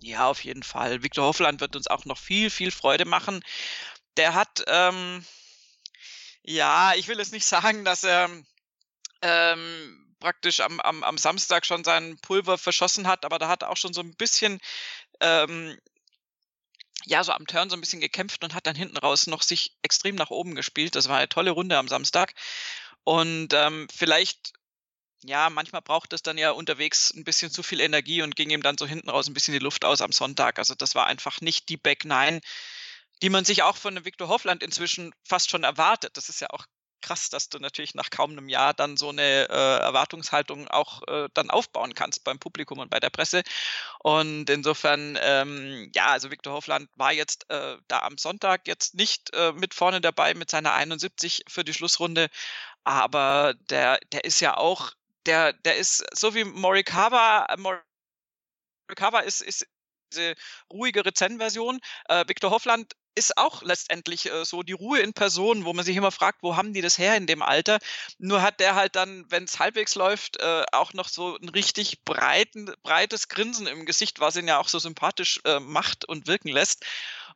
Ja, 0.00 0.28
auf 0.28 0.42
jeden 0.42 0.64
Fall. 0.64 1.04
Viktor 1.04 1.28
Hofland 1.28 1.60
wird 1.60 1.76
uns 1.76 1.86
auch 1.86 2.04
noch 2.04 2.18
viel, 2.18 2.50
viel 2.50 2.72
Freude 2.72 3.04
machen. 3.04 3.44
Der 4.16 4.34
hat, 4.34 4.64
ähm, 4.66 5.24
ja, 6.42 6.94
ich 6.96 7.06
will 7.06 7.18
jetzt 7.18 7.32
nicht 7.32 7.46
sagen, 7.46 7.84
dass 7.84 8.02
er 8.02 8.28
ähm, 9.22 10.16
praktisch 10.18 10.58
am, 10.58 10.80
am, 10.80 11.04
am 11.04 11.16
Samstag 11.16 11.64
schon 11.64 11.84
sein 11.84 12.18
Pulver 12.22 12.58
verschossen 12.58 13.06
hat, 13.06 13.24
aber 13.24 13.38
da 13.38 13.46
hat 13.46 13.62
auch 13.62 13.76
schon 13.76 13.92
so 13.92 14.00
ein 14.00 14.16
bisschen 14.16 14.58
ähm, 15.20 15.78
ja, 17.08 17.24
so 17.24 17.32
am 17.32 17.46
Turn 17.46 17.70
so 17.70 17.76
ein 17.76 17.80
bisschen 17.80 18.00
gekämpft 18.00 18.44
und 18.44 18.54
hat 18.54 18.66
dann 18.66 18.76
hinten 18.76 18.98
raus 18.98 19.26
noch 19.26 19.42
sich 19.42 19.76
extrem 19.82 20.14
nach 20.14 20.30
oben 20.30 20.54
gespielt. 20.54 20.94
Das 20.94 21.08
war 21.08 21.18
eine 21.18 21.28
tolle 21.28 21.50
Runde 21.50 21.78
am 21.78 21.88
Samstag. 21.88 22.34
Und 23.04 23.54
ähm, 23.54 23.88
vielleicht, 23.94 24.52
ja, 25.24 25.48
manchmal 25.48 25.82
braucht 25.82 26.12
es 26.12 26.22
dann 26.22 26.36
ja 26.36 26.50
unterwegs 26.50 27.12
ein 27.14 27.24
bisschen 27.24 27.50
zu 27.50 27.62
viel 27.62 27.80
Energie 27.80 28.22
und 28.22 28.36
ging 28.36 28.50
ihm 28.50 28.62
dann 28.62 28.76
so 28.76 28.86
hinten 28.86 29.08
raus 29.08 29.26
ein 29.26 29.34
bisschen 29.34 29.52
die 29.52 29.58
Luft 29.58 29.84
aus 29.84 30.02
am 30.02 30.12
Sonntag. 30.12 30.58
Also 30.58 30.74
das 30.74 30.94
war 30.94 31.06
einfach 31.06 31.40
nicht 31.40 31.70
die 31.70 31.78
Back 31.78 32.04
Nine, 32.04 32.40
die 33.22 33.30
man 33.30 33.44
sich 33.44 33.62
auch 33.62 33.76
von 33.76 34.04
Viktor 34.04 34.28
Hoffland 34.28 34.62
inzwischen 34.62 35.14
fast 35.24 35.50
schon 35.50 35.64
erwartet. 35.64 36.16
Das 36.16 36.28
ist 36.28 36.40
ja 36.40 36.50
auch 36.50 36.66
krass, 37.00 37.30
dass 37.30 37.48
du 37.48 37.58
natürlich 37.58 37.94
nach 37.94 38.10
kaum 38.10 38.32
einem 38.32 38.48
Jahr 38.48 38.74
dann 38.74 38.96
so 38.96 39.10
eine 39.10 39.48
äh, 39.48 39.78
Erwartungshaltung 39.80 40.68
auch 40.68 41.02
äh, 41.08 41.28
dann 41.34 41.50
aufbauen 41.50 41.94
kannst 41.94 42.24
beim 42.24 42.38
Publikum 42.38 42.78
und 42.78 42.90
bei 42.90 43.00
der 43.00 43.10
Presse. 43.10 43.42
Und 44.00 44.50
insofern, 44.50 45.18
ähm, 45.20 45.90
ja, 45.94 46.06
also 46.06 46.30
Viktor 46.30 46.54
Hofland 46.54 46.88
war 46.96 47.12
jetzt 47.12 47.48
äh, 47.50 47.76
da 47.88 48.00
am 48.00 48.18
Sonntag 48.18 48.66
jetzt 48.66 48.94
nicht 48.94 49.34
äh, 49.34 49.52
mit 49.52 49.74
vorne 49.74 50.00
dabei 50.00 50.34
mit 50.34 50.50
seiner 50.50 50.74
71 50.74 51.44
für 51.48 51.64
die 51.64 51.74
Schlussrunde, 51.74 52.28
aber 52.84 53.54
der, 53.70 53.98
der 54.12 54.24
ist 54.24 54.40
ja 54.40 54.56
auch, 54.56 54.92
der, 55.26 55.52
der 55.52 55.76
ist 55.76 56.04
so 56.16 56.34
wie 56.34 56.44
Morikawa, 56.44 57.46
Morikawa 58.88 59.20
ist, 59.20 59.42
ist 59.42 59.66
diese 60.12 60.34
ruhigere 60.72 61.12
Zen-Version. 61.12 61.80
Äh, 62.08 62.24
Viktor 62.26 62.50
Hoffland 62.50 62.94
ist 63.18 63.36
auch 63.36 63.62
letztendlich 63.62 64.30
äh, 64.30 64.44
so 64.44 64.62
die 64.62 64.72
Ruhe 64.72 65.00
in 65.00 65.12
Person, 65.12 65.64
wo 65.64 65.72
man 65.72 65.84
sich 65.84 65.96
immer 65.96 66.12
fragt, 66.12 66.42
wo 66.42 66.56
haben 66.56 66.72
die 66.72 66.80
das 66.80 66.98
her 66.98 67.16
in 67.16 67.26
dem 67.26 67.42
Alter? 67.42 67.78
Nur 68.18 68.40
hat 68.42 68.60
der 68.60 68.74
halt 68.76 68.96
dann, 68.96 69.26
wenn 69.28 69.44
es 69.44 69.58
halbwegs 69.58 69.94
läuft, 69.96 70.38
äh, 70.40 70.64
auch 70.72 70.92
noch 70.94 71.08
so 71.08 71.36
ein 71.36 71.48
richtig 71.48 72.04
breiten, 72.04 72.72
breites 72.82 73.28
Grinsen 73.28 73.66
im 73.66 73.84
Gesicht, 73.84 74.20
was 74.20 74.36
ihn 74.36 74.48
ja 74.48 74.58
auch 74.58 74.68
so 74.68 74.78
sympathisch 74.78 75.40
äh, 75.44 75.60
macht 75.60 76.04
und 76.04 76.26
wirken 76.26 76.48
lässt. 76.48 76.86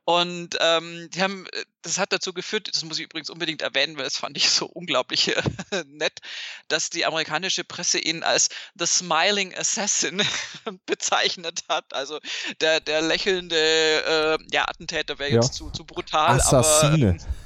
Und 0.04 0.56
ähm, 0.60 1.08
die 1.10 1.22
haben, 1.22 1.46
äh, 1.46 1.64
das 1.82 1.98
hat 1.98 2.12
dazu 2.12 2.32
geführt, 2.32 2.68
das 2.72 2.84
muss 2.84 2.98
ich 2.98 3.04
übrigens 3.04 3.30
unbedingt 3.30 3.62
erwähnen, 3.62 3.96
weil 3.96 4.04
das 4.04 4.16
fand 4.16 4.36
ich 4.36 4.50
so 4.50 4.66
unglaublich 4.66 5.28
äh, 5.28 5.42
nett, 5.86 6.20
dass 6.68 6.90
die 6.90 7.04
amerikanische 7.04 7.64
Presse 7.64 7.98
ihn 7.98 8.22
als 8.22 8.48
The 8.74 8.86
Smiling 8.86 9.54
Assassin 9.54 10.22
bezeichnet 10.86 11.64
hat. 11.68 11.92
Also 11.94 12.18
der, 12.60 12.80
der 12.80 13.02
lächelnde 13.02 13.56
äh, 13.56 14.38
ja, 14.52 14.68
Attentäter 14.68 15.18
wäre 15.18 15.30
jetzt 15.30 15.50
ja. 15.50 15.52
zu, 15.52 15.70
zu 15.70 15.84
brutal. 15.84 16.36
Assassine. 16.36 17.10
Aber, 17.10 17.24
ähm, 17.24 17.41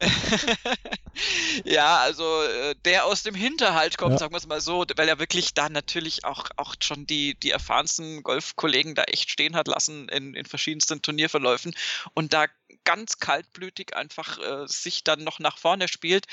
ja, 1.64 1.98
also 1.98 2.42
äh, 2.42 2.74
der 2.84 3.06
aus 3.06 3.22
dem 3.22 3.34
Hinterhalt 3.34 3.98
kommt, 3.98 4.12
ja. 4.12 4.18
sagen 4.18 4.32
wir 4.32 4.38
es 4.38 4.46
mal 4.46 4.60
so, 4.60 4.84
weil 4.96 5.08
er 5.08 5.18
wirklich 5.18 5.54
da 5.54 5.68
natürlich 5.68 6.24
auch, 6.24 6.46
auch 6.56 6.74
schon 6.82 7.06
die, 7.06 7.34
die 7.34 7.50
erfahrensten 7.50 8.22
Golfkollegen 8.22 8.94
da 8.94 9.04
echt 9.04 9.30
stehen 9.30 9.56
hat 9.56 9.68
lassen 9.68 10.08
in, 10.08 10.34
in 10.34 10.46
verschiedensten 10.46 11.02
Turnierverläufen 11.02 11.74
und 12.14 12.32
da 12.32 12.46
ganz 12.84 13.18
kaltblütig 13.18 13.96
einfach 13.96 14.38
äh, 14.38 14.66
sich 14.66 15.04
dann 15.04 15.24
noch 15.24 15.38
nach 15.38 15.58
vorne 15.58 15.88
spielt. 15.88 16.26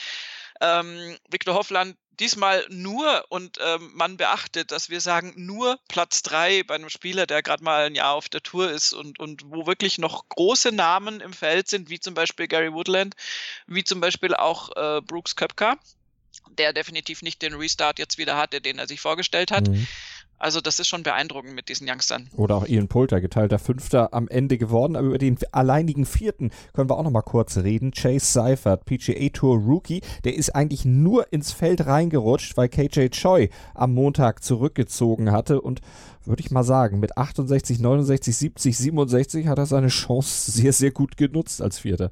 Ähm, 0.62 1.18
Viktor 1.30 1.56
Hoffland 1.56 1.98
diesmal 2.20 2.66
nur, 2.70 3.26
und 3.30 3.58
ähm, 3.62 3.92
man 3.94 4.18
beachtet, 4.18 4.72
dass 4.72 4.90
wir 4.90 5.02
sagen, 5.02 5.34
nur 5.36 5.80
Platz 5.88 6.22
drei 6.24 6.64
bei 6.64 6.76
einem 6.76 6.90
Spieler, 6.90 7.26
der 7.26 7.44
gerade 7.44 7.64
mal 7.64 7.86
ein 7.86 7.96
Jahr 7.96 8.14
auf 8.14 8.30
der 8.30 8.42
Tour 8.42 8.72
ist 8.72 8.94
und, 8.94 9.20
und 9.20 9.44
wo 9.46 9.68
wirklich 9.68 9.98
noch 9.98 10.28
große 10.30 10.72
Namen 10.72 11.22
im 11.22 11.34
Feld 11.34 11.68
sind, 11.68 11.90
wie 11.90 12.00
zum 12.00 12.14
Beispiel 12.14 12.48
Gary 12.48 12.74
Woodland, 12.74 13.16
wie 13.68 13.84
zum 13.84 14.00
Beispiel 14.00 14.34
auch 14.34 14.76
äh, 14.76 15.02
Brooks 15.02 15.36
Köpka, 15.36 15.78
der 16.58 16.74
definitiv 16.74 17.22
nicht 17.22 17.42
den 17.42 17.54
Restart 17.54 18.00
jetzt 18.00 18.18
wieder 18.18 18.38
hatte, 18.38 18.62
den 18.62 18.80
er 18.80 18.88
sich 18.88 19.00
vorgestellt 19.00 19.52
hat. 19.52 19.68
Mhm. 19.68 19.88
Also 20.40 20.62
das 20.62 20.80
ist 20.80 20.88
schon 20.88 21.04
beeindruckend 21.04 21.56
mit 21.56 21.68
diesen 21.68 21.90
Youngstern. 21.90 22.30
Oder 22.36 22.56
auch 22.56 22.68
Ian 22.68 22.88
Poulter, 22.88 23.22
geteilter 23.22 23.58
Fünfter 23.58 24.14
am 24.14 24.28
Ende 24.28 24.58
geworden. 24.58 24.96
Aber 24.96 25.08
über 25.08 25.18
den 25.18 25.38
alleinigen 25.52 26.06
Vierten 26.06 26.52
können 26.74 26.90
wir 26.90 26.98
auch 26.98 27.04
noch 27.04 27.12
mal 27.12 27.22
kurz 27.22 27.58
reden. 27.58 27.92
Chase 27.92 28.26
Seifert, 28.26 28.86
PGA 28.86 29.30
Tour 29.30 29.58
Rookie, 29.58 30.02
der 30.24 30.36
ist 30.36 30.56
eigentlich 30.56 30.86
nur 30.86 31.32
ins 31.34 31.52
Feld 31.52 31.86
reingerutscht, 31.88 32.56
weil 32.56 32.70
KJ 32.70 33.10
Choi 33.10 33.50
am 33.74 33.94
Montag 33.94 34.44
zurückgezogen 34.44 35.32
hatte. 35.32 35.60
Und 35.60 35.82
würde 36.26 36.42
ich 36.42 36.52
mal 36.52 36.64
sagen, 36.64 37.00
mit 37.00 37.18
68, 37.18 37.80
69, 37.80 38.38
70, 38.38 38.78
67 38.78 39.48
hat 39.48 39.58
er 39.58 39.66
seine 39.66 39.88
Chance 39.88 40.52
sehr, 40.52 40.74
sehr 40.74 40.92
gut 40.92 41.18
genutzt 41.18 41.62
als 41.62 41.80
Vierter. 41.80 42.12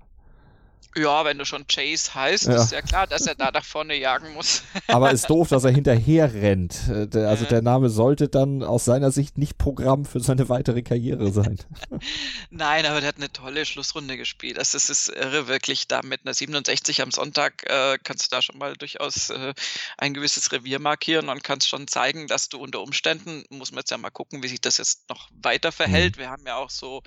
Ja, 0.97 1.25
wenn 1.25 1.37
du 1.37 1.45
schon 1.45 1.67
Chase 1.67 2.15
heißt, 2.15 2.45
ja. 2.45 2.55
ist 2.55 2.71
ja 2.71 2.81
klar, 2.81 3.05
dass 3.05 3.27
er 3.27 3.35
da 3.35 3.51
nach 3.51 3.65
vorne 3.65 3.95
jagen 3.95 4.33
muss. 4.33 4.63
Aber 4.87 5.11
ist 5.11 5.29
doof, 5.29 5.49
dass 5.49 5.65
er 5.65 5.71
hinterher 5.71 6.33
rennt. 6.33 6.87
Äh, 6.87 7.19
also 7.19 7.43
der 7.45 7.61
Name 7.61 7.89
sollte 7.89 8.29
dann 8.29 8.63
aus 8.63 8.85
seiner 8.85 9.11
Sicht 9.11 9.37
nicht 9.37 9.57
Programm 9.57 10.05
für 10.05 10.21
seine 10.21 10.47
weitere 10.47 10.83
Karriere 10.83 11.33
sein. 11.33 11.59
Nein, 12.49 12.85
aber 12.85 13.01
der 13.01 13.09
hat 13.09 13.17
eine 13.17 13.31
tolle 13.31 13.65
Schlussrunde 13.65 14.15
gespielt. 14.15 14.57
Das 14.57 14.73
ist, 14.73 14.89
ist 14.89 15.09
irre, 15.09 15.47
wirklich. 15.47 15.87
Da 15.87 16.01
mit 16.01 16.21
einer 16.23 16.33
67 16.33 17.01
am 17.01 17.11
Sonntag 17.11 17.63
äh, 17.69 17.97
kannst 18.01 18.25
du 18.25 18.35
da 18.35 18.41
schon 18.41 18.57
mal 18.57 18.75
durchaus 18.75 19.29
äh, 19.31 19.53
ein 19.97 20.13
gewisses 20.13 20.51
Revier 20.53 20.79
markieren 20.79 21.27
und 21.27 21.43
kannst 21.43 21.67
schon 21.67 21.87
zeigen, 21.87 22.27
dass 22.27 22.47
du 22.47 22.57
unter 22.59 22.81
Umständen, 22.81 23.43
muss 23.49 23.71
man 23.71 23.79
jetzt 23.79 23.91
ja 23.91 23.97
mal 23.97 24.11
gucken, 24.11 24.43
wie 24.43 24.47
sich 24.47 24.61
das 24.61 24.77
jetzt 24.77 25.09
noch 25.09 25.29
weiter 25.41 25.73
verhält. 25.73 26.15
Mhm. 26.15 26.21
Wir 26.21 26.29
haben 26.29 26.43
ja 26.45 26.55
auch 26.55 26.69
so, 26.69 27.03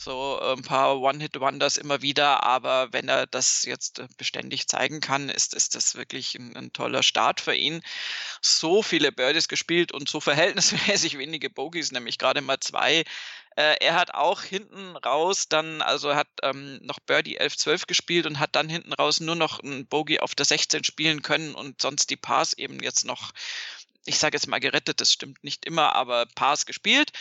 so 0.00 0.40
ein 0.40 0.62
paar 0.62 0.98
One-Hit-Wonders 0.98 1.76
immer 1.76 2.00
wieder, 2.00 2.42
aber 2.42 2.90
wenn 2.92 3.08
er 3.08 3.26
das 3.26 3.64
jetzt 3.64 3.98
äh, 3.98 4.08
beständig 4.16 4.66
zeigen 4.66 5.00
kann, 5.00 5.28
ist, 5.28 5.54
ist 5.54 5.74
das 5.74 5.94
wirklich 5.94 6.34
ein, 6.36 6.56
ein, 6.56 6.72
toller 6.72 7.02
Start 7.02 7.40
für 7.40 7.54
ihn. 7.54 7.82
So 8.40 8.82
viele 8.82 9.12
Birdies 9.12 9.48
gespielt 9.48 9.92
und 9.92 10.08
so 10.08 10.20
verhältnismäßig 10.20 11.18
wenige 11.18 11.50
Bogies, 11.50 11.92
nämlich 11.92 12.16
gerade 12.16 12.40
mal 12.40 12.58
zwei. 12.60 13.04
Äh, 13.56 13.76
er 13.80 13.94
hat 13.94 14.14
auch 14.14 14.42
hinten 14.42 14.96
raus 14.96 15.48
dann, 15.48 15.82
also 15.82 16.14
hat 16.14 16.28
ähm, 16.42 16.80
noch 16.82 16.98
Birdie 17.00 17.36
11, 17.36 17.58
12 17.58 17.86
gespielt 17.86 18.24
und 18.24 18.38
hat 18.38 18.56
dann 18.56 18.70
hinten 18.70 18.94
raus 18.94 19.20
nur 19.20 19.34
noch 19.34 19.62
ein 19.62 19.86
Bogey 19.86 20.20
auf 20.20 20.34
der 20.34 20.46
16 20.46 20.82
spielen 20.82 21.20
können 21.20 21.54
und 21.54 21.82
sonst 21.82 22.08
die 22.08 22.16
Pars 22.16 22.54
eben 22.54 22.80
jetzt 22.82 23.04
noch 23.04 23.32
ich 24.06 24.18
sage 24.18 24.34
jetzt 24.34 24.46
mal 24.48 24.60
gerettet, 24.60 25.02
das 25.02 25.12
stimmt 25.12 25.44
nicht 25.44 25.66
immer, 25.66 25.94
aber 25.94 26.24
Pars 26.34 26.64
gespielt. 26.64 27.12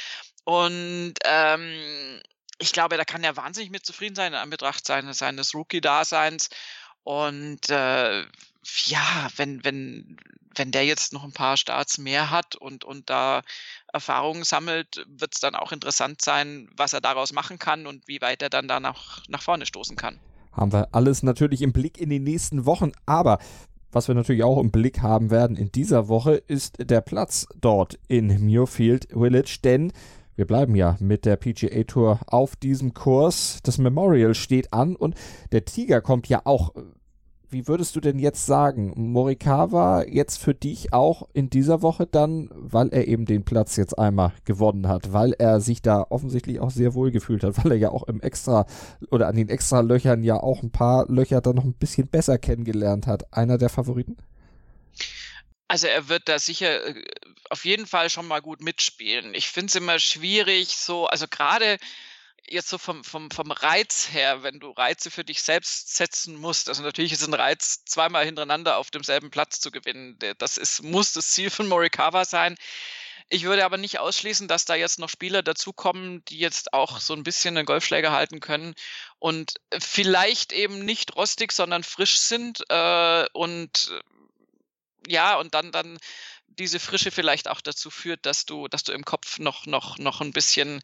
Und 0.46 1.16
ähm, 1.26 2.22
ich 2.60 2.74
glaube, 2.74 2.98
da 2.98 3.06
kann 3.06 3.24
er 3.24 3.38
wahnsinnig 3.38 3.72
mit 3.72 3.86
zufrieden 3.86 4.16
sein 4.16 4.34
in 4.34 4.40
Anbetracht 4.40 4.86
seines, 4.86 5.18
seines 5.18 5.56
Rookie-Daseins. 5.56 6.50
Und 7.04 7.70
äh, 7.70 8.22
ja, 8.86 9.28
wenn, 9.38 9.64
wenn, 9.64 10.18
wenn 10.56 10.72
der 10.72 10.86
jetzt 10.86 11.14
noch 11.14 11.24
ein 11.24 11.32
paar 11.32 11.58
Starts 11.58 11.98
mehr 11.98 12.30
hat 12.30 12.56
und, 12.56 12.84
und 12.84 13.10
da 13.10 13.42
Erfahrungen 13.92 14.44
sammelt, 14.44 15.06
wird 15.08 15.34
es 15.34 15.40
dann 15.40 15.56
auch 15.56 15.72
interessant 15.72 16.22
sein, 16.22 16.70
was 16.76 16.94
er 16.94 17.02
daraus 17.02 17.32
machen 17.32 17.58
kann 17.58 17.88
und 17.88 18.08
wie 18.08 18.22
weit 18.22 18.42
er 18.42 18.50
dann 18.50 18.68
da 18.68 18.80
nach, 18.80 19.24
nach 19.30 19.42
vorne 19.42 19.66
stoßen 19.66 19.96
kann. 19.96 20.20
Haben 20.52 20.74
wir 20.74 20.90
alles 20.94 21.24
natürlich 21.24 21.62
im 21.62 21.72
Blick 21.72 21.98
in 21.98 22.10
den 22.10 22.24
nächsten 22.24 22.66
Wochen, 22.66 22.92
aber 23.06 23.40
was 23.92 24.08
wir 24.08 24.16
natürlich 24.16 24.44
auch 24.44 24.60
im 24.60 24.72
Blick 24.72 25.02
haben 25.02 25.32
werden 25.32 25.56
in 25.56 25.72
dieser 25.72 26.08
Woche, 26.10 26.36
ist 26.36 26.76
der 26.80 27.02
Platz 27.02 27.48
dort 27.60 27.98
in 28.08 28.46
Muirfield 28.46 29.08
Village, 29.12 29.60
denn 29.64 29.92
wir 30.40 30.48
bleiben 30.48 30.74
ja 30.74 30.96
mit 31.02 31.26
der 31.26 31.36
PGA 31.36 31.84
Tour 31.84 32.22
auf 32.26 32.56
diesem 32.56 32.94
Kurs. 32.94 33.60
Das 33.64 33.78
Memorial 33.78 34.34
steht 34.34 34.72
an 34.72 34.96
und 34.96 35.16
der 35.52 35.66
Tiger 35.66 36.00
kommt 36.00 36.30
ja 36.30 36.42
auch 36.46 36.74
wie 37.52 37.68
würdest 37.68 37.96
du 37.96 38.00
denn 38.00 38.20
jetzt 38.20 38.46
sagen, 38.46 38.94
Morikawa 38.96 40.04
jetzt 40.04 40.38
für 40.38 40.54
dich 40.54 40.94
auch 40.94 41.28
in 41.34 41.50
dieser 41.50 41.82
Woche 41.82 42.06
dann, 42.06 42.50
weil 42.54 42.90
er 42.90 43.08
eben 43.08 43.26
den 43.26 43.44
Platz 43.44 43.76
jetzt 43.76 43.98
einmal 43.98 44.34
gewonnen 44.46 44.88
hat, 44.88 45.14
weil 45.14 45.34
er 45.34 45.60
sich 45.60 45.82
da 45.82 46.06
offensichtlich 46.08 46.60
auch 46.60 46.70
sehr 46.70 46.94
wohl 46.94 47.10
gefühlt 47.10 47.44
hat, 47.44 47.58
weil 47.66 47.72
er 47.72 47.78
ja 47.80 47.90
auch 47.90 48.04
im 48.04 48.22
Extra 48.22 48.68
oder 49.10 49.28
an 49.28 49.36
den 49.36 49.50
Extra 49.50 49.80
Löchern 49.80 50.24
ja 50.24 50.38
auch 50.38 50.62
ein 50.62 50.70
paar 50.70 51.12
Löcher 51.12 51.42
dann 51.42 51.56
noch 51.56 51.66
ein 51.66 51.74
bisschen 51.74 52.08
besser 52.08 52.38
kennengelernt 52.38 53.08
hat. 53.08 53.34
Einer 53.34 53.58
der 53.58 53.70
Favoriten? 53.70 54.16
Also 55.70 55.86
er 55.88 56.10
wird 56.10 56.28
da 56.28 56.40
sicher 56.40 56.88
äh, 56.88 57.06
auf 57.52 57.64
jeden 57.64 57.86
Fall 57.86 58.10
schon 58.10 58.28
mal 58.28 58.42
gut 58.42 58.60
mitspielen. 58.60 59.34
Ich 59.36 59.50
finde 59.50 59.68
es 59.68 59.76
immer 59.76 60.00
schwierig, 60.00 60.76
so, 60.76 61.06
also 61.06 61.28
gerade 61.28 61.78
jetzt 62.50 62.70
so 62.70 62.80
vom, 62.80 63.04
vom, 63.04 63.30
vom 63.30 63.52
Reiz 63.52 64.10
her, 64.12 64.42
wenn 64.42 64.60
du 64.60 64.72
Reize 64.72 65.12
für 65.12 65.24
dich 65.24 65.44
selbst 65.44 65.96
setzen 65.96 66.36
musst, 66.36 66.70
also 66.70 66.82
natürlich 66.82 67.12
ist 67.12 67.24
ein 67.24 67.36
Reiz, 67.36 67.86
zweimal 67.86 68.26
hintereinander 68.26 68.78
auf 68.78 68.90
demselben 68.90 69.30
Platz 69.30 69.60
zu 69.60 69.70
gewinnen. 69.70 70.18
Das 70.40 70.58
ist, 70.58 70.82
muss 70.82 71.14
das 71.14 71.30
Ziel 71.30 71.52
von 71.52 71.68
Morikawa 71.68 72.26
sein. 72.26 72.56
Ich 73.30 73.44
würde 73.44 73.64
aber 73.64 73.78
nicht 73.78 74.00
ausschließen, 74.00 74.48
dass 74.48 74.66
da 74.66 74.74
jetzt 74.74 74.98
noch 74.98 75.10
Spieler 75.10 75.44
dazukommen, 75.44 76.26
die 76.30 76.40
jetzt 76.40 76.74
auch 76.74 77.00
so 77.00 77.14
ein 77.14 77.22
bisschen 77.22 77.56
einen 77.56 77.68
Golfschläger 77.68 78.12
halten 78.12 78.40
können 78.40 78.74
und 79.20 79.54
vielleicht 79.78 80.52
eben 80.52 80.84
nicht 80.84 81.16
rostig, 81.16 81.52
sondern 81.52 81.84
frisch 81.84 82.18
sind 82.18 82.64
äh, 82.70 83.28
und 83.34 83.92
ja, 85.08 85.36
und 85.36 85.54
dann, 85.54 85.72
dann 85.72 85.98
diese 86.48 86.80
Frische 86.80 87.12
vielleicht 87.12 87.48
auch 87.48 87.62
dazu 87.62 87.90
führt, 87.90 88.26
dass 88.26 88.46
du, 88.46 88.68
dass 88.68 88.84
du 88.84 88.92
im 88.92 89.06
Kopf 89.06 89.40
noch, 89.40 89.66
noch, 89.66 89.98
noch 89.98 90.22
ein 90.22 90.34
bisschen 90.34 90.82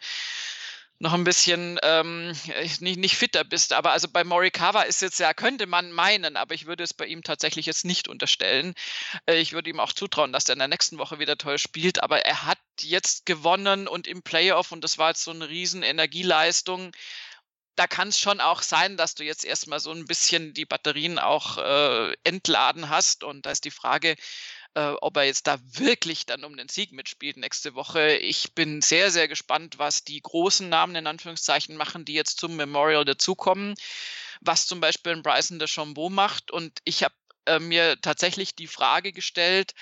noch 0.98 1.14
ein 1.14 1.26
bisschen 1.26 1.78
ähm, 1.84 2.34
nicht, 2.80 2.98
nicht 2.98 3.18
fitter 3.18 3.44
bist. 3.44 3.74
Aber 3.74 3.92
also 3.92 4.08
bei 4.08 4.24
Morikawa 4.24 4.84
ist 4.84 5.02
jetzt 5.02 5.20
ja, 5.20 5.34
könnte 5.34 5.68
man 5.68 5.92
meinen, 5.92 6.38
aber 6.38 6.56
ich 6.56 6.68
würde 6.68 6.84
es 6.84 6.94
bei 6.94 7.06
ihm 7.06 7.22
tatsächlich 7.22 7.66
jetzt 7.66 7.84
nicht 7.84 8.08
unterstellen. 8.08 8.74
Äh, 9.26 9.40
ich 9.40 9.54
würde 9.54 9.70
ihm 9.70 9.80
auch 9.80 9.92
zutrauen, 9.92 10.32
dass 10.32 10.48
er 10.48 10.54
in 10.54 10.60
der 10.60 10.68
nächsten 10.70 10.98
Woche 10.98 11.20
wieder 11.20 11.38
toll 11.38 11.58
spielt, 11.58 12.02
aber 12.02 12.26
er 12.26 12.46
hat 12.46 12.60
jetzt 12.80 13.26
gewonnen 13.26 13.88
und 13.88 14.08
im 14.08 14.22
Playoff 14.22 14.72
und 14.72 14.84
das 14.84 14.98
war 14.98 15.10
jetzt 15.10 15.24
so 15.24 15.32
eine 15.32 15.50
riesen 15.50 15.84
Energieleistung. 15.84 16.94
Da 17.76 17.88
kann 17.88 18.08
es 18.10 18.20
schon 18.20 18.40
auch 18.40 18.62
sein, 18.62 18.98
dass 18.98 19.16
du 19.16 19.24
jetzt 19.24 19.44
erstmal 19.44 19.80
so 19.80 19.92
ein 19.92 20.06
bisschen 20.06 20.54
die 20.54 20.66
Batterien 20.66 21.20
auch 21.20 21.58
äh, 21.58 22.14
entladen 22.24 22.90
hast. 22.90 23.24
Und 23.24 23.46
da 23.46 23.52
ist 23.52 23.66
die 23.66 23.72
Frage, 23.72 24.16
äh, 24.76 24.94
ob 25.02 25.18
er 25.18 25.24
jetzt 25.24 25.48
da 25.48 25.58
wirklich 25.62 26.26
dann 26.26 26.44
um 26.44 26.56
den 26.56 26.70
Sieg 26.70 26.92
mitspielt 26.92 27.38
nächste 27.38 27.76
Woche. 27.76 28.16
Ich 28.18 28.54
bin 28.54 28.82
sehr, 28.82 29.12
sehr 29.12 29.28
gespannt, 29.28 29.80
was 29.80 30.04
die 30.04 30.22
großen 30.22 30.70
Namen 30.70 30.96
in 30.96 31.08
Anführungszeichen 31.08 31.76
machen, 31.76 32.06
die 32.06 32.14
jetzt 32.14 32.40
zum 32.40 32.56
Memorial 32.56 33.06
dazukommen, 33.06 33.76
was 34.42 34.68
zum 34.68 34.80
Beispiel 34.80 35.14
ein 35.14 35.24
Bryson 35.24 35.60
de 35.60 35.68
Chambeau 35.68 36.10
macht. 36.10 36.52
Und 36.52 36.80
ich 36.84 37.04
habe 37.04 37.16
äh, 37.46 37.60
mir 37.60 38.00
tatsächlich 38.02 38.56
die 38.56 38.68
Frage 38.68 39.12
gestellt, 39.12 39.74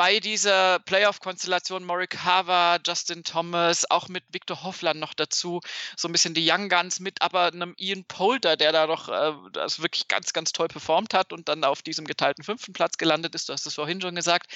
bei 0.00 0.18
dieser 0.18 0.78
Playoff-Konstellation 0.78 1.84
Morikawa, 1.84 2.78
Justin 2.82 3.22
Thomas, 3.22 3.84
auch 3.90 4.08
mit 4.08 4.24
Victor 4.32 4.62
Hoffland 4.62 4.98
noch 4.98 5.12
dazu, 5.12 5.60
so 5.94 6.08
ein 6.08 6.12
bisschen 6.12 6.32
die 6.32 6.50
Young 6.50 6.70
Guns 6.70 7.00
mit, 7.00 7.20
aber 7.20 7.48
einem 7.48 7.74
Ian 7.76 8.06
Poulter, 8.06 8.56
der 8.56 8.72
da 8.72 8.86
doch 8.86 9.10
äh, 9.10 9.34
das 9.52 9.82
wirklich 9.82 10.08
ganz, 10.08 10.32
ganz 10.32 10.52
toll 10.52 10.68
performt 10.68 11.12
hat 11.12 11.34
und 11.34 11.50
dann 11.50 11.64
auf 11.64 11.82
diesem 11.82 12.06
geteilten 12.06 12.42
fünften 12.42 12.72
Platz 12.72 12.96
gelandet 12.96 13.34
ist. 13.34 13.50
Du 13.50 13.52
hast 13.52 13.66
es 13.66 13.74
vorhin 13.74 14.00
schon 14.00 14.14
gesagt. 14.14 14.50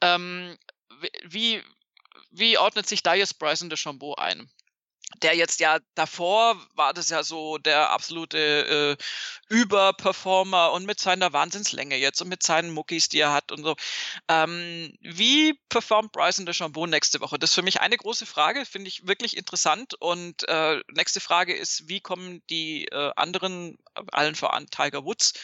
Ähm, 0.00 0.56
wie, 1.24 1.64
wie 2.30 2.56
ordnet 2.56 2.86
sich 2.86 3.00
jetzt 3.04 3.40
Bryson 3.40 3.68
DeChambeau 3.68 4.14
ein? 4.14 4.48
Der 5.22 5.36
jetzt 5.36 5.60
ja 5.60 5.78
davor 5.94 6.60
war 6.74 6.92
das 6.92 7.10
ja 7.10 7.22
so 7.22 7.58
der 7.58 7.90
absolute 7.90 8.98
äh, 9.48 9.54
Überperformer 9.54 10.72
und 10.72 10.84
mit 10.84 11.00
seiner 11.00 11.32
Wahnsinnslänge 11.32 11.96
jetzt 11.96 12.20
und 12.20 12.28
mit 12.28 12.42
seinen 12.42 12.72
Muckis, 12.72 13.08
die 13.08 13.20
er 13.20 13.32
hat 13.32 13.52
und 13.52 13.62
so. 13.62 13.76
Ähm, 14.28 14.96
wie 15.00 15.54
performt 15.68 16.12
Bryson 16.12 16.44
DeChambeau 16.44 16.86
nächste 16.86 17.20
Woche? 17.20 17.38
Das 17.38 17.50
ist 17.50 17.54
für 17.54 17.62
mich 17.62 17.80
eine 17.80 17.96
große 17.96 18.26
Frage, 18.26 18.66
finde 18.66 18.88
ich 18.88 19.06
wirklich 19.06 19.36
interessant. 19.36 19.94
Und 19.94 20.48
äh, 20.48 20.80
nächste 20.92 21.20
Frage 21.20 21.54
ist, 21.54 21.88
wie 21.88 22.00
kommen 22.00 22.42
die 22.50 22.86
äh, 22.86 23.12
anderen, 23.16 23.78
allen 24.12 24.34
voran 24.34 24.66
Tiger 24.66 25.04
Woods, 25.04 25.34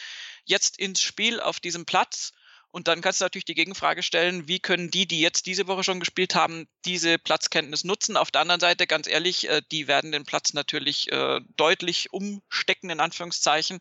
jetzt 0.43 0.77
ins 0.77 1.01
Spiel 1.01 1.39
auf 1.39 1.59
diesem 1.59 1.85
Platz? 1.85 2.33
Und 2.73 2.87
dann 2.87 3.01
kannst 3.01 3.21
du 3.21 3.25
natürlich 3.25 3.45
die 3.45 3.53
Gegenfrage 3.53 4.01
stellen, 4.01 4.47
wie 4.47 4.59
können 4.59 4.89
die, 4.89 5.05
die 5.05 5.19
jetzt 5.19 5.45
diese 5.45 5.67
Woche 5.67 5.83
schon 5.83 5.99
gespielt 5.99 6.33
haben, 6.33 6.67
diese 6.85 7.19
Platzkenntnis 7.19 7.83
nutzen? 7.83 8.17
Auf 8.17 8.31
der 8.31 8.41
anderen 8.41 8.59
Seite, 8.59 8.87
ganz 8.87 9.05
ehrlich, 9.05 9.47
äh, 9.47 9.61
die 9.71 9.87
werden 9.87 10.11
den 10.11 10.25
Platz 10.25 10.53
natürlich 10.53 11.11
äh, 11.11 11.39
deutlich 11.55 12.11
umstecken, 12.11 12.89
in 12.89 12.99
Anführungszeichen. 12.99 13.79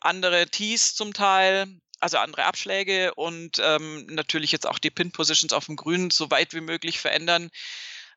Andere 0.00 0.48
Tees 0.48 0.96
zum 0.96 1.14
Teil, 1.14 1.68
also 2.00 2.18
andere 2.18 2.46
Abschläge 2.46 3.14
und 3.14 3.60
ähm, 3.62 4.06
natürlich 4.06 4.50
jetzt 4.50 4.66
auch 4.66 4.80
die 4.80 4.90
Pin-Positions 4.90 5.52
auf 5.52 5.66
dem 5.66 5.76
Grün 5.76 6.10
so 6.10 6.28
weit 6.28 6.52
wie 6.52 6.60
möglich 6.60 6.98
verändern 6.98 7.48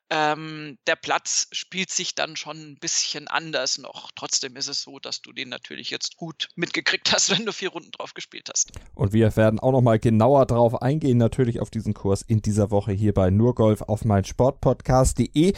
ähm, 0.10 0.78
der 0.88 0.96
Platz 0.96 1.48
spielt 1.52 1.92
sich 1.92 2.16
dann 2.16 2.36
schon 2.36 2.58
ein 2.58 2.78
bisschen 2.80 3.28
anders 3.28 3.78
noch. 3.78 4.12
Trotzdem 4.16 4.56
ist 4.56 4.68
es 4.68 4.82
so, 4.82 5.00
dass 5.00 5.22
du 5.22 5.32
den 5.32 5.50
natürlich 5.50 5.90
jetzt 5.90 6.18
gut 6.18 6.50
mitgekriegt 6.56 7.12
hast, 7.14 7.30
wenn 7.38 7.46
du 7.46 7.54
vier 7.54 7.70
Runden 7.70 7.92
drauf 7.92 8.14
gespielt 8.14 8.50
hast. 8.52 8.72
Und 8.96 9.14
wir 9.14 9.36
werden 9.36 9.60
auch 9.60 9.72
nochmal 9.72 10.00
genauer 10.00 10.46
drauf 10.46 10.82
eingehen, 10.82 11.18
natürlich 11.18 11.60
auf 11.60 11.70
diesen 11.70 11.94
Kurs 11.94 12.22
in 12.22 12.42
dieser 12.42 12.72
Woche 12.72 12.92
hier 12.92 13.14
bei 13.14 13.30
Nurgolf 13.30 13.82
auf 13.84 14.06
mein 14.06 14.26
Sportpodcast.de. 14.26 15.54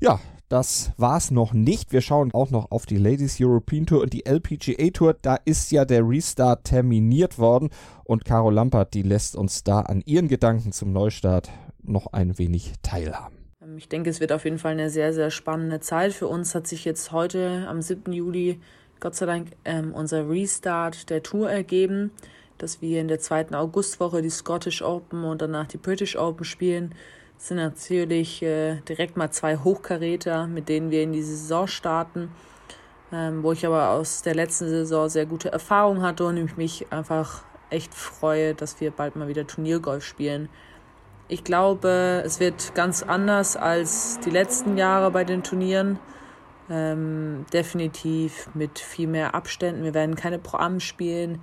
Ja, 0.00 0.20
das 0.48 0.92
war's 0.96 1.32
noch 1.32 1.52
nicht. 1.52 1.92
Wir 1.92 2.02
schauen 2.02 2.32
auch 2.32 2.50
noch 2.50 2.70
auf 2.70 2.86
die 2.86 2.98
Ladies 2.98 3.38
European 3.40 3.86
Tour 3.86 4.02
und 4.02 4.12
die 4.12 4.26
LPGA 4.26 4.90
Tour. 4.90 5.14
Da 5.14 5.36
ist 5.44 5.72
ja 5.72 5.84
der 5.84 6.06
Restart 6.06 6.64
terminiert 6.64 7.38
worden 7.38 7.70
und 8.04 8.24
Caro 8.24 8.50
Lampert, 8.50 8.94
die 8.94 9.02
lässt 9.02 9.34
uns 9.34 9.64
da 9.64 9.80
an 9.80 10.02
ihren 10.06 10.28
Gedanken 10.28 10.70
zum 10.70 10.92
Neustart 10.92 11.50
noch 11.82 12.12
ein 12.12 12.38
wenig 12.38 12.74
teilhaben. 12.82 13.35
Ähm, 13.76 13.78
ich 13.78 13.88
denke, 13.88 14.10
es 14.10 14.20
wird 14.20 14.32
auf 14.32 14.44
jeden 14.44 14.58
Fall 14.58 14.72
eine 14.72 14.90
sehr, 14.90 15.12
sehr 15.12 15.30
spannende 15.30 15.80
Zeit. 15.80 16.12
Für 16.12 16.28
uns 16.28 16.54
hat 16.54 16.66
sich 16.66 16.84
jetzt 16.84 17.12
heute 17.12 17.66
am 17.68 17.82
7. 17.82 18.12
Juli 18.12 18.60
Gott 18.98 19.14
sei 19.14 19.26
Dank 19.26 19.48
ähm, 19.64 19.92
unser 19.92 20.28
Restart 20.28 21.10
der 21.10 21.22
Tour 21.22 21.50
ergeben, 21.50 22.10
dass 22.56 22.80
wir 22.80 23.00
in 23.00 23.08
der 23.08 23.20
zweiten 23.20 23.54
Augustwoche 23.54 24.22
die 24.22 24.30
Scottish 24.30 24.80
Open 24.80 25.24
und 25.24 25.42
danach 25.42 25.66
die 25.66 25.76
British 25.76 26.16
Open 26.16 26.44
spielen. 26.44 26.94
Das 27.36 27.48
sind 27.48 27.58
natürlich 27.58 28.42
äh, 28.42 28.80
direkt 28.88 29.18
mal 29.18 29.30
zwei 29.30 29.58
Hochkaräter, 29.58 30.46
mit 30.46 30.70
denen 30.70 30.90
wir 30.90 31.02
in 31.02 31.12
die 31.12 31.22
Saison 31.22 31.66
starten, 31.66 32.30
ähm, 33.12 33.42
wo 33.42 33.52
ich 33.52 33.66
aber 33.66 33.90
aus 33.90 34.22
der 34.22 34.34
letzten 34.34 34.68
Saison 34.70 35.10
sehr 35.10 35.26
gute 35.26 35.52
Erfahrungen 35.52 36.00
hatte 36.00 36.24
und 36.24 36.38
ich 36.38 36.56
mich 36.56 36.90
einfach 36.90 37.44
echt 37.68 37.92
freue, 37.92 38.54
dass 38.54 38.80
wir 38.80 38.90
bald 38.92 39.16
mal 39.16 39.28
wieder 39.28 39.46
Turniergolf 39.46 40.02
spielen. 40.02 40.48
Ich 41.28 41.42
glaube, 41.42 42.22
es 42.24 42.38
wird 42.38 42.74
ganz 42.76 43.02
anders 43.02 43.56
als 43.56 44.20
die 44.24 44.30
letzten 44.30 44.78
Jahre 44.78 45.10
bei 45.10 45.24
den 45.24 45.42
Turnieren. 45.42 45.98
Ähm, 46.70 47.46
definitiv 47.52 48.48
mit 48.54 48.78
viel 48.78 49.08
mehr 49.08 49.34
Abständen. 49.34 49.82
Wir 49.82 49.94
werden 49.94 50.14
keine 50.14 50.38
Pro-Am 50.38 50.78
spielen. 50.78 51.40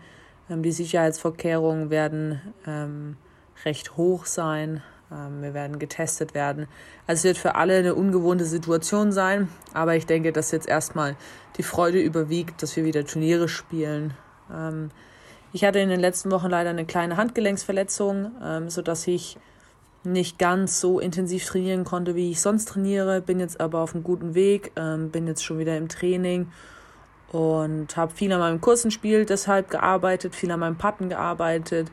Ähm, 0.49 0.63
die 0.63 0.71
Sicherheitsvorkehrungen 0.71 1.89
werden 1.89 2.41
ähm, 2.65 3.17
recht 3.65 3.97
hoch 3.97 4.25
sein. 4.25 4.81
Ähm, 5.11 5.41
wir 5.41 5.53
werden 5.53 5.79
getestet 5.79 6.33
werden. 6.33 6.67
Also 7.05 7.19
es 7.19 7.23
wird 7.25 7.37
für 7.37 7.55
alle 7.55 7.77
eine 7.77 7.95
ungewohnte 7.95 8.45
Situation 8.45 9.11
sein. 9.11 9.49
Aber 9.73 9.95
ich 9.95 10.05
denke, 10.05 10.31
dass 10.31 10.51
jetzt 10.51 10.67
erstmal 10.67 11.17
die 11.57 11.63
Freude 11.63 11.99
überwiegt, 11.99 12.63
dass 12.63 12.75
wir 12.77 12.85
wieder 12.85 13.05
Turniere 13.05 13.49
spielen. 13.49 14.13
Ähm, 14.49 14.91
ich 15.51 15.65
hatte 15.65 15.79
in 15.79 15.89
den 15.89 15.99
letzten 15.99 16.31
Wochen 16.31 16.49
leider 16.49 16.69
eine 16.69 16.85
kleine 16.85 17.17
Handgelenksverletzung, 17.17 18.31
ähm, 18.41 18.69
sodass 18.69 19.07
ich 19.07 19.37
nicht 20.03 20.37
ganz 20.37 20.81
so 20.81 20.99
intensiv 20.99 21.45
trainieren 21.45 21.83
konnte, 21.83 22.15
wie 22.15 22.31
ich 22.31 22.41
sonst 22.41 22.69
trainiere, 22.69 23.21
bin 23.21 23.39
jetzt 23.39 23.59
aber 23.59 23.79
auf 23.79 23.93
einem 23.93 24.03
guten 24.03 24.35
Weg, 24.35 24.71
ähm, 24.75 25.09
bin 25.11 25.27
jetzt 25.27 25.43
schon 25.43 25.59
wieder 25.59 25.77
im 25.77 25.87
Training 25.87 26.51
und 27.31 27.97
habe 27.97 28.13
viel 28.13 28.31
an 28.31 28.39
meinem 28.39 28.61
Kursenspiel 28.61 29.25
deshalb 29.25 29.69
gearbeitet, 29.69 30.35
viel 30.35 30.51
an 30.51 30.59
meinem 30.59 30.77
Patten 30.77 31.09
gearbeitet. 31.09 31.91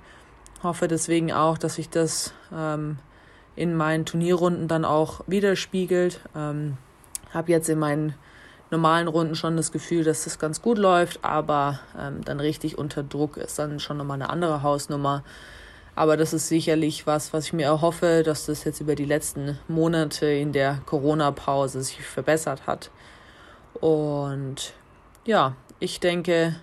Hoffe 0.63 0.89
deswegen 0.89 1.33
auch, 1.33 1.57
dass 1.57 1.77
sich 1.77 1.89
das 1.89 2.35
ähm, 2.55 2.99
in 3.57 3.75
meinen 3.75 4.05
Turnierrunden 4.05 4.69
dann 4.69 4.85
auch 4.85 5.23
widerspiegelt. 5.27 6.21
Ähm, 6.37 6.77
habe 7.33 7.53
jetzt 7.53 7.69
in 7.69 7.79
meinen 7.79 8.15
normalen 8.71 9.09
Runden 9.09 9.35
schon 9.35 9.57
das 9.57 9.73
Gefühl, 9.73 10.05
dass 10.05 10.25
das 10.25 10.39
ganz 10.39 10.63
gut 10.63 10.79
läuft, 10.79 11.25
aber 11.25 11.81
ähm, 11.99 12.23
dann 12.25 12.41
richtig 12.41 12.79
unter 12.79 13.03
Druck 13.03 13.37
ist 13.37 13.59
dann 13.59 13.81
schon 13.81 13.97
nochmal 13.97 14.21
eine 14.21 14.31
andere 14.31 14.63
Hausnummer. 14.63 15.25
Aber 15.95 16.17
das 16.17 16.33
ist 16.33 16.49
sicherlich 16.49 17.07
was, 17.07 17.33
was 17.33 17.47
ich 17.47 17.53
mir 17.53 17.67
erhoffe, 17.67 18.23
dass 18.25 18.47
das 18.47 18.65
jetzt 18.65 18.81
über 18.81 18.95
die 18.95 19.05
letzten 19.05 19.59
Monate 19.69 20.27
in 20.27 20.53
der 20.53 20.81
Corona-Pause 20.87 21.83
sich 21.83 22.01
verbessert 22.03 22.67
hat. 22.67 22.91
Und 23.75 24.73
ja, 25.25 25.57
ich 25.79 26.01
denke, 26.01 26.57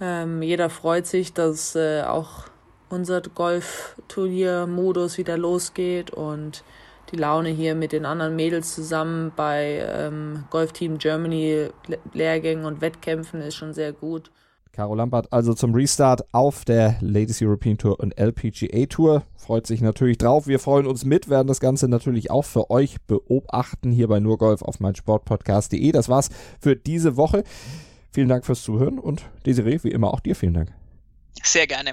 ähm, 0.00 0.42
jeder 0.42 0.70
freut 0.70 1.06
sich, 1.06 1.32
dass 1.32 1.74
äh, 1.74 2.02
auch 2.02 2.44
unser 2.88 3.20
Golfturnier-Modus 3.20 5.18
wieder 5.18 5.36
losgeht 5.38 6.10
und 6.10 6.64
die 7.12 7.16
Laune 7.16 7.48
hier 7.48 7.74
mit 7.74 7.92
den 7.92 8.06
anderen 8.06 8.36
Mädels 8.36 8.74
zusammen 8.74 9.32
bei 9.34 9.84
ähm, 9.88 10.44
Golf 10.50 10.72
Team 10.72 10.98
Germany 10.98 11.68
Lehrgängen 12.12 12.64
und 12.64 12.80
Wettkämpfen 12.80 13.40
ist 13.42 13.56
schon 13.56 13.74
sehr 13.74 13.92
gut. 13.92 14.30
Caro 14.72 14.94
Lampert 14.94 15.32
also 15.32 15.52
zum 15.52 15.74
Restart 15.74 16.22
auf 16.32 16.64
der 16.64 16.96
Ladies 17.00 17.42
European 17.42 17.76
Tour 17.76 17.98
und 17.98 18.16
LPGA 18.18 18.86
Tour. 18.86 19.24
Freut 19.36 19.66
sich 19.66 19.80
natürlich 19.80 20.18
drauf. 20.18 20.46
Wir 20.46 20.60
freuen 20.60 20.86
uns 20.86 21.04
mit, 21.04 21.28
werden 21.28 21.48
das 21.48 21.60
Ganze 21.60 21.88
natürlich 21.88 22.30
auch 22.30 22.44
für 22.44 22.70
euch 22.70 23.00
beobachten 23.02 23.90
hier 23.90 24.06
bei 24.08 24.20
Nurgolf 24.20 24.62
auf 24.62 24.78
meinsportpodcast.de. 24.78 25.90
Das 25.92 26.08
war's 26.08 26.30
für 26.60 26.76
diese 26.76 27.16
Woche. 27.16 27.42
Vielen 28.12 28.28
Dank 28.28 28.46
fürs 28.46 28.62
Zuhören 28.62 28.98
und 28.98 29.24
Desiree, 29.44 29.80
wie 29.82 29.90
immer 29.90 30.14
auch 30.14 30.20
dir 30.20 30.36
vielen 30.36 30.54
Dank. 30.54 30.72
Sehr 31.42 31.66
gerne. 31.66 31.92